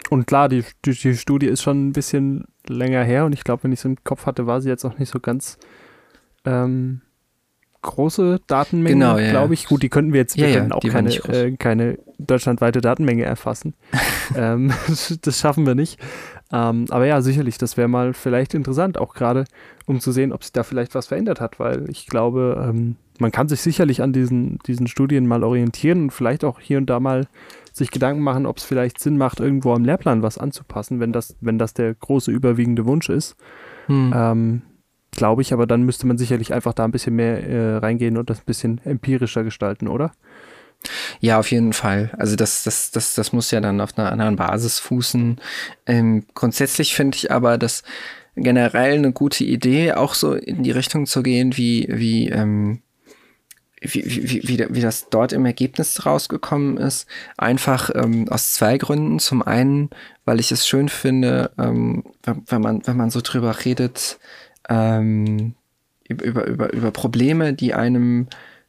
und 0.09 0.25
klar, 0.25 0.49
die, 0.49 0.63
die, 0.85 0.91
die, 0.91 1.15
Studie 1.15 1.47
ist 1.47 1.61
schon 1.61 1.89
ein 1.89 1.93
bisschen 1.93 2.45
länger 2.67 3.03
her 3.03 3.25
und 3.25 3.33
ich 3.33 3.43
glaube, 3.43 3.63
wenn 3.63 3.71
ich 3.71 3.79
es 3.79 3.85
im 3.85 4.03
Kopf 4.03 4.25
hatte, 4.25 4.47
war 4.47 4.61
sie 4.61 4.69
jetzt 4.69 4.85
auch 4.85 4.97
nicht 4.97 5.11
so 5.11 5.19
ganz 5.19 5.57
ähm, 6.45 7.01
große 7.81 8.39
Datenmenge, 8.47 8.95
genau, 8.95 9.17
ja. 9.17 9.29
glaube 9.29 9.53
ich. 9.53 9.65
Gut, 9.67 9.83
die 9.83 9.89
könnten 9.89 10.13
wir 10.13 10.21
jetzt, 10.21 10.37
wir 10.37 10.49
ja, 10.49 10.65
ja, 10.65 10.71
auch 10.71 10.81
keine, 10.81 11.13
äh, 11.13 11.55
keine 11.57 11.97
deutschlandweite 12.17 12.81
Datenmenge 12.81 13.23
erfassen. 13.23 13.73
ähm, 14.35 14.71
das 15.21 15.39
schaffen 15.39 15.65
wir 15.65 15.75
nicht. 15.75 15.99
Ähm, 16.51 16.85
aber 16.89 17.05
ja, 17.05 17.21
sicherlich, 17.21 17.57
das 17.57 17.75
wäre 17.75 17.87
mal 17.87 18.13
vielleicht 18.13 18.53
interessant, 18.53 18.97
auch 18.97 19.13
gerade 19.13 19.43
um 19.85 19.99
zu 19.99 20.11
sehen, 20.11 20.31
ob 20.31 20.43
sich 20.43 20.53
da 20.53 20.63
vielleicht 20.63 20.95
was 20.95 21.07
verändert 21.07 21.41
hat, 21.41 21.59
weil 21.59 21.89
ich 21.89 22.07
glaube, 22.07 22.65
ähm, 22.69 22.95
man 23.19 23.31
kann 23.31 23.47
sich 23.47 23.61
sicherlich 23.61 24.01
an 24.01 24.13
diesen, 24.13 24.59
diesen 24.67 24.87
Studien 24.87 25.27
mal 25.27 25.43
orientieren 25.43 26.03
und 26.03 26.11
vielleicht 26.11 26.43
auch 26.43 26.59
hier 26.59 26.77
und 26.77 26.87
da 26.87 26.99
mal 26.99 27.27
sich 27.73 27.91
Gedanken 27.91 28.21
machen, 28.21 28.45
ob 28.45 28.57
es 28.57 28.63
vielleicht 28.63 28.99
Sinn 28.99 29.17
macht, 29.17 29.39
irgendwo 29.39 29.73
am 29.73 29.85
Lehrplan 29.85 30.23
was 30.23 30.37
anzupassen, 30.37 30.99
wenn 30.99 31.13
das, 31.13 31.35
wenn 31.41 31.59
das 31.59 31.73
der 31.73 31.93
große 31.93 32.31
überwiegende 32.31 32.85
Wunsch 32.85 33.09
ist. 33.09 33.35
Hm. 33.87 34.13
Ähm, 34.15 34.61
Glaube 35.11 35.41
ich, 35.41 35.51
aber 35.51 35.65
dann 35.65 35.81
müsste 35.81 36.05
man 36.05 36.19
sicherlich 36.19 36.53
einfach 36.53 36.73
da 36.73 36.85
ein 36.85 36.91
bisschen 36.91 37.15
mehr 37.15 37.43
äh, 37.43 37.77
reingehen 37.77 38.17
und 38.17 38.29
das 38.29 38.39
ein 38.39 38.45
bisschen 38.45 38.79
empirischer 38.83 39.43
gestalten, 39.43 39.87
oder? 39.87 40.11
Ja, 41.19 41.39
auf 41.39 41.49
jeden 41.49 41.73
Fall. 41.73 42.11
Also 42.19 42.35
das, 42.35 42.63
das, 42.63 42.91
das, 42.91 43.15
das 43.15 43.33
muss 43.33 43.49
ja 43.49 43.59
dann 43.59 43.81
auf 43.81 43.97
einer 43.97 44.11
anderen 44.11 44.35
Basis 44.35 44.77
fußen. 44.77 45.39
Ähm, 45.87 46.25
grundsätzlich 46.35 46.93
finde 46.93 47.15
ich 47.15 47.31
aber, 47.31 47.57
dass 47.57 47.81
generell 48.35 48.93
eine 48.93 49.11
gute 49.11 49.43
Idee, 49.43 49.93
auch 49.93 50.13
so 50.13 50.33
in 50.33 50.61
die 50.61 50.71
Richtung 50.71 51.07
zu 51.07 51.23
gehen, 51.23 51.57
wie, 51.57 51.87
wie 51.89 52.29
ähm, 52.29 52.81
wie, 53.81 54.03
wie, 54.05 54.47
wie, 54.47 54.67
wie 54.69 54.81
das 54.81 55.09
dort 55.09 55.33
im 55.33 55.45
Ergebnis 55.45 56.05
rausgekommen 56.05 56.77
ist. 56.77 57.07
Einfach 57.37 57.89
ähm, 57.93 58.27
aus 58.29 58.53
zwei 58.53 58.77
Gründen. 58.77 59.19
Zum 59.19 59.41
einen, 59.41 59.89
weil 60.25 60.39
ich 60.39 60.51
es 60.51 60.67
schön 60.67 60.89
finde, 60.89 61.51
ähm, 61.57 62.03
wenn, 62.23 62.61
man, 62.61 62.85
wenn 62.85 62.97
man 62.97 63.09
so 63.09 63.21
drüber 63.21 63.65
redet, 63.65 64.19
ähm, 64.69 65.53
über, 66.07 66.47
über, 66.47 66.73
über 66.73 66.91
Probleme, 66.91 67.53
die 67.53 67.73
einem 67.73 68.27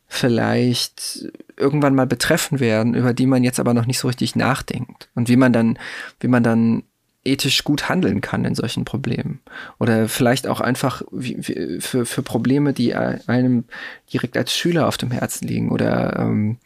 vielleicht 0.09 1.29
irgendwann 1.57 1.95
mal 1.95 2.07
betreffen 2.07 2.61
werden, 2.61 2.95
über 2.95 3.13
die 3.13 3.27
man 3.27 3.45
jetzt 3.45 3.61
aber 3.61 3.75
noch 3.75 3.87
nicht 3.87 3.99
so 3.99 4.09
richtig 4.09 4.37
nachdenkt. 4.37 5.09
Und 5.15 5.29
wie 5.29 5.37
man 5.37 5.53
dann, 5.53 5.79
wie 6.21 6.29
man 6.29 6.43
dann 6.43 6.83
ethisch 7.25 7.64
gut 7.64 7.89
handeln 7.89 8.21
kann 8.21 8.45
in 8.45 8.55
solchen 8.55 8.85
Problemen. 8.85 9.41
Oder 9.79 10.09
vielleicht 10.09 10.47
auch 10.47 10.61
einfach 10.61 11.03
für, 11.11 12.07
für 12.07 12.23
Probleme, 12.23 12.73
die 12.73 12.95
einem 12.95 13.64
direkt 14.12 14.37
als 14.37 14.57
Schüler 14.57 14.89
auf 14.89 14.97
dem 14.97 15.11
Herzen 15.11 15.47
liegen 15.47 15.71
oder 15.71 16.19
ähm, 16.19 16.59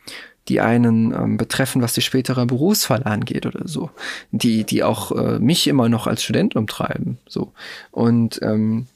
die 0.48 0.61
einen 0.61 1.12
ähm, 1.12 1.36
betreffen, 1.36 1.82
was 1.82 1.94
die 1.94 2.00
spätere 2.00 2.46
Berufswahl 2.46 3.05
angeht 3.05 3.46
oder 3.46 3.66
so, 3.66 3.90
die, 4.32 4.64
die 4.64 4.82
auch 4.82 5.12
äh, 5.12 5.38
mich 5.38 5.68
immer 5.68 5.88
noch 5.88 6.07
als 6.07 6.22
Student 6.22 6.57
umtreiben. 6.57 7.18
So. 7.28 7.53
Und 7.90 8.40
ähm, 8.42 8.86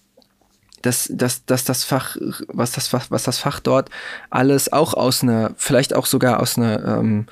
dass, 0.83 1.11
dass, 1.13 1.45
dass 1.47 1.65
das 1.65 1.85
Fach, 1.85 2.17
was 2.49 2.73
das 2.73 2.93
was 2.93 3.23
das 3.23 3.39
Fach 3.39 3.61
dort 3.61 3.91
alles 4.31 4.73
auch 4.73 4.95
aus 4.95 5.23
einer, 5.23 5.53
vielleicht 5.57 5.95
auch 5.95 6.07
sogar 6.07 6.41
aus 6.41 6.59
einer 6.59 6.99
ähm, 6.99 7.27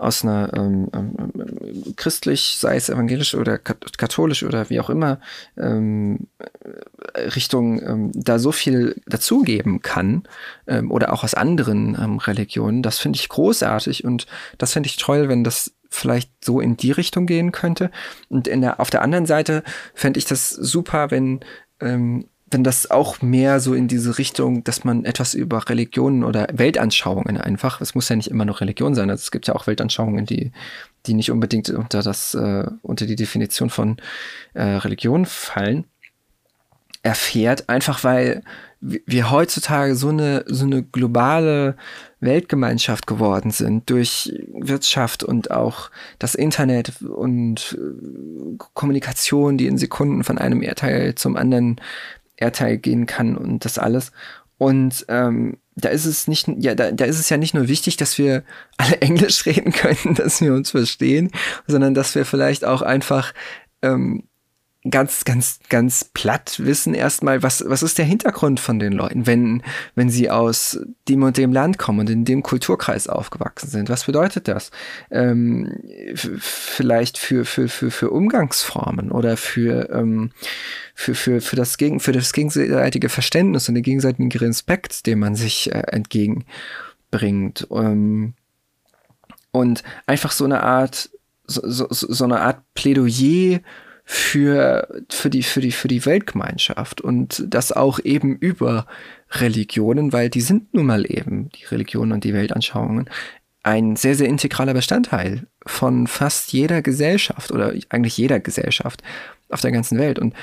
aus 0.00 0.24
einer 0.24 0.52
ähm, 0.54 0.88
ähm, 0.94 1.94
christlich, 1.96 2.56
sei 2.58 2.76
es 2.76 2.88
evangelisch 2.88 3.34
oder 3.34 3.58
katholisch 3.58 4.42
oder 4.42 4.70
wie 4.70 4.80
auch 4.80 4.90
immer, 4.90 5.20
ähm, 5.58 6.28
Richtung 7.14 7.82
ähm, 7.82 8.10
da 8.14 8.38
so 8.38 8.50
viel 8.50 9.00
dazugeben 9.06 9.82
kann 9.82 10.22
ähm, 10.66 10.90
oder 10.90 11.12
auch 11.12 11.22
aus 11.22 11.34
anderen 11.34 11.96
ähm, 12.00 12.18
Religionen, 12.18 12.82
das 12.82 12.98
finde 12.98 13.18
ich 13.18 13.28
großartig 13.28 14.04
und 14.04 14.26
das 14.58 14.72
finde 14.72 14.88
ich 14.88 14.96
toll, 14.96 15.28
wenn 15.28 15.44
das 15.44 15.72
vielleicht 15.90 16.30
so 16.44 16.60
in 16.60 16.76
die 16.76 16.92
Richtung 16.92 17.26
gehen 17.26 17.50
könnte. 17.52 17.90
Und 18.28 18.46
in 18.46 18.60
der, 18.60 18.78
auf 18.80 18.90
der 18.90 19.02
anderen 19.02 19.26
Seite 19.26 19.64
fände 19.92 20.18
ich 20.18 20.24
das 20.24 20.50
super, 20.50 21.10
wenn 21.10 21.40
ähm, 21.80 22.28
wenn 22.50 22.64
das 22.64 22.90
auch 22.90 23.22
mehr 23.22 23.60
so 23.60 23.74
in 23.74 23.86
diese 23.86 24.18
Richtung, 24.18 24.64
dass 24.64 24.84
man 24.84 25.04
etwas 25.04 25.34
über 25.34 25.68
Religionen 25.68 26.24
oder 26.24 26.48
Weltanschauungen 26.52 27.36
einfach, 27.36 27.80
es 27.80 27.94
muss 27.94 28.08
ja 28.08 28.16
nicht 28.16 28.28
immer 28.30 28.44
nur 28.44 28.60
Religion 28.60 28.94
sein, 28.94 29.08
also 29.10 29.20
es 29.20 29.30
gibt 29.30 29.46
ja 29.46 29.54
auch 29.54 29.66
Weltanschauungen, 29.66 30.26
die, 30.26 30.50
die 31.06 31.14
nicht 31.14 31.30
unbedingt 31.30 31.70
unter 31.70 32.02
das, 32.02 32.34
äh, 32.34 32.66
unter 32.82 33.06
die 33.06 33.16
Definition 33.16 33.70
von 33.70 33.98
äh, 34.54 34.62
Religion 34.62 35.26
fallen, 35.26 35.84
erfährt, 37.02 37.68
einfach 37.68 38.04
weil 38.04 38.42
wir 38.80 39.30
heutzutage 39.30 39.94
so 39.94 40.08
eine, 40.08 40.44
so 40.46 40.64
eine 40.64 40.82
globale 40.82 41.76
Weltgemeinschaft 42.20 43.06
geworden 43.06 43.50
sind 43.50 43.90
durch 43.90 44.32
Wirtschaft 44.54 45.22
und 45.22 45.50
auch 45.50 45.90
das 46.18 46.34
Internet 46.34 47.02
und 47.02 47.78
äh, 47.78 48.56
Kommunikation, 48.74 49.58
die 49.58 49.66
in 49.66 49.76
Sekunden 49.76 50.24
von 50.24 50.38
einem 50.38 50.62
Erdteil 50.62 51.14
zum 51.14 51.36
anderen 51.36 51.80
Erdteil 52.40 52.78
gehen 52.78 53.06
kann 53.06 53.36
und 53.36 53.64
das 53.64 53.78
alles. 53.78 54.12
Und 54.58 55.06
ähm, 55.08 55.58
da 55.74 55.88
ist 55.88 56.04
es 56.04 56.28
nicht, 56.28 56.46
ja, 56.58 56.74
da, 56.74 56.92
da 56.92 57.04
ist 57.04 57.18
es 57.18 57.30
ja 57.30 57.36
nicht 57.36 57.54
nur 57.54 57.68
wichtig, 57.68 57.96
dass 57.96 58.18
wir 58.18 58.44
alle 58.76 59.00
Englisch 59.00 59.46
reden 59.46 59.72
können, 59.72 60.14
dass 60.16 60.40
wir 60.40 60.52
uns 60.52 60.70
verstehen, 60.70 61.30
sondern 61.66 61.94
dass 61.94 62.14
wir 62.14 62.24
vielleicht 62.24 62.64
auch 62.64 62.82
einfach 62.82 63.32
ähm, 63.82 64.24
ganz, 64.88 65.26
ganz, 65.26 65.60
ganz 65.68 66.04
platt 66.04 66.58
wissen 66.58 66.94
erstmal, 66.94 67.42
was, 67.42 67.62
was 67.66 67.82
ist 67.82 67.98
der 67.98 68.06
Hintergrund 68.06 68.60
von 68.60 68.78
den 68.78 68.94
Leuten, 68.94 69.26
wenn, 69.26 69.62
wenn 69.94 70.08
sie 70.08 70.30
aus 70.30 70.80
dem 71.06 71.22
und 71.22 71.36
dem 71.36 71.52
Land 71.52 71.76
kommen 71.76 72.00
und 72.00 72.10
in 72.10 72.24
dem 72.24 72.42
Kulturkreis 72.42 73.06
aufgewachsen 73.06 73.68
sind. 73.68 73.90
Was 73.90 74.04
bedeutet 74.04 74.48
das? 74.48 74.70
Ähm, 75.10 75.74
vielleicht 76.14 77.18
für, 77.18 77.44
für, 77.44 77.68
für, 77.68 77.90
für 77.90 78.10
Umgangsformen 78.10 79.12
oder 79.12 79.36
für, 79.36 79.90
ähm, 79.90 80.30
für, 80.94 81.14
für, 81.14 81.42
für, 81.42 81.56
das 81.56 81.76
Gegen, 81.76 82.00
für 82.00 82.12
das 82.12 82.32
gegenseitige 82.32 83.10
Verständnis 83.10 83.68
und 83.68 83.74
den 83.74 83.84
gegenseitigen 83.84 84.32
Respekt, 84.32 85.04
den 85.06 85.18
man 85.18 85.34
sich 85.34 85.70
äh, 85.70 85.82
entgegenbringt. 85.88 87.66
Ähm, 87.70 88.32
und 89.50 89.82
einfach 90.06 90.32
so 90.32 90.46
eine 90.46 90.62
Art, 90.62 91.10
so, 91.44 91.60
so, 91.66 91.86
so 91.90 92.24
eine 92.24 92.40
Art 92.40 92.62
Plädoyer 92.72 93.60
für, 94.12 94.88
für, 95.08 95.30
die, 95.30 95.44
für, 95.44 95.60
die, 95.60 95.70
für 95.70 95.86
die 95.86 96.04
Weltgemeinschaft 96.04 97.00
und 97.00 97.44
das 97.46 97.70
auch 97.70 98.00
eben 98.02 98.34
über 98.34 98.86
Religionen, 99.30 100.12
weil 100.12 100.28
die 100.28 100.40
sind 100.40 100.74
nun 100.74 100.86
mal 100.86 101.08
eben, 101.08 101.48
die 101.50 101.64
Religionen 101.66 102.10
und 102.10 102.24
die 102.24 102.34
Weltanschauungen, 102.34 103.08
ein 103.62 103.94
sehr, 103.94 104.16
sehr 104.16 104.26
integraler 104.26 104.74
Bestandteil 104.74 105.46
von 105.64 106.08
fast 106.08 106.52
jeder 106.52 106.82
Gesellschaft 106.82 107.52
oder 107.52 107.72
eigentlich 107.90 108.16
jeder 108.16 108.40
Gesellschaft 108.40 109.00
auf 109.48 109.60
der 109.60 109.70
ganzen 109.70 109.96
Welt. 109.96 110.18
Und 110.18 110.34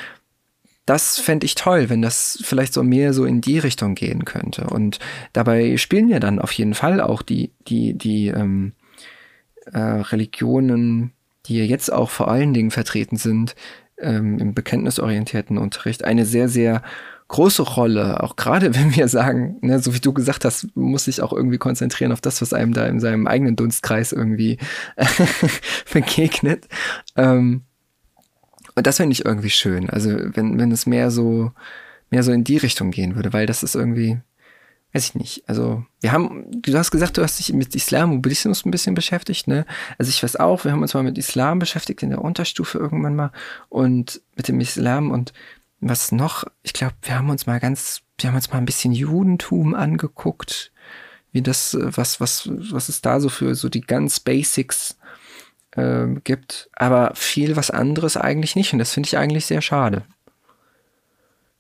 das 0.86 1.20
fände 1.20 1.46
ich 1.46 1.56
toll, 1.56 1.90
wenn 1.90 2.02
das 2.02 2.40
vielleicht 2.44 2.72
so 2.72 2.84
mehr 2.84 3.12
so 3.12 3.26
in 3.26 3.42
die 3.42 3.60
Richtung 3.60 3.96
gehen 3.96 4.24
könnte. 4.24 4.68
Und 4.68 5.00
dabei 5.34 5.76
spielen 5.76 6.08
ja 6.08 6.22
dann 6.22 6.40
auf 6.40 6.54
jeden 6.54 6.74
Fall 6.74 7.02
auch 7.02 7.22
die, 7.22 7.52
die, 7.68 7.98
die 7.98 8.28
ähm, 8.28 8.72
äh, 9.74 9.78
Religionen 9.78 11.12
die 11.48 11.64
jetzt 11.64 11.92
auch 11.92 12.10
vor 12.10 12.30
allen 12.30 12.54
Dingen 12.54 12.72
vertreten 12.72 13.18
sind 13.18 13.56
ähm, 14.00 14.40
im 14.40 14.54
bekenntnisorientierten 14.54 15.58
Unterricht, 15.58 16.04
eine 16.04 16.26
sehr, 16.26 16.50
sehr 16.50 16.82
große 17.28 17.62
Rolle, 17.64 18.24
auch 18.24 18.36
gerade 18.36 18.76
wenn 18.76 18.96
wir 18.96 19.08
sagen, 19.08 19.58
ne, 19.62 19.80
so 19.80 19.94
wie 19.94 20.00
du 20.00 20.14
gesagt 20.14 20.46
hast, 20.46 20.76
muss 20.76 21.06
sich 21.06 21.22
auch 21.22 21.34
irgendwie 21.34 21.58
konzentrieren 21.58 22.12
auf 22.12 22.22
das, 22.22 22.42
was 22.42 22.54
einem 22.54 22.74
da 22.74 22.86
in 22.86 23.00
seinem 23.00 23.28
eigenen 23.28 23.56
Dunstkreis 23.56 24.12
irgendwie 24.12 24.58
begegnet. 25.94 26.68
Ähm, 27.16 27.64
und 28.76 28.86
das 28.86 28.98
finde 28.98 29.14
ich 29.14 29.26
irgendwie 29.26 29.50
schön. 29.50 29.90
Also 29.90 30.12
wenn, 30.12 30.60
wenn 30.60 30.72
es 30.72 30.86
mehr 30.86 31.10
so, 31.10 31.52
mehr 32.12 32.24
so 32.24 32.32
in 32.32 32.44
die 32.44 32.58
Richtung 32.58 32.92
gehen 32.92 33.16
würde, 33.16 33.34
weil 33.34 33.48
das 33.48 33.64
ist 33.64 33.76
irgendwie, 33.76 34.20
weiß 34.98 35.10
ich 35.10 35.16
nicht. 35.16 35.44
Also, 35.48 35.86
wir 36.02 36.12
haben, 36.12 36.48
du 36.50 36.76
hast 36.76 36.90
gesagt, 36.90 37.18
du 37.18 37.24
hast 37.24 37.38
dich 37.38 37.54
mit 37.54 37.76
Islam 37.76 38.12
und 38.12 38.22
Buddhismus 38.24 38.66
ein 38.66 38.72
bisschen 38.72 38.96
beschäftigt, 38.96 39.48
ne? 39.48 39.66
Also 40.00 40.10
ich 40.10 40.24
weiß 40.24 40.38
auch, 40.38 40.64
wir 40.64 40.72
haben 40.72 40.82
uns 40.82 40.96
mal 40.96 41.04
mit 41.04 41.20
Islam 41.20 41.60
beschäftigt 41.60 42.02
in 42.02 42.10
der 42.10 42.24
Unterstufe 42.24 42.80
irgendwann 42.80 43.16
mal 43.16 43.32
und 43.70 44.22
mit 44.36 44.48
dem 44.48 44.60
Islam 44.60 45.12
und 45.12 45.34
was 45.80 46.12
noch? 46.12 46.46
Ich 46.64 46.74
glaube, 46.74 46.96
wir 47.04 47.16
haben 47.16 47.30
uns 47.30 47.46
mal 47.46 47.60
ganz, 47.60 48.02
wir 48.18 48.30
haben 48.30 48.36
uns 48.36 48.50
mal 48.50 48.58
ein 48.58 48.66
bisschen 48.66 48.92
Judentum 48.92 49.76
angeguckt, 49.76 50.72
wie 51.32 51.44
das, 51.44 51.78
was, 51.80 52.20
was, 52.20 52.50
was 52.52 52.90
es 52.90 53.02
da 53.02 53.20
so 53.20 53.30
für 53.30 53.54
so 53.54 53.70
die 53.70 53.82
ganz 53.82 54.20
Basics 54.20 54.98
äh, 55.76 56.08
gibt, 56.24 56.72
aber 56.74 57.12
viel 57.14 57.56
was 57.56 57.70
anderes 57.70 58.18
eigentlich 58.18 58.56
nicht 58.56 58.74
und 58.74 58.80
das 58.80 58.94
finde 58.94 59.06
ich 59.06 59.18
eigentlich 59.20 59.46
sehr 59.46 59.62
schade. 59.62 60.06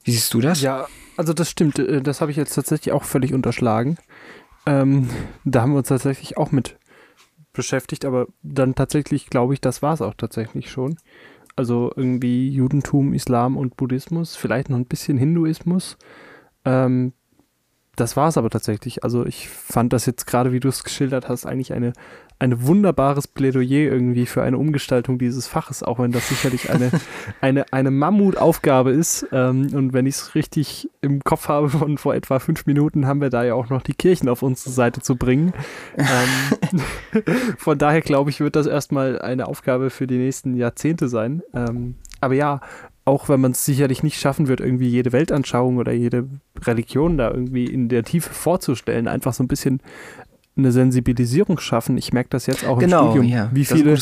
Wie 0.04 0.12
siehst 0.12 0.34
du 0.34 0.42
das? 0.42 0.60
Ja, 0.62 0.88
also 1.18 1.34
das 1.34 1.50
stimmt. 1.50 1.80
Äh, 1.80 2.02
das 2.02 2.22
habe 2.22 2.32
ich 2.32 2.38
jetzt 2.38 2.56
tatsächlich 2.56 2.94
auch 2.94 3.04
völlig 3.04 3.34
unterschlagen. 3.34 3.98
Ähm, 4.66 5.10
da 5.46 5.62
haben 5.62 5.72
wir 5.72 5.80
uns 5.80 5.88
tatsächlich 5.88 6.38
auch 6.38 6.52
mit 6.52 6.78
beschäftigt, 7.54 8.06
aber 8.06 8.28
dann 8.44 8.76
tatsächlich 8.76 9.30
glaube 9.30 9.54
ich, 9.54 9.62
das 9.62 9.82
war 9.82 9.94
es 9.94 10.02
auch 10.02 10.14
tatsächlich 10.14 10.70
schon. 10.70 10.98
Also 11.56 11.92
irgendwie 11.96 12.50
Judentum, 12.50 13.14
Islam 13.14 13.58
und 13.58 13.78
Buddhismus, 13.78 14.36
vielleicht 14.36 14.70
noch 14.70 14.78
ein 14.78 14.86
bisschen 14.86 15.18
Hinduismus. 15.18 15.98
Ähm, 16.66 17.14
das 17.96 18.16
war 18.16 18.28
es 18.28 18.38
aber 18.38 18.52
tatsächlich. 18.52 19.04
Also 19.04 19.26
ich 19.26 19.50
fand 19.50 19.92
das 19.92 20.06
jetzt 20.06 20.28
gerade, 20.28 20.52
wie 20.52 20.60
du 20.60 20.70
es 20.70 20.84
geschildert 20.84 21.28
hast, 21.30 21.48
eigentlich 21.48 21.74
eine 21.74 21.94
ein 22.40 22.66
wunderbares 22.68 23.28
Plädoyer 23.28 23.92
irgendwie 23.92 24.28
für 24.28 24.44
eine 24.44 24.58
Umgestaltung 24.58 25.18
dieses 25.18 25.48
Faches, 25.48 25.82
auch 25.82 25.98
wenn 25.98 26.12
das 26.12 26.30
sicherlich 26.30 26.70
eine, 26.70 26.92
eine, 27.42 27.66
eine 27.74 27.90
Mammutaufgabe 27.90 28.92
ist. 28.92 29.28
Ähm, 29.32 29.70
und 29.74 29.94
wenn 29.94 30.06
ich 30.06 30.16
es 30.16 30.36
richtig 30.36 30.90
im 31.02 31.24
Kopf 31.24 31.48
habe, 31.48 31.70
von 31.70 31.98
vor 31.98 32.14
etwa 32.14 32.40
fünf 32.40 32.66
Minuten 32.66 33.08
haben 33.08 33.22
wir 33.22 33.30
da 33.30 33.44
ja 33.44 33.56
auch 33.56 33.70
noch 33.70 33.82
die 33.82 33.94
Kirchen 33.94 34.30
auf 34.30 34.44
unsere 34.44 34.70
Seite 34.70 35.02
zu 35.02 35.16
bringen. 35.16 35.54
Ähm, 35.98 37.24
von 37.58 37.78
daher 37.78 38.02
glaube 38.02 38.30
ich, 38.30 38.40
wird 38.40 38.56
das 38.56 38.68
erstmal 38.68 39.20
eine 39.20 39.48
Aufgabe 39.48 39.90
für 39.90 40.06
die 40.06 40.18
nächsten 40.18 40.56
Jahrzehnte 40.56 41.10
sein. 41.10 41.42
Ähm, 41.54 41.96
aber 42.22 42.36
ja, 42.36 42.62
auch 43.08 43.30
wenn 43.30 43.40
man 43.40 43.54
es 43.54 43.64
sicherlich 43.64 44.04
nicht 44.04 44.20
schaffen 44.20 44.50
wird, 44.50 44.60
irgendwie 44.60 44.90
jede 44.90 45.14
Weltanschauung 45.14 45.78
oder 45.78 45.94
jede 45.94 46.28
Religion 46.62 47.18
da 47.18 47.32
irgendwie 47.32 47.66
in 47.66 47.88
der 47.88 48.04
Tiefe 48.04 48.34
vorzustellen, 48.34 49.08
einfach 49.08 49.34
so 49.34 49.44
ein 49.44 49.48
bisschen 49.48 49.80
eine 50.58 50.72
Sensibilisierung 50.72 51.60
schaffen. 51.60 51.98
Ich 51.98 52.14
merke 52.14 52.30
das 52.30 52.46
jetzt 52.46 52.66
auch 52.66 52.80
genau, 52.80 53.06
im 53.06 53.12
Studium, 53.12 53.32
ja, 53.32 53.50
wie 53.54 53.66
viele 53.66 53.98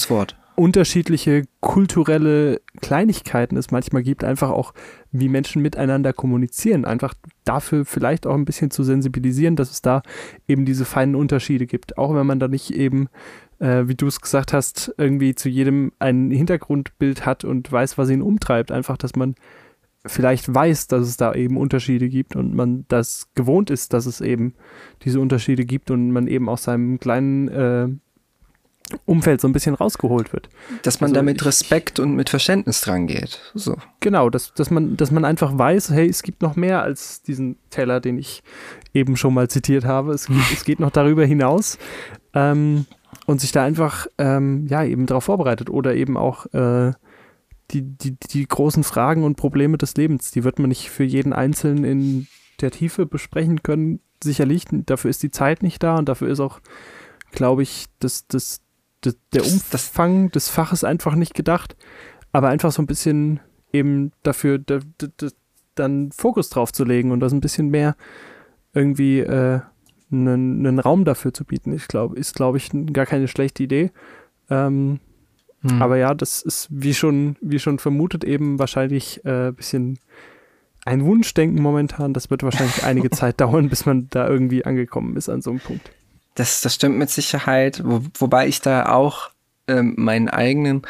unterschiedliche 0.55 1.43
kulturelle 1.59 2.61
Kleinigkeiten 2.81 3.57
es 3.57 3.71
manchmal 3.71 4.03
gibt, 4.03 4.23
einfach 4.23 4.49
auch, 4.49 4.73
wie 5.11 5.29
Menschen 5.29 5.61
miteinander 5.61 6.13
kommunizieren, 6.13 6.85
einfach 6.85 7.13
dafür 7.43 7.85
vielleicht 7.85 8.25
auch 8.25 8.33
ein 8.33 8.45
bisschen 8.45 8.71
zu 8.71 8.83
sensibilisieren, 8.83 9.55
dass 9.55 9.71
es 9.71 9.81
da 9.81 10.01
eben 10.47 10.65
diese 10.65 10.85
feinen 10.85 11.15
Unterschiede 11.15 11.67
gibt, 11.67 11.97
auch 11.97 12.15
wenn 12.15 12.25
man 12.25 12.39
da 12.39 12.47
nicht 12.47 12.71
eben, 12.71 13.07
äh, 13.59 13.83
wie 13.85 13.95
du 13.95 14.07
es 14.07 14.21
gesagt 14.21 14.53
hast, 14.53 14.93
irgendwie 14.97 15.35
zu 15.35 15.49
jedem 15.49 15.91
ein 15.99 16.31
Hintergrundbild 16.31 17.25
hat 17.25 17.43
und 17.43 17.71
weiß, 17.71 17.97
was 17.97 18.09
ihn 18.09 18.21
umtreibt, 18.21 18.71
einfach, 18.71 18.97
dass 18.97 19.15
man 19.15 19.35
vielleicht 20.05 20.53
weiß, 20.53 20.87
dass 20.87 21.07
es 21.07 21.17
da 21.17 21.33
eben 21.33 21.57
Unterschiede 21.57 22.09
gibt 22.09 22.35
und 22.35 22.53
man 22.53 22.85
das 22.87 23.29
gewohnt 23.35 23.69
ist, 23.69 23.93
dass 23.93 24.05
es 24.05 24.21
eben 24.21 24.53
diese 25.03 25.19
Unterschiede 25.19 25.65
gibt 25.65 25.91
und 25.91 26.11
man 26.11 26.27
eben 26.27 26.49
aus 26.49 26.63
seinem 26.63 26.99
kleinen 26.99 27.47
äh, 27.47 27.87
Umfeld 29.05 29.41
so 29.41 29.47
ein 29.47 29.53
bisschen 29.53 29.73
rausgeholt 29.73 30.31
wird. 30.31 30.49
Dass 30.83 31.01
man 31.01 31.09
also 31.09 31.15
da 31.15 31.23
mit 31.23 31.43
Respekt 31.43 31.99
und 31.99 32.15
mit 32.15 32.29
Verständnis 32.29 32.81
dran 32.81 33.07
geht. 33.07 33.41
So. 33.55 33.77
Genau, 33.99 34.29
dass, 34.29 34.53
dass, 34.53 34.69
man, 34.69 34.95
dass 34.95 35.09
man 35.09 35.25
einfach 35.25 35.57
weiß, 35.57 35.89
hey, 35.89 36.07
es 36.07 36.21
gibt 36.21 36.43
noch 36.43 36.55
mehr 36.55 36.83
als 36.83 37.23
diesen 37.23 37.57
Teller, 37.71 37.99
den 37.99 38.19
ich 38.19 38.43
eben 38.93 39.17
schon 39.17 39.33
mal 39.33 39.49
zitiert 39.49 39.85
habe. 39.85 40.13
Es, 40.13 40.29
es 40.53 40.65
geht 40.65 40.79
noch 40.79 40.91
darüber 40.91 41.25
hinaus. 41.25 41.79
Ähm, 42.33 42.85
und 43.25 43.41
sich 43.41 43.51
da 43.51 43.63
einfach 43.63 44.07
ähm, 44.19 44.67
ja 44.67 44.83
eben 44.83 45.07
darauf 45.07 45.23
vorbereitet 45.23 45.69
oder 45.69 45.95
eben 45.95 46.15
auch 46.15 46.45
äh, 46.53 46.91
die, 47.71 47.81
die, 47.81 48.15
die 48.17 48.47
großen 48.47 48.83
Fragen 48.83 49.23
und 49.23 49.35
Probleme 49.35 49.77
des 49.77 49.95
Lebens, 49.95 50.31
die 50.31 50.43
wird 50.43 50.59
man 50.59 50.69
nicht 50.69 50.89
für 50.89 51.03
jeden 51.03 51.33
Einzelnen 51.33 51.83
in 51.83 52.27
der 52.61 52.71
Tiefe 52.71 53.05
besprechen 53.05 53.63
können, 53.63 53.99
sicherlich. 54.23 54.65
Dafür 54.69 55.09
ist 55.09 55.23
die 55.23 55.31
Zeit 55.31 55.63
nicht 55.63 55.83
da 55.83 55.97
und 55.97 56.07
dafür 56.07 56.29
ist 56.29 56.39
auch 56.39 56.61
glaube 57.35 57.61
ich, 57.61 57.85
das, 57.99 58.27
das, 58.27 58.61
das, 59.01 59.15
der 59.33 59.45
Umfang 59.45 60.31
des 60.31 60.49
Faches 60.49 60.83
einfach 60.83 61.13
nicht 61.13 61.35
gedacht, 61.35 61.75
aber 62.31 62.49
einfach 62.49 62.71
so 62.71 62.81
ein 62.81 62.87
bisschen 62.87 63.39
eben 63.71 64.11
dafür 64.23 64.57
da, 64.57 64.79
da, 64.97 65.07
da, 65.17 65.27
dann 65.75 66.11
Fokus 66.11 66.49
drauf 66.49 66.71
zu 66.71 66.85
legen 66.85 67.11
und 67.11 67.19
das 67.19 67.33
ein 67.33 67.41
bisschen 67.41 67.69
mehr 67.69 67.95
irgendwie 68.73 69.19
äh, 69.19 69.59
einen, 70.11 70.65
einen 70.65 70.79
Raum 70.79 71.05
dafür 71.05 71.33
zu 71.33 71.45
bieten. 71.45 71.73
Ich 71.73 71.87
glaube, 71.87 72.17
ist, 72.17 72.35
glaube 72.35 72.57
ich, 72.57 72.69
gar 72.93 73.05
keine 73.05 73.27
schlechte 73.27 73.63
Idee. 73.63 73.91
Ähm, 74.49 74.99
hm. 75.69 75.81
Aber 75.81 75.97
ja, 75.97 76.13
das 76.13 76.41
ist 76.41 76.67
wie 76.69 76.93
schon, 76.93 77.37
wie 77.41 77.59
schon 77.59 77.79
vermutet, 77.79 78.23
eben 78.23 78.59
wahrscheinlich 78.59 79.21
ein 79.25 79.49
äh, 79.49 79.51
bisschen 79.51 79.99
ein 80.85 81.03
Wunschdenken 81.03 81.61
momentan. 81.61 82.13
Das 82.13 82.29
wird 82.29 82.43
wahrscheinlich 82.43 82.83
einige 82.83 83.09
Zeit 83.09 83.41
dauern, 83.41 83.69
bis 83.69 83.85
man 83.85 84.07
da 84.11 84.27
irgendwie 84.27 84.65
angekommen 84.65 85.17
ist 85.17 85.29
an 85.29 85.41
so 85.41 85.49
einem 85.49 85.59
Punkt. 85.59 85.89
Das, 86.35 86.61
das 86.61 86.75
stimmt 86.75 86.97
mit 86.97 87.09
Sicherheit, 87.09 87.81
wo, 87.83 88.01
wobei 88.19 88.47
ich 88.47 88.61
da 88.61 88.87
auch 88.87 89.31
ähm, 89.67 89.95
meinen 89.97 90.29
eigenen 90.29 90.83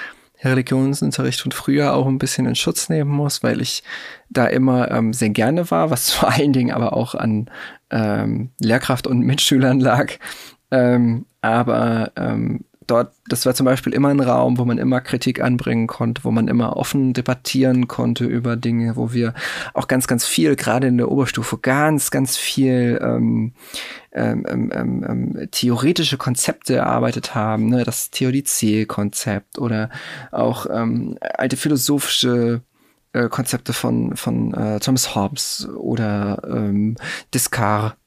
Religionsunterricht 0.44 1.40
von 1.40 1.52
früher 1.54 1.94
auch 1.94 2.08
ein 2.08 2.18
bisschen 2.18 2.46
in 2.46 2.56
Schutz 2.56 2.90
nehmen 2.90 3.12
muss, 3.12 3.42
weil 3.42 3.62
ich 3.62 3.84
da 4.30 4.48
immer 4.48 4.92
ähm, 4.92 5.14
sehr 5.14 5.30
gerne 5.30 5.72
war, 5.72 5.90
was 5.90 6.12
vor 6.14 6.32
allen 6.32 6.52
Dingen 6.52 6.74
aber 6.74 6.94
auch 6.94 7.16
an 7.16 7.50
ähm, 7.92 8.50
Lehrkraft 8.60 9.08
und 9.08 9.20
Mitschülern 9.20 9.80
lag. 9.80 10.12
Ähm, 10.72 11.26
aber 11.42 12.12
ähm, 12.18 12.66
dort, 12.88 13.14
das 13.28 13.46
war 13.46 13.54
zum 13.54 13.66
Beispiel 13.66 13.94
immer 13.94 14.10
ein 14.10 14.20
Raum, 14.20 14.58
wo 14.58 14.66
man 14.66 14.78
immer 14.78 15.02
Kritik 15.02 15.42
anbringen 15.42 15.88
konnte, 15.88 16.24
wo 16.24 16.32
man 16.32 16.48
immer 16.48 16.78
offen 16.78 17.14
debattieren 17.14 17.88
konnte 17.88 18.26
über 18.26 18.56
Dinge, 18.56 18.96
wo 18.96 19.14
wir 19.14 19.34
auch 19.74 19.88
ganz, 19.88 20.08
ganz 20.08 20.26
viel, 20.26 20.56
gerade 20.56 20.88
in 20.88 20.98
der 20.98 21.12
Oberstufe, 21.12 21.58
ganz, 21.58 22.12
ganz 22.12 22.38
viel 22.38 23.00
ähm, 23.02 23.54
ähm, 24.12 24.46
ähm, 24.48 24.72
ähm, 24.74 25.06
ähm 25.08 25.48
theoretische 25.52 26.18
Konzepte 26.18 26.76
erarbeitet 26.76 27.36
haben, 27.36 27.70
ne? 27.70 27.84
das 27.84 28.12
Theodizee-Konzept 28.12 29.58
oder 29.58 29.90
auch 30.32 30.68
ähm, 30.70 31.18
alte 31.22 31.58
philosophische 31.58 32.62
äh, 33.14 33.30
Konzepte 33.30 33.74
von, 33.74 34.16
von 34.16 34.54
äh, 34.54 34.80
Thomas 34.80 35.16
Hobbes 35.16 35.68
oder 35.76 36.72
Descartes 37.34 38.05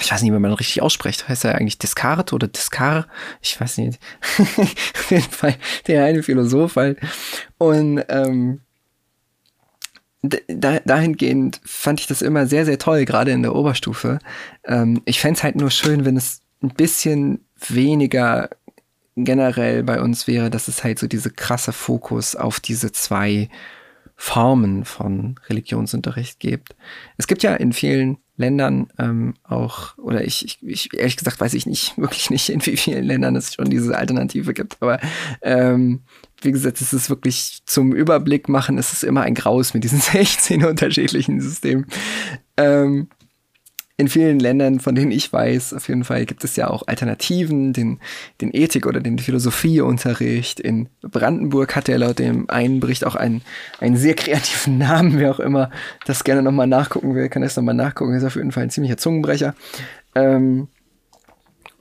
ich 0.00 0.10
weiß 0.10 0.22
nicht, 0.22 0.32
wie 0.32 0.38
man 0.38 0.52
richtig 0.52 0.82
ausspricht. 0.82 1.28
Heißt 1.28 1.44
er 1.44 1.54
eigentlich 1.54 1.78
Descartes 1.78 2.32
oder 2.32 2.48
Descartes? 2.48 3.10
Ich 3.40 3.60
weiß 3.60 3.78
nicht. 3.78 3.98
Auf 4.38 5.10
jeden 5.10 5.30
Fall 5.30 5.56
der 5.86 6.04
eine 6.04 6.22
Philosoph 6.22 6.76
halt. 6.76 6.98
Und 7.58 8.04
ähm, 8.08 8.60
da, 10.22 10.80
dahingehend 10.80 11.60
fand 11.64 12.00
ich 12.00 12.06
das 12.06 12.22
immer 12.22 12.46
sehr, 12.46 12.64
sehr 12.64 12.78
toll, 12.78 13.04
gerade 13.04 13.30
in 13.30 13.42
der 13.42 13.54
Oberstufe. 13.54 14.18
Ähm, 14.64 15.02
ich 15.04 15.20
fände 15.20 15.38
es 15.38 15.44
halt 15.44 15.56
nur 15.56 15.70
schön, 15.70 16.04
wenn 16.04 16.16
es 16.16 16.40
ein 16.62 16.70
bisschen 16.70 17.44
weniger 17.68 18.48
generell 19.16 19.84
bei 19.84 20.00
uns 20.00 20.26
wäre, 20.26 20.50
dass 20.50 20.68
es 20.68 20.82
halt 20.82 20.98
so 20.98 21.06
diese 21.06 21.30
krasse 21.30 21.72
Fokus 21.72 22.34
auf 22.34 22.58
diese 22.58 22.90
zwei 22.90 23.48
Formen 24.16 24.84
von 24.84 25.38
Religionsunterricht 25.48 26.40
gibt. 26.40 26.74
Es 27.16 27.26
gibt 27.26 27.42
ja 27.42 27.54
in 27.54 27.72
vielen 27.72 28.18
Ländern 28.36 28.88
ähm, 28.98 29.34
auch, 29.44 29.96
oder 29.98 30.24
ich, 30.24 30.44
ich, 30.44 30.58
ich, 30.62 30.94
ehrlich 30.94 31.16
gesagt 31.16 31.40
weiß 31.40 31.54
ich 31.54 31.66
nicht, 31.66 31.96
wirklich 31.98 32.30
nicht, 32.30 32.48
in 32.48 32.64
wie 32.66 32.76
vielen 32.76 33.04
Ländern 33.04 33.36
es 33.36 33.54
schon 33.54 33.70
diese 33.70 33.96
Alternative 33.96 34.54
gibt, 34.54 34.76
aber 34.80 35.00
ähm, 35.42 36.00
wie 36.42 36.52
gesagt, 36.52 36.80
es 36.80 36.92
ist 36.92 37.10
wirklich 37.10 37.62
zum 37.64 37.92
Überblick 37.92 38.48
machen, 38.48 38.76
es 38.76 38.92
ist 38.92 39.04
immer 39.04 39.22
ein 39.22 39.34
Graus 39.34 39.74
mit 39.74 39.84
diesen 39.84 40.00
16 40.00 40.64
unterschiedlichen 40.64 41.40
Systemen. 41.40 41.86
Ähm, 42.56 43.08
in 43.96 44.08
vielen 44.08 44.40
Ländern, 44.40 44.80
von 44.80 44.96
denen 44.96 45.12
ich 45.12 45.32
weiß, 45.32 45.72
auf 45.72 45.88
jeden 45.88 46.02
Fall 46.02 46.26
gibt 46.26 46.42
es 46.42 46.56
ja 46.56 46.68
auch 46.68 46.82
Alternativen, 46.88 47.72
den, 47.72 48.00
den 48.40 48.50
Ethik- 48.52 48.86
oder 48.86 49.00
den 49.00 49.20
Philosophieunterricht. 49.20 50.58
In 50.58 50.88
Brandenburg 51.00 51.76
hat 51.76 51.88
er 51.88 51.98
laut 51.98 52.18
dem 52.18 52.50
einen 52.50 52.80
Bericht 52.80 53.06
auch 53.06 53.14
einen, 53.14 53.42
einen 53.78 53.96
sehr 53.96 54.14
kreativen 54.14 54.78
Namen, 54.78 55.20
wer 55.20 55.30
auch 55.30 55.40
immer 55.40 55.70
das 56.06 56.24
gerne 56.24 56.42
nochmal 56.42 56.66
nachgucken 56.66 57.14
will, 57.14 57.28
kann 57.28 57.42
das 57.42 57.56
nochmal 57.56 57.76
nachgucken. 57.76 58.14
Ist 58.14 58.24
auf 58.24 58.34
jeden 58.34 58.50
Fall 58.50 58.64
ein 58.64 58.70
ziemlicher 58.70 58.96
Zungenbrecher. 58.96 59.54
Ähm, 60.16 60.68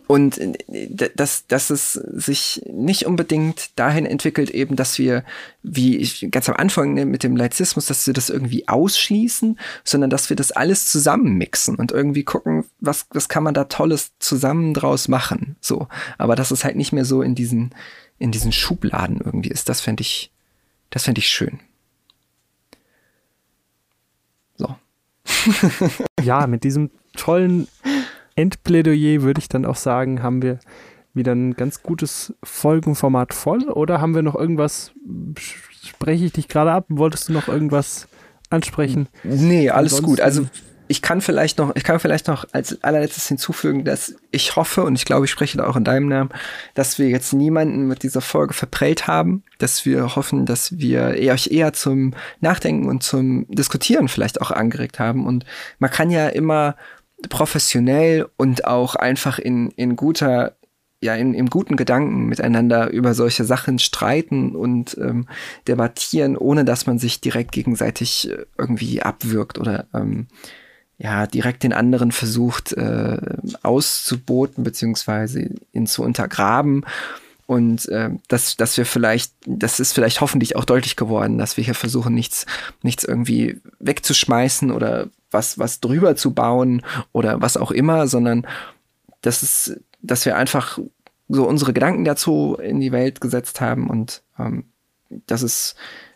und 0.08 0.38
äh, 0.38 1.10
dass, 1.16 1.48
dass 1.48 1.70
es 1.70 1.94
sich 1.94 2.62
nicht 2.70 3.06
unbedingt 3.06 3.78
dahin 3.78 4.06
entwickelt, 4.06 4.50
eben, 4.50 4.76
dass 4.76 5.00
wir, 5.00 5.24
wie 5.62 5.98
ich 5.98 6.28
ganz 6.32 6.50
am 6.50 6.56
Anfang 6.56 6.94
ne, 6.94 7.06
mit 7.06 7.24
dem 7.24 7.36
Laizismus, 7.36 7.86
dass 7.86 8.06
wir 8.06 8.14
das 8.14 8.30
irgendwie 8.30 8.68
ausschließen, 8.68 9.58
sondern 9.84 10.10
dass 10.10 10.30
wir 10.30 10.36
das 10.36 10.52
alles 10.52 10.88
zusammenmixen 10.88 11.76
und 11.76 11.92
irgendwie 11.92 12.24
gucken, 12.24 12.66
was, 12.80 13.08
was 13.12 13.30
kann 13.30 13.44
man 13.44 13.54
da 13.54 13.66
Tolles 13.66 14.12
zusammen 14.20 14.74
draus 14.74 15.08
machen. 15.08 15.56
So. 15.62 15.88
Aber 16.18 16.36
dass 16.36 16.52
es 16.52 16.64
halt 16.64 16.76
nicht 16.76 16.92
mehr 16.92 17.06
so 17.06 17.22
in 17.22 17.36
diesen, 17.36 17.74
in 18.20 18.32
diesen 18.32 18.52
Schubladen 18.52 19.22
irgendwie 19.24 19.50
ist, 19.50 19.70
das 19.70 19.82
fände 19.82 20.02
ich, 20.02 20.32
das 20.90 21.04
fände 21.06 21.20
ich 21.20 21.30
schön. 21.30 21.60
So. 24.58 24.76
ja, 26.22 26.46
mit 26.48 26.64
diesem 26.64 26.92
tollen 27.16 27.68
Endplädoyer 28.36 29.22
würde 29.22 29.40
ich 29.40 29.50
dann 29.50 29.66
auch 29.66 29.76
sagen, 29.76 30.24
haben 30.24 30.42
wir 30.42 30.60
wieder 31.14 31.34
ein 31.34 31.54
ganz 31.56 31.84
gutes 31.84 32.34
Folgenformat 32.44 33.34
voll 33.34 33.70
oder 33.70 34.02
haben 34.02 34.16
wir 34.16 34.24
noch 34.24 34.36
irgendwas, 34.36 34.92
spreche 35.82 36.26
ich 36.26 36.34
dich 36.34 36.48
gerade 36.48 36.72
ab, 36.72 36.86
wolltest 36.90 37.30
du 37.30 37.34
noch 37.34 37.48
irgendwas 37.48 38.08
ansprechen? 38.50 39.08
Nee, 39.24 39.70
alles 39.70 39.94
Ansonsten 39.94 40.06
gut. 40.06 40.22
Also 40.22 40.48
ich 40.88 41.02
kann 41.02 41.22
vielleicht 41.22 41.58
noch, 41.60 41.76
ich 41.76 41.84
kann 41.84 42.00
vielleicht 42.00 42.28
noch 42.28 42.46
als 42.52 42.84
allerletztes 42.84 43.28
hinzufügen, 43.28 43.86
dass 43.86 44.16
ich 44.32 44.56
hoffe 44.56 44.84
und 44.84 44.96
ich 44.96 45.06
glaube, 45.06 45.26
ich 45.26 45.32
spreche 45.32 45.58
da 45.58 45.68
auch 45.68 45.76
in 45.76 45.84
deinem 45.84 46.08
Namen, 46.08 46.30
dass 46.74 47.00
wir 47.00 47.10
jetzt 47.10 47.34
niemanden 47.34 47.88
mit 47.88 48.04
dieser 48.04 48.22
Folge 48.22 48.54
verprellt 48.54 49.08
haben, 49.08 49.44
dass 49.60 49.86
wir 49.86 50.16
hoffen, 50.16 50.46
dass 50.46 50.78
wir 50.80 51.16
euch 51.32 51.48
eher 51.48 51.74
zum 51.74 52.14
Nachdenken 52.42 52.90
und 52.90 53.02
zum 53.02 53.48
Diskutieren 53.48 54.08
vielleicht 54.08 54.42
auch 54.42 54.52
angeregt 54.52 55.00
haben 55.00 55.26
und 55.26 55.46
man 55.80 55.90
kann 55.90 56.12
ja 56.12 56.28
immer 56.28 56.76
professionell 57.30 58.28
und 58.38 58.66
auch 58.66 58.96
einfach 58.96 59.40
in, 59.40 59.72
in 59.72 59.96
guter, 59.96 60.56
ja, 61.02 61.16
in, 61.16 61.34
im 61.34 61.50
guten 61.50 61.76
Gedanken 61.76 62.28
miteinander 62.28 62.90
über 62.92 63.14
solche 63.14 63.44
Sachen 63.44 63.80
streiten 63.80 64.56
und 64.56 64.98
ähm, 64.98 65.28
debattieren, 65.68 66.38
ohne 66.38 66.66
dass 66.66 66.86
man 66.86 67.00
sich 67.00 67.22
direkt 67.22 67.52
gegenseitig 67.52 68.30
äh, 68.30 68.46
irgendwie 68.58 69.02
abwirkt 69.02 69.58
oder 69.58 69.88
ähm, 69.94 70.28
ja, 70.98 71.28
direkt 71.28 71.64
den 71.64 71.74
anderen 71.74 72.12
versucht 72.12 72.74
äh, 72.74 73.18
auszuboten, 73.62 74.64
beziehungsweise 74.64 75.50
ihn 75.74 75.88
zu 75.88 76.04
untergraben. 76.04 76.86
Und 77.46 77.90
äh, 77.90 78.10
dass, 78.30 78.56
dass 78.56 78.78
wir 78.78 78.86
vielleicht, 78.86 79.34
das 79.46 79.80
ist 79.80 79.92
vielleicht 79.92 80.22
hoffentlich 80.22 80.56
auch 80.56 80.64
deutlich 80.66 80.96
geworden, 80.96 81.38
dass 81.38 81.58
wir 81.58 81.64
hier 81.64 81.76
versuchen, 81.76 82.14
nichts, 82.14 82.46
nichts 82.84 83.04
irgendwie 83.04 83.60
wegzuschmeißen 83.80 84.72
oder 84.72 85.10
was, 85.34 85.60
was 85.60 85.80
drüber 85.80 86.16
zu 86.16 86.34
bauen 86.34 86.82
oder 87.12 87.42
was 87.42 87.58
auch 87.58 87.72
immer, 87.72 88.08
sondern 88.08 88.48
das 89.22 89.44
ist, 89.44 89.80
dass 90.02 90.26
wir 90.26 90.38
einfach 90.38 90.80
so 91.30 91.48
unsere 91.48 91.74
Gedanken 91.74 92.06
dazu 92.06 92.58
in 92.62 92.80
die 92.80 92.92
Welt 92.92 93.22
gesetzt 93.22 93.62
haben 93.62 93.90
und 93.90 94.24
ähm, 94.38 94.66
dass 95.28 95.42
es 95.42 95.76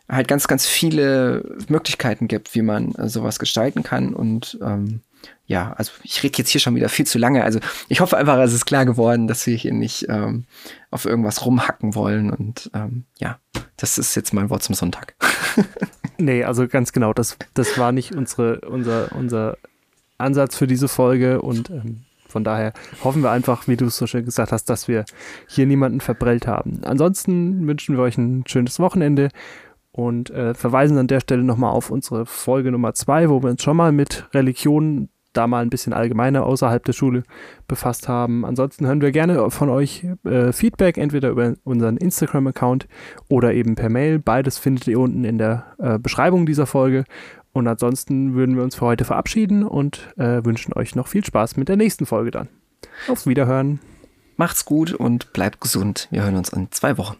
halt 0.09 0.27
ganz, 0.27 0.47
ganz 0.47 0.65
viele 0.65 1.57
Möglichkeiten 1.67 2.27
gibt, 2.27 2.55
wie 2.55 2.61
man 2.61 2.93
äh, 2.95 3.09
sowas 3.09 3.39
gestalten 3.39 3.83
kann 3.83 4.13
und 4.13 4.57
ähm, 4.61 5.01
ja, 5.47 5.71
also 5.77 5.93
ich 6.03 6.21
rede 6.23 6.37
jetzt 6.37 6.49
hier 6.49 6.59
schon 6.59 6.75
wieder 6.75 6.89
viel 6.89 7.07
zu 7.07 7.17
lange. 7.17 7.43
Also 7.43 7.59
ich 7.87 8.01
hoffe 8.01 8.17
einfach, 8.17 8.37
es 8.39 8.53
ist 8.53 8.65
klar 8.65 8.85
geworden, 8.85 9.27
dass 9.27 9.47
wir 9.47 9.55
hier 9.55 9.73
nicht 9.73 10.05
ähm, 10.09 10.43
auf 10.91 11.05
irgendwas 11.05 11.45
rumhacken 11.45 11.95
wollen. 11.95 12.29
Und 12.29 12.69
ähm, 12.73 13.05
ja, 13.17 13.39
das 13.77 13.97
ist 13.97 14.15
jetzt 14.15 14.33
mein 14.33 14.49
Wort 14.49 14.63
zum 14.63 14.75
Sonntag. 14.75 15.15
nee, 16.17 16.43
also 16.43 16.67
ganz 16.67 16.91
genau, 16.91 17.13
das, 17.13 17.37
das 17.53 17.77
war 17.77 17.93
nicht 17.93 18.13
unsere, 18.13 18.59
unser, 18.61 19.13
unser 19.13 19.57
Ansatz 20.17 20.57
für 20.57 20.67
diese 20.67 20.89
Folge 20.89 21.41
und 21.41 21.69
ähm, 21.69 22.03
von 22.27 22.43
daher 22.43 22.73
hoffen 23.05 23.23
wir 23.23 23.31
einfach, 23.31 23.69
wie 23.69 23.77
du 23.77 23.85
es 23.85 23.95
so 23.95 24.05
schön 24.05 24.25
gesagt 24.25 24.51
hast, 24.51 24.65
dass 24.65 24.89
wir 24.89 25.05
hier 25.47 25.65
niemanden 25.65 26.01
verbrellt 26.01 26.45
haben. 26.45 26.81
Ansonsten 26.83 27.65
wünschen 27.67 27.95
wir 27.95 28.03
euch 28.03 28.17
ein 28.17 28.43
schönes 28.47 28.81
Wochenende 28.81 29.29
und 29.93 30.29
äh, 30.29 30.53
verweisen 30.53 30.97
an 30.97 31.07
der 31.07 31.21
Stelle 31.21 31.43
nochmal 31.43 31.71
auf 31.71 31.89
unsere 31.89 32.25
Folge 32.25 32.71
Nummer 32.71 32.93
zwei, 32.93 33.29
wo 33.29 33.41
wir 33.41 33.49
uns 33.49 33.63
schon 33.63 33.77
mal 33.77 33.93
mit 33.93 34.27
Religionen 34.33 35.09
da 35.37 35.47
mal 35.47 35.61
ein 35.61 35.69
bisschen 35.69 35.93
allgemeiner 35.93 36.45
außerhalb 36.45 36.83
der 36.83 36.93
Schule 36.93 37.23
befasst 37.67 38.07
haben. 38.07 38.45
Ansonsten 38.45 38.87
hören 38.87 39.01
wir 39.01 39.11
gerne 39.11 39.49
von 39.51 39.69
euch 39.69 40.05
äh, 40.25 40.51
Feedback, 40.51 40.97
entweder 40.97 41.29
über 41.29 41.53
unseren 41.63 41.97
Instagram-Account 41.97 42.87
oder 43.29 43.53
eben 43.53 43.75
per 43.75 43.89
Mail. 43.89 44.19
Beides 44.19 44.57
findet 44.57 44.87
ihr 44.87 44.99
unten 44.99 45.23
in 45.23 45.37
der 45.37 45.65
äh, 45.77 45.99
Beschreibung 45.99 46.45
dieser 46.45 46.65
Folge. 46.65 47.03
Und 47.53 47.67
ansonsten 47.67 48.35
würden 48.35 48.55
wir 48.55 48.63
uns 48.63 48.75
für 48.75 48.85
heute 48.85 49.05
verabschieden 49.05 49.63
und 49.63 50.13
äh, 50.17 50.43
wünschen 50.45 50.73
euch 50.73 50.95
noch 50.95 51.07
viel 51.07 51.25
Spaß 51.25 51.57
mit 51.57 51.69
der 51.69 51.77
nächsten 51.77 52.05
Folge 52.05 52.31
dann. 52.31 52.49
Auf 53.07 53.25
Wiederhören. 53.25 53.79
Macht's 54.35 54.65
gut 54.65 54.93
und 54.93 55.33
bleibt 55.33 55.61
gesund. 55.61 56.07
Wir 56.11 56.23
hören 56.23 56.35
uns 56.35 56.49
in 56.49 56.71
zwei 56.71 56.97
Wochen. 56.97 57.17